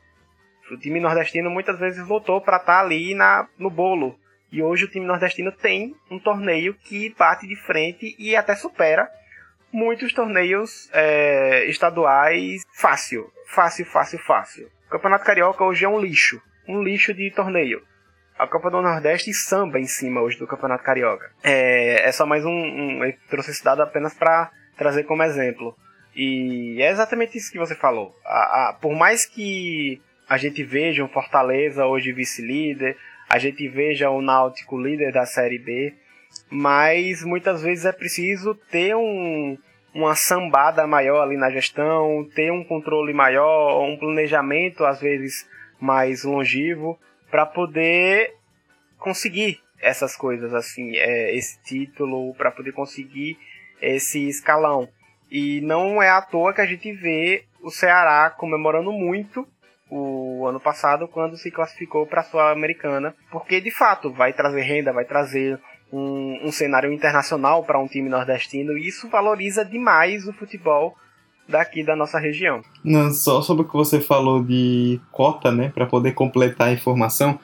O 0.70 0.78
time 0.78 0.98
nordestino 0.98 1.50
muitas 1.50 1.78
vezes 1.78 2.06
lutou 2.06 2.40
para 2.40 2.56
estar 2.56 2.80
ali 2.80 3.14
na, 3.14 3.46
no 3.58 3.68
bolo. 3.68 4.18
E 4.50 4.62
hoje 4.62 4.84
o 4.84 4.90
time 4.90 5.04
nordestino 5.04 5.52
tem 5.52 5.94
um 6.10 6.18
torneio 6.18 6.74
que 6.74 7.14
bate 7.18 7.46
de 7.46 7.56
frente 7.56 8.14
e 8.18 8.34
até 8.34 8.54
supera 8.54 9.10
muitos 9.72 10.12
torneios 10.12 10.88
é, 10.92 11.64
estaduais 11.66 12.62
fácil. 12.72 13.30
Fácil, 13.48 13.84
fácil, 13.84 14.18
fácil. 14.20 14.70
O 14.86 14.90
Campeonato 14.90 15.24
Carioca 15.24 15.64
hoje 15.64 15.84
é 15.84 15.88
um 15.88 16.00
lixo. 16.00 16.40
Um 16.68 16.82
lixo 16.82 17.12
de 17.12 17.30
torneio. 17.30 17.82
A 18.38 18.46
Copa 18.46 18.70
do 18.70 18.82
Nordeste 18.82 19.32
samba 19.32 19.78
em 19.78 19.86
cima 19.86 20.20
hoje 20.20 20.38
do 20.38 20.46
Campeonato 20.46 20.82
Carioca. 20.82 21.30
É, 21.42 22.08
é 22.08 22.12
só 22.12 22.26
mais 22.26 22.44
um. 22.44 22.50
um 22.50 23.04
eu 23.04 23.14
trouxe 23.28 23.50
esse 23.50 23.62
dado 23.62 23.82
apenas 23.82 24.14
para 24.14 24.50
trazer 24.76 25.04
como 25.04 25.22
exemplo. 25.22 25.76
E 26.16 26.80
é 26.80 26.90
exatamente 26.90 27.38
isso 27.38 27.50
que 27.50 27.58
você 27.58 27.74
falou. 27.74 28.14
A, 28.24 28.70
a, 28.70 28.72
por 28.72 28.94
mais 28.94 29.24
que 29.24 30.00
a 30.28 30.36
gente 30.36 30.62
veja 30.62 31.04
um 31.04 31.08
Fortaleza 31.08 31.86
hoje 31.86 32.12
vice-líder, 32.12 32.96
a 33.28 33.38
gente 33.38 33.68
veja 33.68 34.10
o 34.10 34.22
Náutico 34.22 34.80
líder 34.80 35.12
da 35.12 35.26
Série 35.26 35.58
B, 35.58 35.94
mas 36.50 37.24
muitas 37.24 37.62
vezes 37.62 37.84
é 37.84 37.92
preciso 37.92 38.54
ter 38.54 38.94
um, 38.94 39.56
uma 39.94 40.16
sambada 40.16 40.86
maior 40.86 41.22
ali 41.22 41.36
na 41.36 41.50
gestão, 41.50 42.28
ter 42.34 42.50
um 42.50 42.64
controle 42.64 43.12
maior, 43.12 43.82
um 43.82 43.96
planejamento 43.96 44.84
às 44.84 45.00
vezes 45.00 45.48
mais 45.80 46.24
longevo 46.24 46.98
para 47.30 47.46
poder 47.46 48.34
conseguir 48.98 49.60
essas 49.80 50.16
coisas 50.16 50.52
assim, 50.52 50.96
é, 50.96 51.34
esse 51.36 51.62
título, 51.62 52.34
para 52.34 52.50
poder 52.50 52.72
conseguir 52.72 53.38
esse 53.80 54.28
escalão. 54.28 54.88
E 55.30 55.60
não 55.60 56.02
é 56.02 56.08
à 56.08 56.22
toa 56.22 56.52
que 56.52 56.60
a 56.60 56.66
gente 56.66 56.92
vê 56.92 57.44
o 57.62 57.70
Ceará 57.70 58.30
comemorando 58.30 58.92
muito 58.92 59.46
o 59.90 60.46
ano 60.46 60.58
passado 60.58 61.06
quando 61.06 61.36
se 61.36 61.50
classificou 61.50 62.06
para 62.06 62.20
a 62.20 62.24
Sul-Americana, 62.24 63.14
porque 63.30 63.60
de 63.60 63.70
fato 63.70 64.12
vai 64.12 64.32
trazer 64.32 64.62
renda, 64.62 64.92
vai 64.92 65.04
trazer 65.04 65.60
um, 65.94 66.48
um 66.48 66.50
cenário 66.50 66.92
internacional 66.92 67.62
para 67.62 67.78
um 67.78 67.86
time 67.86 68.08
nordestino 68.08 68.76
e 68.76 68.88
isso 68.88 69.08
valoriza 69.08 69.64
demais 69.64 70.26
o 70.26 70.32
futebol 70.32 70.96
daqui 71.48 71.84
da 71.84 71.94
nossa 71.94 72.18
região. 72.18 72.62
Não, 72.82 73.12
só 73.12 73.40
sobre 73.40 73.64
o 73.64 73.68
que 73.68 73.74
você 73.74 74.00
falou 74.00 74.42
de 74.42 75.00
cota, 75.12 75.52
né, 75.52 75.70
para 75.72 75.86
poder 75.86 76.12
completar 76.12 76.68
a 76.68 76.72
informação, 76.72 77.38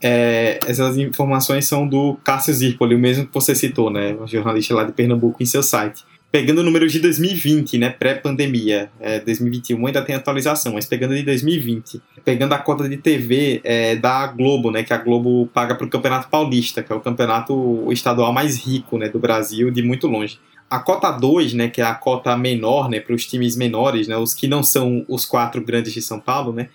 é, 0.00 0.60
essas 0.66 0.96
informações 0.96 1.66
são 1.66 1.88
do 1.88 2.16
Cássio 2.22 2.54
Zirpoli, 2.54 2.94
o 2.94 2.98
mesmo 2.98 3.26
que 3.26 3.34
você 3.34 3.54
citou, 3.54 3.90
né, 3.90 4.16
jornalista 4.26 4.74
lá 4.74 4.84
de 4.84 4.92
Pernambuco, 4.92 5.42
em 5.42 5.46
seu 5.46 5.62
site 5.62 6.04
pegando 6.30 6.58
o 6.58 6.62
número 6.64 6.86
de 6.86 7.00
2020, 7.00 7.78
né, 7.78 7.88
pré-pandemia, 7.88 8.90
é, 9.00 9.18
2021 9.20 9.86
ainda 9.86 10.02
tem 10.02 10.14
atualização, 10.14 10.74
mas 10.74 10.84
pegando 10.84 11.14
de 11.14 11.22
2020, 11.22 12.02
pegando 12.24 12.52
a 12.52 12.58
cota 12.58 12.88
de 12.88 12.98
TV 12.98 13.60
é, 13.64 13.96
da 13.96 14.26
Globo, 14.26 14.70
né, 14.70 14.82
que 14.82 14.92
a 14.92 14.98
Globo 14.98 15.48
paga 15.52 15.74
para 15.74 15.86
o 15.86 15.90
Campeonato 15.90 16.28
Paulista, 16.28 16.82
que 16.82 16.92
é 16.92 16.96
o 16.96 17.00
campeonato 17.00 17.90
estadual 17.90 18.32
mais 18.32 18.58
rico, 18.58 18.98
né, 18.98 19.08
do 19.08 19.18
Brasil, 19.18 19.70
de 19.70 19.82
muito 19.82 20.06
longe. 20.06 20.38
A 20.70 20.78
cota 20.78 21.10
2, 21.10 21.54
né, 21.54 21.68
que 21.68 21.80
é 21.80 21.84
a 21.84 21.94
cota 21.94 22.36
menor, 22.36 22.90
né, 22.90 23.00
para 23.00 23.14
os 23.14 23.26
times 23.26 23.56
menores, 23.56 24.06
né, 24.06 24.16
os 24.18 24.34
que 24.34 24.46
não 24.46 24.62
são 24.62 25.06
os 25.08 25.24
quatro 25.24 25.62
grandes 25.64 25.94
de 25.94 26.02
São 26.02 26.20
Paulo, 26.20 26.52
né, 26.52 26.68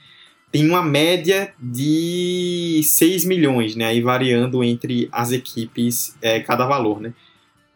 tem 0.52 0.68
uma 0.68 0.82
média 0.82 1.54
de 1.60 2.82
6 2.84 3.26
milhões, 3.26 3.76
né, 3.76 3.86
aí 3.86 4.02
variando 4.02 4.64
entre 4.64 5.10
as 5.12 5.32
equipes 5.32 6.16
é, 6.24 6.40
cada 6.40 6.66
valor, 6.66 7.00
né. 7.00 7.14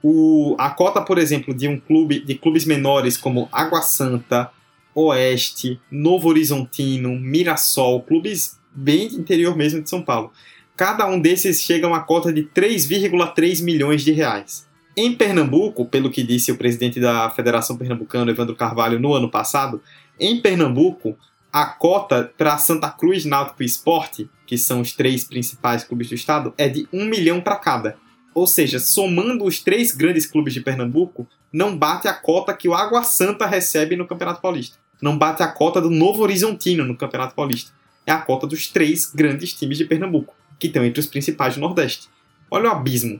O, 0.03 0.55
a 0.59 0.69
cota, 0.69 1.01
por 1.01 1.17
exemplo, 1.17 1.53
de 1.53 1.67
um 1.67 1.79
clube 1.79 2.19
de 2.19 2.35
clubes 2.35 2.65
menores 2.65 3.17
como 3.17 3.49
Água 3.51 3.81
Santa, 3.81 4.51
Oeste, 4.93 5.79
Novo 5.91 6.29
Horizontino, 6.29 7.17
Mirassol, 7.19 8.01
clubes 8.01 8.59
bem 8.73 9.07
interior 9.07 9.55
mesmo 9.55 9.81
de 9.81 9.89
São 9.89 10.01
Paulo. 10.01 10.31
Cada 10.75 11.07
um 11.07 11.19
desses 11.19 11.61
chega 11.61 11.87
a 11.87 11.89
uma 11.89 12.01
cota 12.01 12.31
de 12.31 12.43
3,3 12.43 13.63
milhões 13.63 14.03
de 14.03 14.11
reais. 14.11 14.67
Em 14.95 15.13
Pernambuco, 15.13 15.85
pelo 15.85 16.09
que 16.09 16.23
disse 16.23 16.51
o 16.51 16.57
presidente 16.57 16.99
da 16.99 17.29
Federação 17.31 17.77
Pernambucana, 17.77 18.31
Evandro 18.31 18.55
Carvalho, 18.55 18.99
no 18.99 19.13
ano 19.13 19.29
passado, 19.29 19.81
em 20.19 20.41
Pernambuco, 20.41 21.17
a 21.51 21.65
cota 21.65 22.31
para 22.37 22.57
Santa 22.57 22.89
Cruz, 22.89 23.25
Náutico 23.25 23.63
e 23.63 23.65
Esporte, 23.65 24.29
que 24.45 24.57
são 24.57 24.81
os 24.81 24.93
três 24.93 25.23
principais 25.23 25.83
clubes 25.83 26.09
do 26.09 26.15
estado, 26.15 26.53
é 26.57 26.67
de 26.67 26.87
1 26.91 27.05
milhão 27.05 27.41
para 27.41 27.55
cada. 27.55 27.97
Ou 28.37 28.45
seja, 28.45 28.77
somando 28.77 29.45
os 29.45 29.59
três 29.61 29.91
grandes 29.91 30.27
clubes 30.27 30.53
de 30.53 30.61
Pernambuco, 30.61 31.27
não 31.51 31.75
bate 31.75 32.07
a 32.07 32.13
cota 32.13 32.53
que 32.53 32.69
o 32.69 32.73
Água 32.75 33.01
Santa 33.01 33.47
recebe 33.47 33.95
no 33.95 34.05
Campeonato 34.05 34.41
Paulista. 34.41 34.77
Não 35.01 35.17
bate 35.17 35.41
a 35.41 35.47
cota 35.47 35.81
do 35.81 35.89
Novo 35.89 36.21
Horizontino 36.21 36.85
no 36.85 36.95
Campeonato 36.95 37.33
Paulista. 37.33 37.71
É 38.05 38.11
a 38.11 38.19
cota 38.19 38.45
dos 38.45 38.67
três 38.67 39.11
grandes 39.11 39.55
times 39.55 39.79
de 39.79 39.85
Pernambuco, 39.85 40.35
que 40.59 40.67
estão 40.67 40.85
entre 40.85 40.99
os 40.99 41.07
principais 41.07 41.55
do 41.55 41.61
Nordeste. 41.61 42.09
Olha 42.51 42.69
o 42.69 42.73
abismo. 42.73 43.19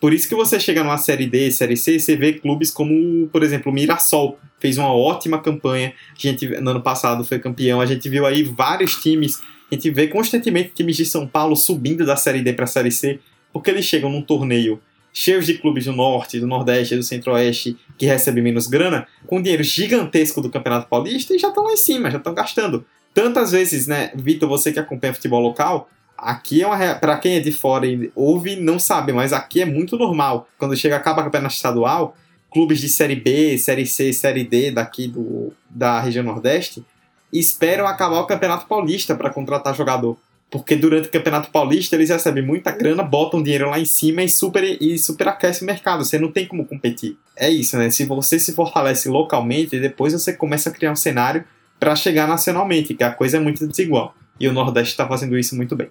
Por 0.00 0.12
isso 0.12 0.28
que 0.28 0.34
você 0.34 0.58
chega 0.58 0.82
numa 0.82 0.98
Série 0.98 1.28
D, 1.28 1.52
Série 1.52 1.76
C, 1.76 2.00
você 2.00 2.16
vê 2.16 2.32
clubes 2.32 2.72
como, 2.72 3.28
por 3.28 3.44
exemplo, 3.44 3.70
o 3.70 3.74
Mirassol, 3.74 4.40
fez 4.58 4.76
uma 4.76 4.92
ótima 4.92 5.40
campanha. 5.40 5.94
A 6.12 6.20
gente, 6.20 6.48
no 6.48 6.70
ano 6.72 6.82
passado, 6.82 7.22
foi 7.22 7.38
campeão. 7.38 7.80
A 7.80 7.86
gente 7.86 8.08
viu 8.08 8.26
aí 8.26 8.42
vários 8.42 8.96
times. 8.96 9.40
A 9.70 9.76
gente 9.76 9.88
vê 9.92 10.08
constantemente 10.08 10.72
times 10.74 10.96
de 10.96 11.06
São 11.06 11.28
Paulo 11.28 11.54
subindo 11.54 12.04
da 12.04 12.16
Série 12.16 12.42
D 12.42 12.52
para 12.54 12.64
a 12.64 12.66
Série 12.66 12.90
C 12.90 13.20
porque 13.52 13.70
eles 13.70 13.84
chegam 13.84 14.10
num 14.10 14.22
torneio 14.22 14.80
cheio 15.12 15.42
de 15.42 15.54
clubes 15.54 15.86
do 15.86 15.92
Norte, 15.92 16.38
do 16.38 16.46
Nordeste, 16.46 16.94
do 16.94 17.02
Centro-Oeste 17.02 17.76
que 17.96 18.06
recebem 18.06 18.42
menos 18.42 18.68
grana, 18.68 19.06
com 19.26 19.42
dinheiro 19.42 19.64
gigantesco 19.64 20.40
do 20.40 20.50
Campeonato 20.50 20.88
Paulista 20.88 21.34
e 21.34 21.38
já 21.38 21.48
estão 21.48 21.64
lá 21.64 21.72
em 21.72 21.76
cima, 21.76 22.10
já 22.10 22.18
estão 22.18 22.32
gastando. 22.32 22.84
Tantas 23.12 23.50
vezes, 23.50 23.86
né, 23.86 24.12
Vitor, 24.14 24.48
você 24.48 24.72
que 24.72 24.78
acompanha 24.78 25.12
futebol 25.12 25.40
local, 25.40 25.88
aqui 26.16 26.62
é 26.62 26.66
uma 26.66 26.94
para 26.94 27.16
quem 27.16 27.36
é 27.36 27.40
de 27.40 27.50
fora 27.50 27.86
e 27.86 28.12
ouve 28.14 28.56
não 28.56 28.78
sabe, 28.78 29.12
mas 29.12 29.32
aqui 29.32 29.60
é 29.60 29.64
muito 29.64 29.96
normal. 29.96 30.48
Quando 30.56 30.76
chega 30.76 30.96
acaba 30.96 31.22
o 31.22 31.24
campeonato 31.24 31.54
estadual, 31.54 32.16
clubes 32.50 32.80
de 32.80 32.88
série 32.88 33.16
B, 33.16 33.58
série 33.58 33.86
C, 33.86 34.12
série 34.12 34.44
D 34.44 34.70
daqui 34.70 35.08
do, 35.08 35.52
da 35.68 36.00
região 36.00 36.24
Nordeste 36.24 36.84
esperam 37.32 37.86
acabar 37.86 38.20
o 38.20 38.26
Campeonato 38.26 38.66
Paulista 38.66 39.14
para 39.14 39.30
contratar 39.30 39.74
jogador. 39.74 40.16
Porque 40.50 40.76
durante 40.76 41.08
o 41.08 41.10
Campeonato 41.10 41.50
Paulista 41.50 41.94
eles 41.94 42.08
recebem 42.08 42.44
muita 42.44 42.70
grana, 42.70 43.02
botam 43.02 43.42
dinheiro 43.42 43.68
lá 43.68 43.78
em 43.78 43.84
cima 43.84 44.22
e 44.22 44.28
super, 44.28 44.64
e 44.64 44.98
super 44.98 45.28
aquece 45.28 45.62
o 45.62 45.66
mercado. 45.66 46.04
Você 46.04 46.18
não 46.18 46.32
tem 46.32 46.46
como 46.46 46.64
competir. 46.64 47.18
É 47.36 47.50
isso, 47.50 47.76
né? 47.76 47.90
Se 47.90 48.04
você 48.06 48.38
se 48.38 48.54
fortalece 48.54 49.08
localmente, 49.08 49.78
depois 49.78 50.14
você 50.14 50.32
começa 50.32 50.70
a 50.70 50.72
criar 50.72 50.92
um 50.92 50.96
cenário 50.96 51.44
para 51.78 51.94
chegar 51.94 52.26
nacionalmente, 52.26 52.94
que 52.94 53.04
a 53.04 53.12
coisa 53.12 53.36
é 53.36 53.40
muito 53.40 53.66
desigual. 53.66 54.14
E 54.40 54.48
o 54.48 54.52
Nordeste 54.52 54.92
está 54.92 55.06
fazendo 55.06 55.38
isso 55.38 55.54
muito 55.54 55.76
bem. 55.76 55.90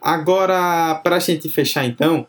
Agora, 0.00 0.94
para 1.02 1.16
a 1.16 1.20
gente 1.20 1.48
fechar 1.48 1.84
então, 1.84 2.26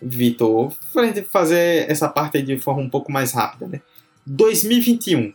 Vitor, 0.00 0.72
pra 0.92 1.06
gente 1.06 1.22
fazer 1.22 1.90
essa 1.90 2.08
parte 2.08 2.40
de 2.42 2.58
forma 2.58 2.82
um 2.82 2.90
pouco 2.90 3.10
mais 3.10 3.32
rápida, 3.32 3.66
né? 3.66 3.80
2021, 4.26 5.32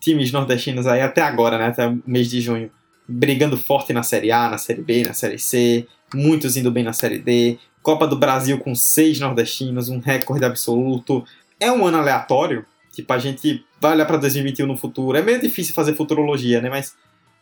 times 0.00 0.30
nordestinos 0.30 0.86
aí 0.86 1.00
até 1.00 1.22
agora, 1.22 1.58
né? 1.58 1.66
Até 1.66 1.88
o 1.88 2.00
mês 2.06 2.28
de 2.28 2.40
junho, 2.40 2.70
brigando 3.08 3.56
forte 3.56 3.92
na 3.92 4.02
Série 4.02 4.30
A, 4.30 4.50
na 4.50 4.58
Série 4.58 4.82
B, 4.82 5.02
na 5.04 5.14
Série 5.14 5.38
C, 5.38 5.86
muitos 6.14 6.56
indo 6.56 6.70
bem 6.70 6.84
na 6.84 6.92
Série 6.92 7.18
D, 7.18 7.58
Copa 7.82 8.06
do 8.06 8.16
Brasil 8.16 8.58
com 8.58 8.74
seis 8.74 9.18
nordestinos, 9.18 9.88
um 9.88 9.98
recorde 9.98 10.44
absoluto. 10.44 11.24
É 11.58 11.72
um 11.72 11.86
ano 11.86 11.96
aleatório, 11.96 12.66
tipo, 12.92 13.10
a 13.12 13.18
gente 13.18 13.64
vai 13.80 13.92
olhar 13.92 14.04
para 14.04 14.18
2021 14.18 14.66
no 14.66 14.76
futuro. 14.76 15.16
É 15.16 15.22
meio 15.22 15.40
difícil 15.40 15.74
fazer 15.74 15.94
futurologia, 15.94 16.60
né? 16.60 16.68
Mas 16.68 16.94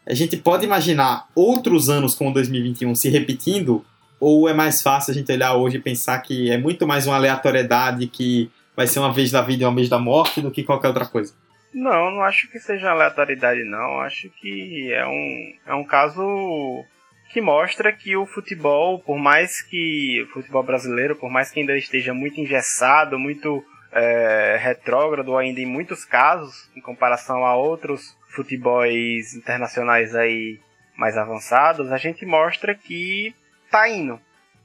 a 0.07 0.15
gente 0.15 0.37
pode 0.37 0.65
imaginar 0.65 1.27
outros 1.35 1.91
anos 1.91 2.15
como 2.15 2.33
2021 2.33 2.95
se 2.95 3.09
repetindo, 3.09 3.85
ou 4.21 4.49
é 4.49 4.55
mais 4.55 4.83
fácil 4.83 5.11
a 5.11 5.15
gente 5.15 5.33
olhar 5.33 5.55
hoje 5.57 5.79
e 5.79 5.81
pensar 5.81 6.19
que 6.21 6.51
é 6.51 6.57
muito 6.57 6.87
mais 6.87 7.07
uma 7.07 7.17
aleatoriedade 7.17 8.07
que 8.07 8.49
vai 8.77 8.87
ser 8.87 9.01
uma 9.01 9.13
vez 9.13 9.31
da 9.31 9.43
vida 9.43 9.65
e 9.65 9.67
uma 9.67 9.75
vez 9.75 9.89
da 9.89 9.99
morte 9.99 10.41
do 10.41 10.51
que 10.51 10.63
qualquer 10.63 10.89
outra 10.89 11.07
coisa? 11.07 11.33
Não, 11.77 12.11
não 12.11 12.23
acho 12.23 12.49
que 12.49 12.59
seja 12.59 12.91
aleatoriedade, 12.91 13.63
não. 13.63 14.01
Acho 14.01 14.31
que 14.31 14.91
é 14.95 15.07
um, 15.07 15.55
é 15.67 15.75
um 15.75 15.85
caso 15.85 16.83
que 17.29 17.39
mostra 17.39 17.93
que 17.93 18.17
o 18.17 18.25
futebol, 18.25 18.99
por 18.99 19.19
mais 19.19 19.61
que 19.61 20.23
o 20.23 20.33
futebol 20.33 20.63
brasileiro, 20.63 21.15
por 21.15 21.31
mais 21.31 21.51
que 21.51 21.61
ainda 21.61 21.77
esteja 21.77 22.15
muito 22.15 22.41
engessado, 22.41 23.19
muito 23.19 23.63
é, 23.93 24.57
retrógrado 24.59 25.37
ainda 25.37 25.61
em 25.61 25.67
muitos 25.67 26.03
casos, 26.03 26.71
em 26.75 26.81
comparação 26.81 27.45
a 27.45 27.55
outros 27.55 28.17
futebols 28.35 29.35
internacionais 29.35 30.15
aí 30.15 30.59
mais 30.97 31.19
avançados, 31.19 31.93
a 31.93 31.99
gente 31.99 32.25
mostra 32.25 32.75
que 32.75 33.35
tá 33.71 33.87
indo. 33.87 34.19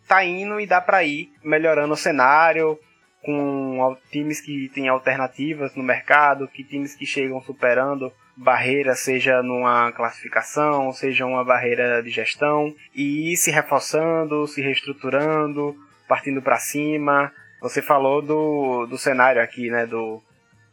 Tá 0.08 0.24
indo 0.24 0.62
e 0.62 0.66
dá 0.66 0.80
para 0.80 1.04
ir 1.04 1.30
melhorando 1.44 1.94
o 1.94 1.98
cenário, 1.98 2.80
com 3.24 3.98
times 4.12 4.42
que 4.42 4.70
têm 4.70 4.88
alternativas 4.88 5.76
no 5.76 5.84
mercado, 5.84 6.48
que 6.48 6.64
times 6.64 6.96
que 6.96 7.06
chegam 7.06 7.42
superando 7.42 8.12
barreira, 8.36 8.96
seja 8.96 9.44
numa 9.44 9.92
classificação, 9.92 10.92
seja 10.94 11.26
uma 11.26 11.44
barreira 11.44 12.02
de 12.02 12.10
gestão, 12.10 12.74
e 12.96 13.36
se 13.38 13.52
reforçando, 13.52 14.48
se 14.48 14.62
reestruturando, 14.62 15.76
partindo 16.08 16.42
para 16.42 16.58
cima. 16.58 17.32
Você 17.62 17.82
falou 17.82 18.22
do, 18.22 18.88
do 18.88 18.98
cenário 18.98 19.42
aqui, 19.42 19.70
né, 19.70 19.86
do, 19.86 20.22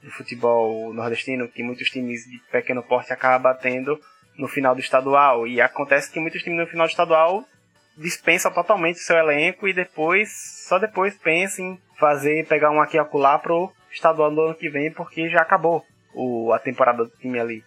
do 0.03 0.11
futebol 0.11 0.93
nordestino, 0.95 1.49
que 1.49 1.63
muitos 1.63 1.91
times 1.91 2.25
de 2.25 2.39
pequeno 2.51 2.83
porte 2.83 3.13
acabam 3.13 3.43
batendo 3.43 4.01
no 4.39 4.49
final 4.49 4.75
do 4.75 4.81
estadual. 4.81 5.47
E 5.47 5.61
acontece 5.61 6.11
que 6.11 6.21
muitos 6.21 6.43
times 6.43 6.61
no 6.61 6.67
final 6.67 6.87
do 6.87 6.91
estadual 6.91 7.45
dispensam 7.97 8.53
totalmente 8.53 8.97
o 8.97 9.03
seu 9.03 9.17
elenco 9.17 9.67
e 9.69 9.73
depois, 9.73 10.31
só 10.67 10.79
depois 10.79 11.19
pensa 11.19 11.61
em 11.61 11.79
fazer, 11.99 12.47
pegar 12.47 12.71
um 12.71 12.81
aqui 12.81 12.97
e 12.97 13.01
acolá 13.01 13.39
pro 13.39 13.73
estadual 13.91 14.31
do 14.31 14.43
ano 14.43 14.55
que 14.55 14.69
vem, 14.69 14.93
porque 14.93 15.29
já 15.29 15.41
acabou 15.41 15.85
o, 16.15 16.53
a 16.53 16.59
temporada 16.59 17.05
do 17.05 17.11
time 17.11 17.39
ali. 17.39 17.65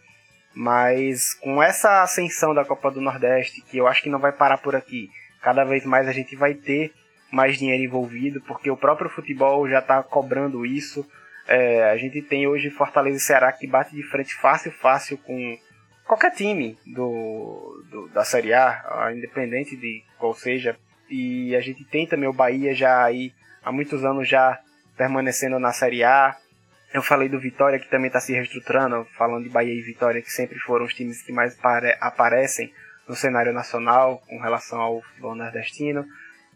Mas 0.53 1.33
com 1.35 1.61
essa 1.61 2.01
ascensão 2.01 2.53
da 2.53 2.65
Copa 2.65 2.91
do 2.91 3.01
Nordeste, 3.01 3.61
que 3.61 3.77
eu 3.77 3.87
acho 3.87 4.01
que 4.01 4.09
não 4.09 4.19
vai 4.19 4.31
parar 4.31 4.57
por 4.57 4.75
aqui, 4.75 5.09
cada 5.41 5.63
vez 5.63 5.85
mais 5.85 6.07
a 6.07 6.11
gente 6.11 6.35
vai 6.35 6.53
ter 6.53 6.93
mais 7.31 7.57
dinheiro 7.57 7.83
envolvido, 7.83 8.41
porque 8.41 8.69
o 8.69 8.77
próprio 8.77 9.09
futebol 9.09 9.67
já 9.69 9.79
está 9.79 10.03
cobrando 10.03 10.65
isso. 10.65 11.07
É, 11.47 11.89
a 11.89 11.97
gente 11.97 12.21
tem 12.21 12.47
hoje 12.47 12.69
Fortaleza 12.69 13.17
e 13.17 13.21
Ceará 13.21 13.51
que 13.51 13.65
bate 13.65 13.95
de 13.95 14.03
frente 14.03 14.35
fácil, 14.35 14.71
fácil 14.71 15.17
com 15.17 15.57
qualquer 16.05 16.31
time 16.31 16.77
do, 16.85 17.83
do, 17.89 18.07
da 18.09 18.23
Série 18.23 18.53
A, 18.53 19.11
independente 19.15 19.75
de 19.77 20.03
qual 20.19 20.33
seja. 20.33 20.77
E 21.09 21.55
a 21.55 21.61
gente 21.61 21.83
tem 21.85 22.05
também 22.05 22.29
o 22.29 22.33
Bahia 22.33 22.73
já 22.73 23.03
aí 23.03 23.33
há 23.63 23.71
muitos 23.71 24.03
anos 24.03 24.27
já 24.27 24.59
permanecendo 24.97 25.59
na 25.59 25.71
Série 25.71 26.03
A. 26.03 26.35
Eu 26.93 27.01
falei 27.01 27.29
do 27.29 27.39
Vitória, 27.39 27.79
que 27.79 27.89
também 27.89 28.07
está 28.07 28.19
se 28.19 28.33
reestruturando, 28.33 29.07
falando 29.17 29.43
de 29.43 29.49
Bahia 29.49 29.73
e 29.73 29.81
Vitória, 29.81 30.21
que 30.21 30.31
sempre 30.31 30.59
foram 30.59 30.85
os 30.85 30.93
times 30.93 31.21
que 31.21 31.31
mais 31.31 31.57
aparecem 31.99 32.73
no 33.07 33.15
cenário 33.15 33.53
nacional 33.53 34.21
com 34.27 34.39
relação 34.39 34.79
ao 34.79 35.01
futebol 35.01 35.35
nordestino. 35.35 36.05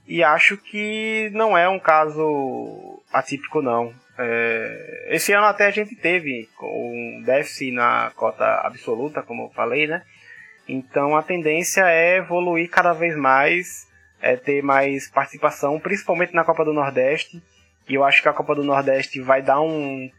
E 0.08 0.24
acho 0.24 0.58
que 0.58 1.32
não 1.34 1.58
é 1.58 1.68
um 1.68 1.80
caso 1.80 3.02
atípico, 3.12 3.62
não. 3.62 3.94
É... 4.18 5.08
Esse 5.10 5.34
ano 5.34 5.48
até 5.48 5.66
a 5.66 5.72
gente 5.72 5.96
teve 5.96 6.48
um 6.62 7.24
déficit 7.26 7.72
na 7.72 8.12
cota 8.16 8.46
absoluta, 8.64 9.24
como 9.24 9.46
eu 9.46 9.50
falei, 9.50 9.88
né? 9.88 10.04
Então 10.68 11.16
a 11.16 11.24
tendência 11.24 11.90
é 11.90 12.18
evoluir 12.18 12.70
cada 12.70 12.94
vez 12.94 13.16
mais, 13.16 13.88
é 14.26 14.36
ter 14.36 14.64
mais 14.64 15.08
participação, 15.08 15.80
principalmente 15.80 16.34
na 16.34 16.44
Copa 16.44 16.66
do 16.66 16.74
Nordeste. 16.74 17.44
E 17.88 17.94
eu 17.94 18.04
acho 18.04 18.24
que 18.24 18.28
a 18.28 18.34
Copa 18.34 18.56
do 18.56 18.64
Nordeste 18.64 19.22
vai 19.22 19.40
dar 19.44 19.62
um, 19.62 20.10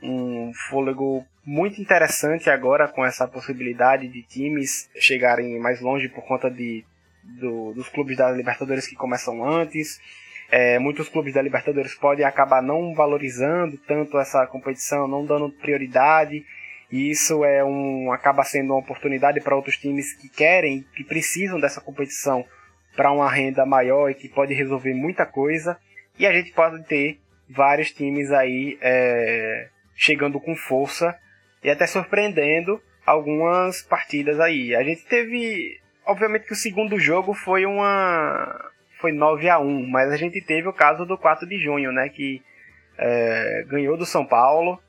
um 0.00 0.52
fôlego 0.70 1.26
muito 1.44 1.80
interessante 1.80 2.48
agora 2.48 2.86
com 2.86 3.04
essa 3.04 3.26
possibilidade 3.26 4.06
de 4.06 4.22
times 4.22 4.88
chegarem 4.94 5.58
mais 5.58 5.80
longe 5.80 6.08
por 6.08 6.24
conta 6.24 6.48
de, 6.48 6.84
do, 7.24 7.72
dos 7.72 7.88
clubes 7.88 8.16
da 8.16 8.30
Libertadores 8.30 8.86
que 8.86 8.94
começam 8.94 9.44
antes. 9.44 10.00
É, 10.48 10.78
muitos 10.78 11.08
clubes 11.08 11.34
da 11.34 11.42
Libertadores 11.42 11.92
podem 11.96 12.24
acabar 12.24 12.62
não 12.62 12.94
valorizando 12.94 13.76
tanto 13.78 14.16
essa 14.16 14.46
competição, 14.46 15.08
não 15.08 15.26
dando 15.26 15.50
prioridade. 15.50 16.46
E 16.88 17.10
isso 17.10 17.44
é 17.44 17.64
um 17.64 18.12
acaba 18.12 18.44
sendo 18.44 18.74
uma 18.74 18.78
oportunidade 18.78 19.40
para 19.40 19.56
outros 19.56 19.76
times 19.76 20.12
que 20.12 20.28
querem, 20.28 20.86
que 20.94 21.02
precisam 21.02 21.58
dessa 21.58 21.80
competição 21.80 22.46
para 22.96 23.12
uma 23.12 23.30
renda 23.30 23.66
maior 23.66 24.10
e 24.10 24.14
que 24.14 24.28
pode 24.28 24.54
resolver 24.54 24.94
muita 24.94 25.26
coisa. 25.26 25.78
E 26.18 26.26
a 26.26 26.32
gente 26.32 26.52
pode 26.52 26.82
ter 26.84 27.20
vários 27.48 27.92
times 27.92 28.32
aí 28.32 28.78
é, 28.80 29.68
chegando 29.94 30.40
com 30.40 30.56
força 30.56 31.16
e 31.62 31.70
até 31.70 31.86
surpreendendo 31.86 32.80
algumas 33.04 33.82
partidas 33.82 34.40
aí. 34.40 34.74
A 34.74 34.82
gente 34.82 35.04
teve, 35.04 35.78
obviamente 36.04 36.46
que 36.46 36.52
o 36.52 36.56
segundo 36.56 36.98
jogo 36.98 37.34
foi 37.34 37.66
uma 37.66 38.70
foi 38.98 39.12
9 39.12 39.48
a 39.48 39.58
1, 39.58 39.86
mas 39.86 40.10
a 40.10 40.16
gente 40.16 40.40
teve 40.40 40.66
o 40.66 40.72
caso 40.72 41.04
do 41.04 41.18
4 41.18 41.46
de 41.46 41.58
junho, 41.58 41.92
né, 41.92 42.08
que 42.08 42.42
é, 42.96 43.62
ganhou 43.68 43.96
do 43.96 44.06
São 44.06 44.24
Paulo 44.24 44.80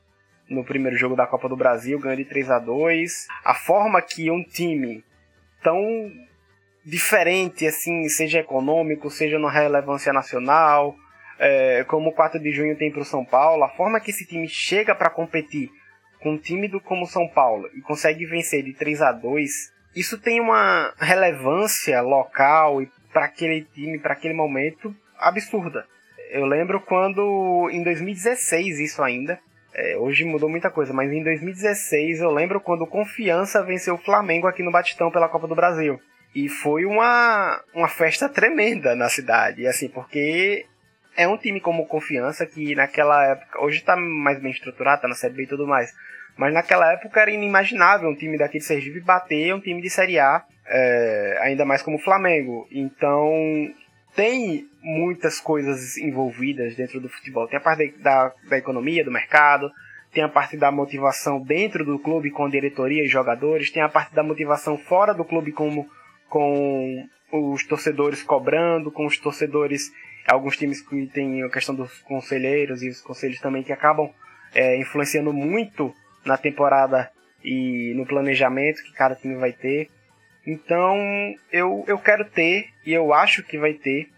no 0.49 0.63
primeiro 0.63 0.95
jogo 0.95 1.15
da 1.15 1.27
Copa 1.27 1.49
do 1.49 1.57
Brasil, 1.57 1.99
ganhou 1.99 2.15
de 2.15 2.25
3 2.25 2.49
a 2.51 2.59
2. 2.59 3.27
A 3.43 3.53
forma 3.53 4.01
que 4.01 4.31
um 4.31 4.41
time 4.43 5.03
tão 5.61 6.09
diferente 6.87 7.67
assim, 7.67 8.07
seja 8.07 8.39
econômico, 8.39 9.09
seja 9.09 9.37
na 9.37 9.51
relevância 9.51 10.13
nacional, 10.13 10.95
é, 11.37 11.83
como 11.87 12.09
o 12.09 12.13
4 12.13 12.39
de 12.39 12.51
junho 12.51 12.77
tem 12.77 12.91
para 12.91 13.01
o 13.01 13.05
São 13.05 13.25
Paulo, 13.25 13.63
a 13.63 13.69
forma 13.69 13.99
que 13.99 14.11
esse 14.11 14.25
time 14.25 14.47
chega 14.47 14.95
para 14.95 15.09
competir 15.09 15.69
com 16.21 16.31
um 16.31 16.37
time 16.37 16.67
do, 16.67 16.79
como 16.79 17.05
São 17.05 17.27
Paulo 17.27 17.69
e 17.75 17.81
consegue 17.81 18.25
vencer 18.25 18.63
de 18.63 18.73
3 18.73 19.01
a 19.01 19.11
2 19.11 19.77
isso 19.97 20.19
tem 20.19 20.39
uma 20.39 20.93
relevância 20.99 22.01
local 22.01 22.83
e 22.83 22.89
para 23.11 23.25
aquele 23.25 23.63
time, 23.63 23.97
para 23.97 24.13
aquele 24.13 24.33
momento, 24.35 24.95
absurda. 25.17 25.85
Eu 26.29 26.45
lembro 26.45 26.79
quando, 26.81 27.67
em 27.71 27.81
2016, 27.83 28.79
isso 28.79 29.01
ainda, 29.01 29.39
é, 29.73 29.97
hoje 29.97 30.23
mudou 30.23 30.49
muita 30.49 30.69
coisa, 30.69 30.93
mas 30.93 31.11
em 31.11 31.23
2016 31.23 32.19
eu 32.19 32.29
lembro 32.29 32.61
quando 32.61 32.85
Confiança 32.85 33.63
venceu 33.63 33.95
o 33.95 33.97
Flamengo 33.97 34.45
aqui 34.45 34.61
no 34.61 34.71
Batistão 34.71 35.09
pela 35.09 35.29
Copa 35.29 35.47
do 35.47 35.55
Brasil. 35.55 35.99
E 36.37 36.47
foi 36.47 36.85
uma, 36.85 37.59
uma 37.73 37.87
festa 37.87 38.29
tremenda 38.29 38.95
na 38.95 39.09
cidade, 39.09 39.65
assim, 39.65 39.89
porque 39.89 40.67
é 41.15 41.27
um 41.27 41.35
time 41.35 41.59
como 41.59 41.87
Confiança 41.87 42.45
que 42.45 42.75
naquela 42.75 43.25
época, 43.25 43.59
hoje 43.59 43.81
tá 43.81 43.95
mais 43.95 44.39
bem 44.39 44.51
estruturado, 44.51 45.01
tá 45.01 45.07
na 45.07 45.15
Série 45.15 45.33
B 45.33 45.43
e 45.45 45.47
tudo 45.47 45.65
mais, 45.65 45.91
mas 46.37 46.53
naquela 46.53 46.93
época 46.93 47.19
era 47.19 47.31
inimaginável 47.31 48.07
um 48.07 48.15
time 48.15 48.37
daqui 48.37 48.59
de 48.59 48.65
Sergipe 48.65 48.99
bater 48.99 49.51
um 49.51 49.59
time 49.59 49.81
de 49.81 49.89
Série 49.89 50.19
A, 50.19 50.43
é, 50.67 51.39
ainda 51.41 51.65
mais 51.65 51.81
como 51.81 51.97
o 51.97 52.01
Flamengo. 52.01 52.67
Então 52.71 53.33
tem 54.15 54.69
muitas 54.83 55.41
coisas 55.41 55.97
envolvidas 55.97 56.75
dentro 56.75 57.01
do 57.01 57.09
futebol. 57.09 57.47
Tem 57.47 57.57
a 57.57 57.61
parte 57.63 57.95
da, 57.97 58.31
da 58.47 58.59
economia, 58.59 59.03
do 59.03 59.11
mercado, 59.11 59.71
tem 60.13 60.23
a 60.23 60.29
parte 60.29 60.55
da 60.55 60.71
motivação 60.71 61.41
dentro 61.41 61.83
do 61.83 61.97
clube 61.97 62.29
com 62.29 62.47
diretoria 62.47 63.03
e 63.03 63.07
jogadores, 63.07 63.71
tem 63.71 63.81
a 63.81 63.89
parte 63.89 64.13
da 64.13 64.21
motivação 64.21 64.77
fora 64.77 65.15
do 65.15 65.25
clube 65.25 65.51
como 65.51 65.89
com 66.29 67.07
os 67.31 67.65
torcedores 67.65 68.23
cobrando, 68.23 68.91
com 68.91 69.05
os 69.05 69.17
torcedores 69.17 69.91
alguns 70.27 70.57
times 70.57 70.81
que 70.81 71.07
tem 71.07 71.43
a 71.43 71.49
questão 71.49 71.73
dos 71.73 71.99
conselheiros 71.99 72.83
e 72.83 72.89
os 72.89 73.01
conselhos 73.01 73.39
também 73.39 73.63
que 73.63 73.71
acabam 73.71 74.09
é, 74.53 74.79
influenciando 74.79 75.31
muito 75.31 75.93
na 76.25 76.37
temporada 76.37 77.09
e 77.43 77.93
no 77.95 78.05
planejamento 78.05 78.83
que 78.83 78.91
cada 78.91 79.15
time 79.15 79.35
vai 79.35 79.53
ter. 79.53 79.89
Então 80.45 80.97
eu, 81.51 81.83
eu 81.87 81.97
quero 81.97 82.25
ter 82.25 82.69
e 82.85 82.93
eu 82.93 83.13
acho 83.13 83.43
que 83.43 83.57
vai 83.57 83.73
ter 83.73 84.09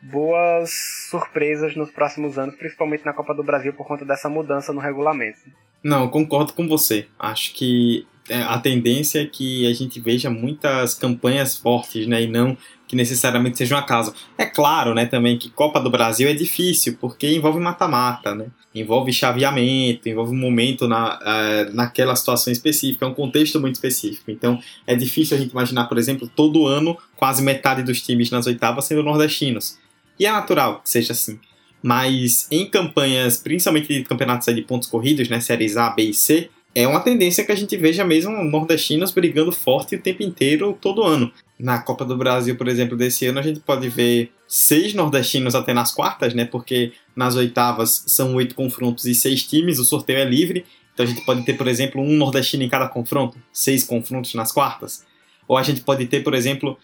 boas 0.00 0.72
surpresas 1.10 1.76
nos 1.76 1.90
próximos 1.90 2.36
anos, 2.38 2.56
principalmente 2.56 3.04
na 3.04 3.12
Copa 3.12 3.32
do 3.34 3.44
Brasil 3.44 3.72
por 3.72 3.86
conta 3.86 4.04
dessa 4.04 4.28
mudança 4.28 4.72
no 4.72 4.80
regulamento. 4.80 5.38
Não, 5.82 6.08
concordo 6.08 6.52
com 6.52 6.66
você. 6.66 7.06
Acho 7.18 7.54
que 7.54 8.06
a 8.30 8.58
tendência 8.58 9.22
é 9.22 9.26
que 9.26 9.66
a 9.66 9.74
gente 9.74 9.98
veja 10.00 10.30
muitas 10.30 10.94
campanhas 10.94 11.56
fortes, 11.56 12.06
né? 12.06 12.22
E 12.22 12.26
não 12.26 12.56
que 12.92 12.96
necessariamente 12.96 13.56
seja 13.56 13.74
um 13.74 13.78
acaso. 13.78 14.12
É 14.36 14.44
claro, 14.44 14.92
né, 14.92 15.06
também 15.06 15.38
que 15.38 15.48
Copa 15.48 15.80
do 15.80 15.88
Brasil 15.88 16.28
é 16.28 16.34
difícil, 16.34 16.98
porque 17.00 17.26
envolve 17.26 17.58
mata-mata, 17.58 18.34
né? 18.34 18.48
Envolve 18.74 19.10
chaveamento, 19.10 20.10
envolve 20.10 20.32
um 20.32 20.38
momento 20.38 20.86
na, 20.86 21.18
uh, 21.18 21.74
naquela 21.74 22.14
situação 22.14 22.52
específica, 22.52 23.06
é 23.06 23.08
um 23.08 23.14
contexto 23.14 23.58
muito 23.58 23.76
específico. 23.76 24.30
Então, 24.30 24.60
é 24.86 24.94
difícil 24.94 25.38
a 25.38 25.40
gente 25.40 25.52
imaginar, 25.52 25.86
por 25.86 25.96
exemplo, 25.96 26.30
todo 26.36 26.66
ano 26.66 26.94
quase 27.16 27.42
metade 27.42 27.82
dos 27.82 28.02
times 28.02 28.30
nas 28.30 28.46
oitavas 28.46 28.84
sendo 28.84 29.02
nordestinos. 29.02 29.78
E 30.20 30.26
é 30.26 30.30
natural 30.30 30.82
que 30.82 30.90
seja 30.90 31.12
assim. 31.12 31.40
Mas 31.82 32.46
em 32.50 32.66
campanhas, 32.68 33.38
principalmente 33.38 33.88
de 33.88 34.04
campeonatos 34.04 34.54
de 34.54 34.60
pontos 34.60 34.86
corridos, 34.86 35.30
né, 35.30 35.40
séries 35.40 35.78
A, 35.78 35.88
B 35.88 36.10
e 36.10 36.14
C, 36.14 36.50
é 36.74 36.86
uma 36.86 37.00
tendência 37.00 37.44
que 37.44 37.52
a 37.52 37.56
gente 37.56 37.76
veja 37.76 38.04
mesmo 38.04 38.32
nordestinos 38.44 39.10
brigando 39.10 39.52
forte 39.52 39.96
o 39.96 40.00
tempo 40.00 40.22
inteiro, 40.22 40.76
todo 40.80 41.02
ano. 41.02 41.30
Na 41.58 41.78
Copa 41.78 42.04
do 42.04 42.16
Brasil, 42.16 42.56
por 42.56 42.66
exemplo, 42.66 42.96
desse 42.96 43.26
ano, 43.26 43.38
a 43.38 43.42
gente 43.42 43.60
pode 43.60 43.88
ver 43.88 44.32
seis 44.48 44.94
nordestinos 44.94 45.54
até 45.54 45.74
nas 45.74 45.94
quartas, 45.94 46.34
né? 46.34 46.44
Porque 46.44 46.92
nas 47.14 47.36
oitavas 47.36 48.04
são 48.06 48.34
oito 48.34 48.54
confrontos 48.54 49.04
e 49.04 49.14
seis 49.14 49.44
times, 49.44 49.78
o 49.78 49.84
sorteio 49.84 50.18
é 50.18 50.24
livre. 50.24 50.64
Então 50.94 51.04
a 51.04 51.08
gente 51.08 51.24
pode 51.24 51.44
ter, 51.44 51.54
por 51.54 51.68
exemplo, 51.68 52.02
um 52.02 52.16
nordestino 52.16 52.62
em 52.62 52.68
cada 52.68 52.88
confronto, 52.88 53.38
seis 53.52 53.84
confrontos 53.84 54.34
nas 54.34 54.50
quartas. 54.50 55.04
Ou 55.46 55.56
a 55.56 55.62
gente 55.62 55.82
pode 55.82 56.06
ter, 56.06 56.22
por 56.22 56.34
exemplo, 56.34 56.78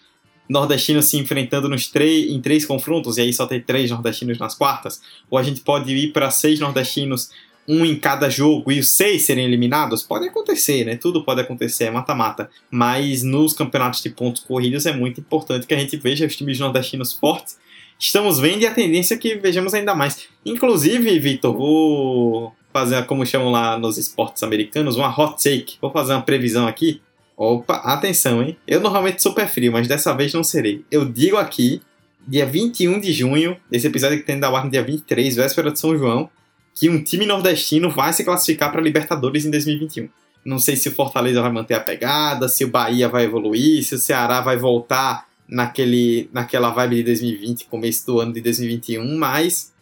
nordestinos 0.47 1.05
se 1.05 1.17
enfrentando 1.17 1.67
nos 1.67 1.87
três, 1.87 2.29
em 2.29 2.39
três 2.41 2.65
confrontos 2.65 3.17
e 3.17 3.21
aí 3.21 3.33
só 3.33 3.45
ter 3.45 3.63
três 3.63 3.91
nordestinos 3.91 4.37
nas 4.39 4.55
quartas. 4.55 5.01
Ou 5.29 5.37
a 5.37 5.43
gente 5.43 5.61
pode 5.61 5.93
ir 5.93 6.11
para 6.11 6.31
seis 6.31 6.59
nordestinos 6.59 7.29
um 7.69 7.85
em 7.85 7.95
cada 7.95 8.31
jogo 8.31 8.71
e 8.71 8.79
os 8.79 8.89
seis 8.89 9.27
serem 9.27 9.45
eliminados, 9.45 10.01
pode 10.01 10.27
acontecer, 10.27 10.83
né? 10.83 10.97
Tudo 10.97 11.23
pode 11.23 11.39
acontecer, 11.39 11.83
é 11.83 11.91
mata-mata. 11.91 12.49
Mas 12.71 13.21
nos 13.21 13.53
campeonatos 13.53 14.01
de 14.01 14.09
pontos 14.09 14.43
corridos 14.43 14.87
é 14.87 14.91
muito 14.91 15.21
importante 15.21 15.67
que 15.67 15.73
a 15.75 15.77
gente 15.77 15.95
veja 15.95 16.25
os 16.25 16.35
times 16.35 16.57
nordestinos 16.57 17.13
fortes. 17.13 17.59
Estamos 17.99 18.39
vendo 18.39 18.63
e 18.63 18.65
a 18.65 18.73
tendência 18.73 19.13
é 19.13 19.17
que 19.17 19.35
vejamos 19.35 19.75
ainda 19.75 19.93
mais. 19.93 20.27
Inclusive, 20.43 21.19
Vitor, 21.19 21.55
vou 21.55 22.55
fazer, 22.73 23.05
como 23.05 23.23
chamam 23.23 23.51
lá 23.51 23.77
nos 23.77 23.99
esportes 23.99 24.41
americanos, 24.41 24.95
uma 24.95 25.09
hot 25.09 25.35
take. 25.43 25.77
Vou 25.79 25.91
fazer 25.91 26.13
uma 26.13 26.23
previsão 26.23 26.65
aqui. 26.65 26.99
Opa, 27.37 27.75
atenção, 27.75 28.41
hein? 28.41 28.57
Eu 28.67 28.81
normalmente 28.81 29.21
sou 29.21 29.33
pé 29.33 29.45
frio, 29.45 29.71
mas 29.71 29.87
dessa 29.87 30.11
vez 30.13 30.33
não 30.33 30.43
serei. 30.43 30.83
Eu 30.89 31.05
digo 31.05 31.37
aqui, 31.37 31.81
dia 32.27 32.47
21 32.47 32.99
de 32.99 33.13
junho, 33.13 33.55
esse 33.71 33.85
episódio 33.85 34.17
que 34.17 34.25
tem 34.25 34.39
da 34.39 34.49
ar 34.49 34.65
no 34.65 34.71
dia 34.71 34.83
23, 34.83 35.35
véspera 35.35 35.71
de 35.71 35.79
São 35.79 35.95
João, 35.95 36.29
que 36.79 36.89
um 36.89 37.03
time 37.03 37.25
nordestino 37.25 37.89
vai 37.89 38.13
se 38.13 38.23
classificar 38.23 38.71
para 38.71 38.79
Libertadores 38.79 39.45
em 39.45 39.51
2021. 39.51 40.07
Não 40.45 40.57
sei 40.57 40.77
se 40.77 40.87
o 40.87 40.93
Fortaleza 40.93 41.41
vai 41.41 41.51
manter 41.51 41.73
a 41.73 41.81
pegada, 41.81 42.47
se 42.47 42.63
o 42.63 42.69
Bahia 42.69 43.09
vai 43.09 43.25
evoluir, 43.25 43.83
se 43.83 43.95
o 43.95 43.97
Ceará 43.97 44.39
vai 44.39 44.55
voltar 44.55 45.27
naquele, 45.45 46.29
naquela 46.31 46.69
vibe 46.69 46.95
de 46.95 47.03
2020, 47.03 47.65
começo 47.65 48.05
do 48.05 48.21
ano 48.21 48.31
de 48.31 48.39
2021, 48.39 49.17
mas 49.17 49.73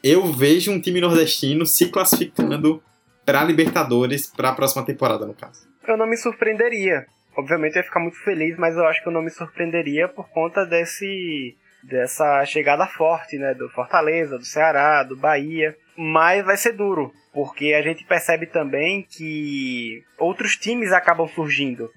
eu 0.00 0.32
vejo 0.32 0.70
um 0.70 0.80
time 0.80 1.00
nordestino 1.00 1.66
se 1.66 1.88
classificando 1.88 2.80
para 3.26 3.42
Libertadores 3.42 4.28
para 4.28 4.50
a 4.50 4.54
próxima 4.54 4.84
temporada, 4.84 5.26
no 5.26 5.34
caso. 5.34 5.66
Eu 5.88 5.96
não 5.96 6.06
me 6.06 6.16
surpreenderia. 6.16 7.04
Obviamente 7.36 7.74
eu 7.74 7.80
ia 7.80 7.84
ficar 7.84 7.98
muito 7.98 8.22
feliz, 8.22 8.56
mas 8.56 8.76
eu 8.76 8.86
acho 8.86 9.02
que 9.02 9.08
eu 9.08 9.12
não 9.12 9.22
me 9.22 9.30
surpreenderia 9.30 10.06
por 10.06 10.28
conta 10.28 10.64
desse 10.64 11.56
dessa 11.82 12.46
chegada 12.46 12.86
forte, 12.86 13.36
né, 13.36 13.52
do 13.52 13.68
Fortaleza, 13.68 14.38
do 14.38 14.44
Ceará, 14.44 15.02
do 15.02 15.16
Bahia 15.16 15.76
mas 15.96 16.44
vai 16.44 16.56
ser 16.56 16.72
duro, 16.72 17.12
porque 17.32 17.74
a 17.74 17.82
gente 17.82 18.04
percebe 18.04 18.46
também 18.46 19.02
que 19.02 20.02
outros 20.18 20.56
times 20.56 20.92
acabam 20.92 21.28
surgindo 21.28 21.90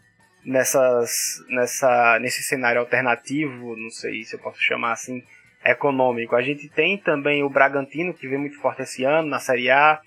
nessas, 0.45 1.43
nessa, 1.49 2.19
nesse 2.19 2.41
cenário 2.43 2.79
alternativo, 2.79 3.75
não 3.75 3.89
sei 3.89 4.23
se 4.23 4.35
eu 4.35 4.39
posso 4.39 4.61
chamar 4.61 4.93
assim, 4.93 5.23
econômico. 5.65 6.35
A 6.35 6.41
gente 6.41 6.69
tem 6.69 6.97
também 6.97 7.43
o 7.43 7.49
Bragantino, 7.49 8.13
que 8.13 8.27
vem 8.27 8.37
muito 8.37 8.59
forte 8.59 8.81
esse 8.81 9.03
ano 9.03 9.27
na 9.27 9.39
Série 9.39 9.69
A. 9.69 9.99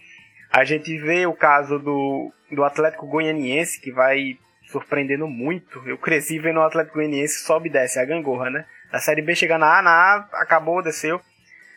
A 0.52 0.64
gente 0.64 0.96
vê 0.98 1.26
o 1.26 1.34
caso 1.34 1.78
do, 1.78 2.32
do 2.50 2.64
Atlético 2.64 3.06
Goianiense, 3.06 3.80
que 3.80 3.92
vai 3.92 4.38
surpreendendo 4.66 5.26
muito. 5.26 5.82
Eu 5.86 5.98
cresci 5.98 6.38
vendo 6.38 6.58
o 6.58 6.62
Atlético 6.62 6.96
Goianiense 6.96 7.44
sobe 7.44 7.68
e 7.68 7.72
desce, 7.72 7.98
a 7.98 8.04
gangorra, 8.04 8.50
né? 8.50 8.64
Na 8.92 8.98
Série 8.98 9.22
B 9.22 9.34
chega 9.34 9.58
na 9.58 9.78
A, 9.78 9.82
na 9.82 9.90
A 9.90 10.28
acabou, 10.34 10.82
desceu. 10.82 11.20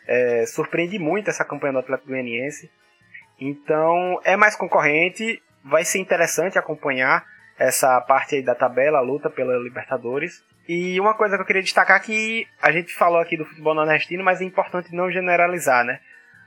É, 0.08 0.45
surpreende 0.45 0.99
muito 0.99 1.30
essa 1.30 1.45
campanha 1.45 1.74
do 1.74 1.80
Atlético 1.80 2.10
Goianiense. 2.10 2.70
Então 3.39 4.20
é 4.24 4.36
mais 4.36 4.56
concorrente, 4.56 5.41
vai 5.64 5.84
ser 5.84 5.99
interessante 5.99 6.58
acompanhar 6.58 7.26
essa 7.58 7.99
parte 8.01 8.36
aí 8.36 8.41
da 8.41 8.56
tabela, 8.56 8.99
a 8.99 9.01
luta 9.01 9.30
pela 9.30 9.58
Libertadores. 9.58 10.43
E 10.68 10.99
uma 10.99 11.14
coisa 11.14 11.36
que 11.36 11.41
eu 11.41 11.45
queria 11.45 11.62
destacar 11.62 11.97
é 11.97 11.99
que 11.99 12.47
a 12.62 12.72
gente 12.72 12.93
falou 12.93 13.20
aqui 13.20 13.38
do 13.38 13.45
futebol 13.45 13.76
nordestino, 13.76 14.24
mas 14.24 14.41
é 14.41 14.45
importante 14.45 14.95
não 14.95 15.12
generalizar, 15.12 15.84
né? 15.84 15.99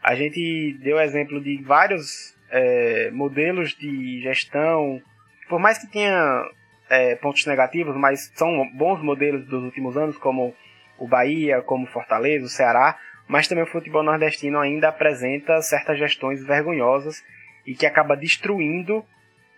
A 0.02 0.14
gente 0.14 0.76
deu 0.82 0.98
exemplo 1.00 1.40
de 1.40 1.62
vários 1.62 2.34
é, 2.50 3.11
modelos 3.11 3.74
de 3.74 4.20
gestão, 4.22 5.02
por 5.48 5.59
mais 5.59 5.78
que 5.78 5.86
tenha 5.86 6.44
é, 6.88 7.16
pontos 7.16 7.44
negativos, 7.46 7.96
mas 7.96 8.32
são 8.34 8.68
bons 8.74 9.02
modelos 9.02 9.44
dos 9.46 9.62
últimos 9.64 9.96
anos, 9.96 10.16
como 10.16 10.54
o 10.98 11.07
Bahia, 11.07 11.61
como 11.61 11.86
Fortaleza, 11.86 12.46
o 12.46 12.48
Ceará 12.48 12.98
mas 13.28 13.48
também 13.48 13.64
o 13.64 13.68
futebol 13.68 14.02
nordestino 14.02 14.58
ainda 14.58 14.88
apresenta 14.88 15.60
certas 15.60 15.98
gestões 15.98 16.44
vergonhosas 16.44 17.22
e 17.66 17.74
que 17.74 17.86
acaba 17.86 18.16
destruindo 18.16 19.04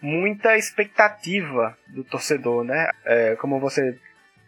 muita 0.01 0.57
expectativa 0.57 1.77
do 1.89 2.05
torcedor, 2.05 2.65
né? 2.65 2.89
É, 3.05 3.37
como 3.37 3.61
você 3.61 3.99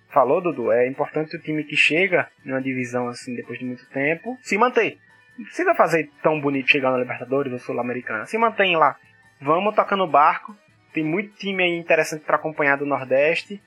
falou, 0.08 0.40
Dudu, 0.40 0.72
é 0.72 0.86
importante 0.86 1.36
o 1.36 1.40
time 1.40 1.64
que 1.64 1.76
chega 1.76 2.28
numa 2.44 2.60
divisão 2.60 3.08
assim 3.08 3.34
depois 3.34 3.58
de 3.58 3.64
muito 3.64 3.86
tempo 3.90 4.38
se 4.42 4.56
manter. 4.56 4.98
Não 5.36 5.44
precisa 5.44 5.74
fazer 5.74 6.10
tão 6.22 6.40
bonito 6.40 6.70
chegar 6.70 6.90
na 6.90 6.98
Libertadores 6.98 7.52
ou 7.52 7.58
Sul-Americana. 7.58 8.26
Se 8.26 8.36
mantém 8.36 8.76
lá. 8.76 8.96
Vamos 9.40 9.74
tocando 9.74 10.04
o 10.04 10.10
barco. 10.10 10.54
Tem 10.92 11.04
muito 11.04 11.34
time 11.36 11.62
aí 11.62 11.76
interessante 11.76 12.24
para 12.24 12.36
acompanhar 12.36 12.76
do 12.76 12.84
Nordeste. 12.84 13.62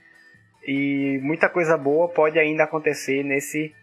E 0.68 1.20
muita 1.24 1.50
coisa 1.50 1.78
boa 1.78 2.10
pode 2.10 2.38
ainda 2.38 2.64
acontecer 2.64 3.24
nesse 3.24 3.74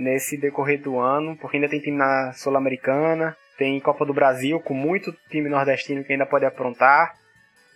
nesse 0.00 0.36
decorrer 0.36 0.80
do 0.80 0.98
ano, 0.98 1.36
porque 1.36 1.58
ainda 1.58 1.68
tem 1.68 1.78
time 1.78 1.96
na 1.96 2.32
Sul-Americana, 2.32 3.36
tem 3.58 3.78
Copa 3.78 4.06
do 4.06 4.14
Brasil 4.14 4.58
com 4.58 4.72
muito 4.72 5.14
time 5.28 5.50
nordestino 5.50 6.02
que 6.02 6.12
ainda 6.12 6.24
pode 6.24 6.46
aprontar. 6.46 7.14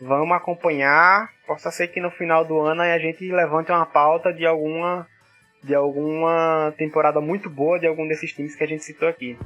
Vamos 0.00 0.34
acompanhar. 0.34 1.30
Possa 1.46 1.70
ser 1.70 1.88
que 1.88 2.00
no 2.00 2.10
final 2.10 2.44
do 2.44 2.58
ano 2.58 2.80
a 2.80 2.98
gente 2.98 3.30
levante 3.30 3.70
uma 3.70 3.84
pauta 3.84 4.32
de 4.32 4.46
alguma 4.46 5.06
de 5.62 5.74
alguma 5.74 6.74
temporada 6.76 7.20
muito 7.20 7.48
boa 7.48 7.78
de 7.78 7.86
algum 7.86 8.06
desses 8.06 8.32
times 8.32 8.54
que 8.54 8.64
a 8.64 8.66
gente 8.66 8.84
citou 8.84 9.08
aqui. 9.08 9.38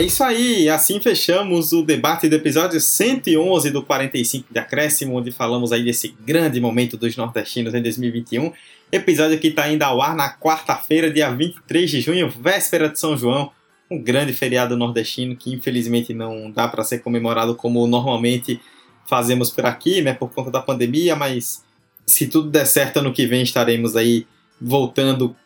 É 0.00 0.02
isso 0.02 0.24
aí, 0.24 0.66
assim 0.70 0.98
fechamos 0.98 1.74
o 1.74 1.82
debate 1.82 2.26
do 2.26 2.34
episódio 2.34 2.80
111 2.80 3.70
do 3.70 3.82
45 3.82 4.50
de 4.50 4.58
Acréscimo, 4.58 5.14
onde 5.14 5.30
falamos 5.30 5.72
aí 5.72 5.84
desse 5.84 6.16
grande 6.24 6.58
momento 6.58 6.96
dos 6.96 7.14
nordestinos 7.18 7.74
em 7.74 7.82
2021. 7.82 8.50
Episódio 8.90 9.38
que 9.38 9.48
está 9.48 9.70
indo 9.70 9.82
ao 9.82 10.00
ar 10.00 10.16
na 10.16 10.34
quarta-feira, 10.34 11.12
dia 11.12 11.30
23 11.30 11.90
de 11.90 12.00
junho, 12.00 12.30
véspera 12.30 12.88
de 12.88 12.98
São 12.98 13.14
João, 13.14 13.52
um 13.90 14.02
grande 14.02 14.32
feriado 14.32 14.74
nordestino 14.74 15.36
que 15.36 15.52
infelizmente 15.52 16.14
não 16.14 16.50
dá 16.50 16.66
para 16.66 16.82
ser 16.82 17.00
comemorado 17.00 17.54
como 17.54 17.86
normalmente 17.86 18.58
fazemos 19.06 19.50
por 19.50 19.66
aqui, 19.66 20.00
né, 20.00 20.14
por 20.14 20.30
conta 20.30 20.50
da 20.50 20.62
pandemia, 20.62 21.14
mas 21.14 21.62
se 22.06 22.26
tudo 22.26 22.48
der 22.48 22.64
certo 22.64 23.00
ano 23.00 23.12
que 23.12 23.26
vem 23.26 23.42
estaremos 23.42 23.94
aí 23.94 24.26
voltando 24.58 25.36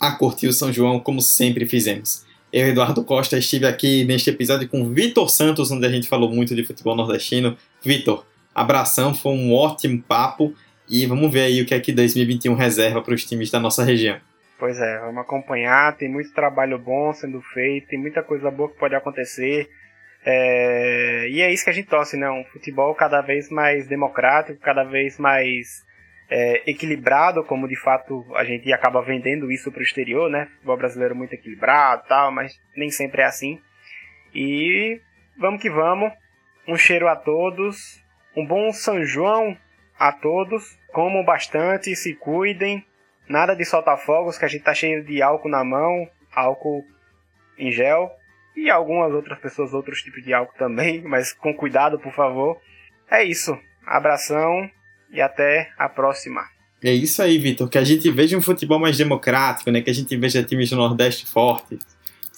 a 0.00 0.10
curtir 0.10 0.48
o 0.48 0.52
São 0.52 0.72
João 0.72 0.98
como 0.98 1.20
sempre 1.20 1.64
fizemos. 1.64 2.28
Eu, 2.52 2.66
Eduardo 2.66 3.04
Costa, 3.04 3.38
estive 3.38 3.64
aqui 3.64 4.04
neste 4.04 4.28
episódio 4.28 4.68
com 4.68 4.92
Vitor 4.92 5.28
Santos, 5.30 5.70
onde 5.70 5.86
a 5.86 5.88
gente 5.88 6.08
falou 6.08 6.28
muito 6.28 6.52
de 6.52 6.64
futebol 6.64 6.96
nordestino. 6.96 7.56
Vitor, 7.80 8.26
abração, 8.52 9.14
foi 9.14 9.32
um 9.32 9.54
ótimo 9.54 10.02
papo 10.02 10.52
e 10.88 11.06
vamos 11.06 11.32
ver 11.32 11.42
aí 11.42 11.62
o 11.62 11.66
que 11.66 11.72
é 11.72 11.78
que 11.78 11.92
2021 11.92 12.54
reserva 12.54 13.00
para 13.02 13.14
os 13.14 13.24
times 13.24 13.52
da 13.52 13.60
nossa 13.60 13.84
região. 13.84 14.18
Pois 14.58 14.76
é, 14.80 14.98
vamos 14.98 15.22
acompanhar, 15.22 15.96
tem 15.96 16.08
muito 16.08 16.32
trabalho 16.32 16.76
bom 16.76 17.12
sendo 17.12 17.40
feito, 17.40 17.86
tem 17.86 18.00
muita 18.00 18.20
coisa 18.20 18.50
boa 18.50 18.68
que 18.68 18.78
pode 18.78 18.96
acontecer. 18.96 19.70
É... 20.26 21.28
E 21.30 21.40
é 21.40 21.52
isso 21.52 21.62
que 21.62 21.70
a 21.70 21.72
gente 21.72 21.88
torce, 21.88 22.16
né? 22.16 22.28
Um 22.28 22.44
futebol 22.52 22.92
cada 22.96 23.20
vez 23.20 23.48
mais 23.48 23.86
democrático, 23.86 24.58
cada 24.60 24.82
vez 24.82 25.18
mais 25.18 25.84
é, 26.30 26.70
equilibrado, 26.70 27.44
como 27.44 27.66
de 27.66 27.76
fato 27.76 28.24
a 28.36 28.44
gente 28.44 28.72
acaba 28.72 29.02
vendendo 29.02 29.50
isso 29.50 29.72
para 29.72 29.80
o 29.80 29.82
exterior, 29.82 30.30
né? 30.30 30.46
Futebol 30.54 30.76
brasileiro 30.76 31.16
muito 31.16 31.32
equilibrado 31.32 32.04
tal, 32.08 32.30
mas 32.30 32.60
nem 32.76 32.90
sempre 32.90 33.22
é 33.22 33.24
assim. 33.24 33.60
E 34.32 35.00
vamos 35.36 35.60
que 35.60 35.68
vamos. 35.68 36.12
Um 36.68 36.76
cheiro 36.76 37.08
a 37.08 37.16
todos. 37.16 38.00
Um 38.36 38.46
bom 38.46 38.72
São 38.72 39.04
João 39.04 39.56
a 39.98 40.12
todos. 40.12 40.78
Comam 40.92 41.24
bastante, 41.24 41.96
se 41.96 42.14
cuidem. 42.14 42.86
Nada 43.28 43.54
de 43.54 43.64
soltar 43.64 43.98
fogos, 43.98 44.38
que 44.38 44.44
a 44.44 44.48
gente 44.48 44.62
tá 44.64 44.74
cheio 44.74 45.04
de 45.04 45.20
álcool 45.22 45.48
na 45.48 45.64
mão, 45.64 46.08
álcool 46.32 46.84
em 47.58 47.70
gel 47.70 48.10
e 48.56 48.68
algumas 48.70 49.12
outras 49.12 49.38
pessoas 49.38 49.72
outros 49.72 50.02
tipos 50.02 50.22
de 50.22 50.34
álcool 50.34 50.56
também, 50.58 51.02
mas 51.06 51.32
com 51.32 51.54
cuidado, 51.54 51.98
por 51.98 52.12
favor. 52.12 52.60
É 53.10 53.24
isso. 53.24 53.58
Abração 53.84 54.70
e 55.12 55.20
até 55.20 55.70
a 55.78 55.88
próxima. 55.88 56.42
É 56.82 56.92
isso 56.92 57.22
aí, 57.22 57.36
Vitor. 57.38 57.68
Que 57.68 57.78
a 57.78 57.84
gente 57.84 58.10
veja 58.10 58.36
um 58.36 58.42
futebol 58.42 58.78
mais 58.78 58.96
democrático, 58.96 59.70
né? 59.70 59.82
Que 59.82 59.90
a 59.90 59.94
gente 59.94 60.16
veja 60.16 60.42
times 60.42 60.70
do 60.70 60.76
Nordeste 60.76 61.26
fortes, 61.26 61.78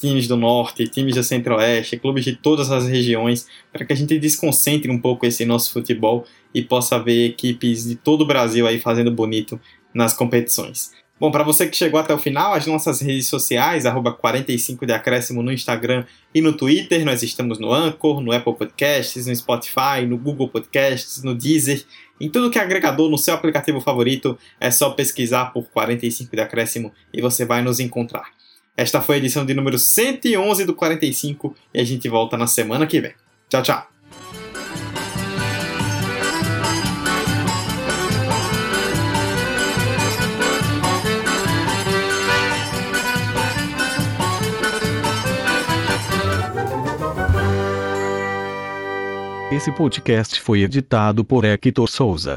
times 0.00 0.26
do 0.26 0.36
Norte, 0.36 0.88
times 0.88 1.14
do 1.14 1.22
Centro-Oeste, 1.22 1.96
clubes 1.96 2.24
de 2.24 2.34
todas 2.34 2.72
as 2.72 2.88
regiões, 2.88 3.46
para 3.72 3.84
que 3.84 3.92
a 3.92 3.96
gente 3.96 4.18
desconcentre 4.18 4.90
um 4.90 4.98
pouco 4.98 5.24
esse 5.24 5.44
nosso 5.44 5.72
futebol 5.72 6.26
e 6.52 6.60
possa 6.60 6.98
ver 6.98 7.26
equipes 7.26 7.84
de 7.84 7.94
todo 7.94 8.22
o 8.22 8.26
Brasil 8.26 8.66
aí 8.66 8.80
fazendo 8.80 9.12
bonito 9.12 9.60
nas 9.94 10.12
competições. 10.12 10.90
Bom, 11.20 11.30
para 11.30 11.44
você 11.44 11.68
que 11.68 11.76
chegou 11.76 12.00
até 12.00 12.12
o 12.12 12.18
final, 12.18 12.52
as 12.52 12.66
nossas 12.66 13.00
redes 13.00 13.28
sociais, 13.28 13.86
arroba 13.86 14.10
45 14.12 14.84
de 14.84 14.92
acréscimo 14.92 15.40
no 15.40 15.52
Instagram 15.52 16.04
e 16.34 16.40
no 16.40 16.52
Twitter, 16.52 17.04
nós 17.04 17.22
estamos 17.22 17.60
no 17.60 17.72
Anchor, 17.72 18.20
no 18.20 18.32
Apple 18.32 18.56
Podcasts, 18.56 19.28
no 19.28 19.36
Spotify, 19.36 20.04
no 20.04 20.18
Google 20.18 20.48
Podcasts, 20.48 21.22
no 21.22 21.32
Deezer, 21.32 21.84
em 22.22 22.30
tudo 22.30 22.50
que 22.50 22.58
é 22.58 22.62
agregador, 22.62 23.10
no 23.10 23.18
seu 23.18 23.34
aplicativo 23.34 23.80
favorito, 23.80 24.38
é 24.60 24.70
só 24.70 24.90
pesquisar 24.90 25.46
por 25.46 25.64
45 25.70 26.36
de 26.36 26.40
acréscimo 26.40 26.92
e 27.12 27.20
você 27.20 27.44
vai 27.44 27.62
nos 27.62 27.80
encontrar. 27.80 28.30
Esta 28.76 29.02
foi 29.02 29.16
a 29.16 29.18
edição 29.18 29.44
de 29.44 29.52
número 29.54 29.76
111 29.76 30.64
do 30.64 30.72
45 30.72 31.54
e 31.74 31.80
a 31.80 31.84
gente 31.84 32.08
volta 32.08 32.36
na 32.36 32.46
semana 32.46 32.86
que 32.86 33.00
vem. 33.00 33.12
Tchau, 33.48 33.62
tchau! 33.62 33.91
Esse 49.62 49.70
podcast 49.70 50.40
foi 50.40 50.62
editado 50.62 51.24
por 51.24 51.44
Hector 51.44 51.88
Souza. 51.88 52.36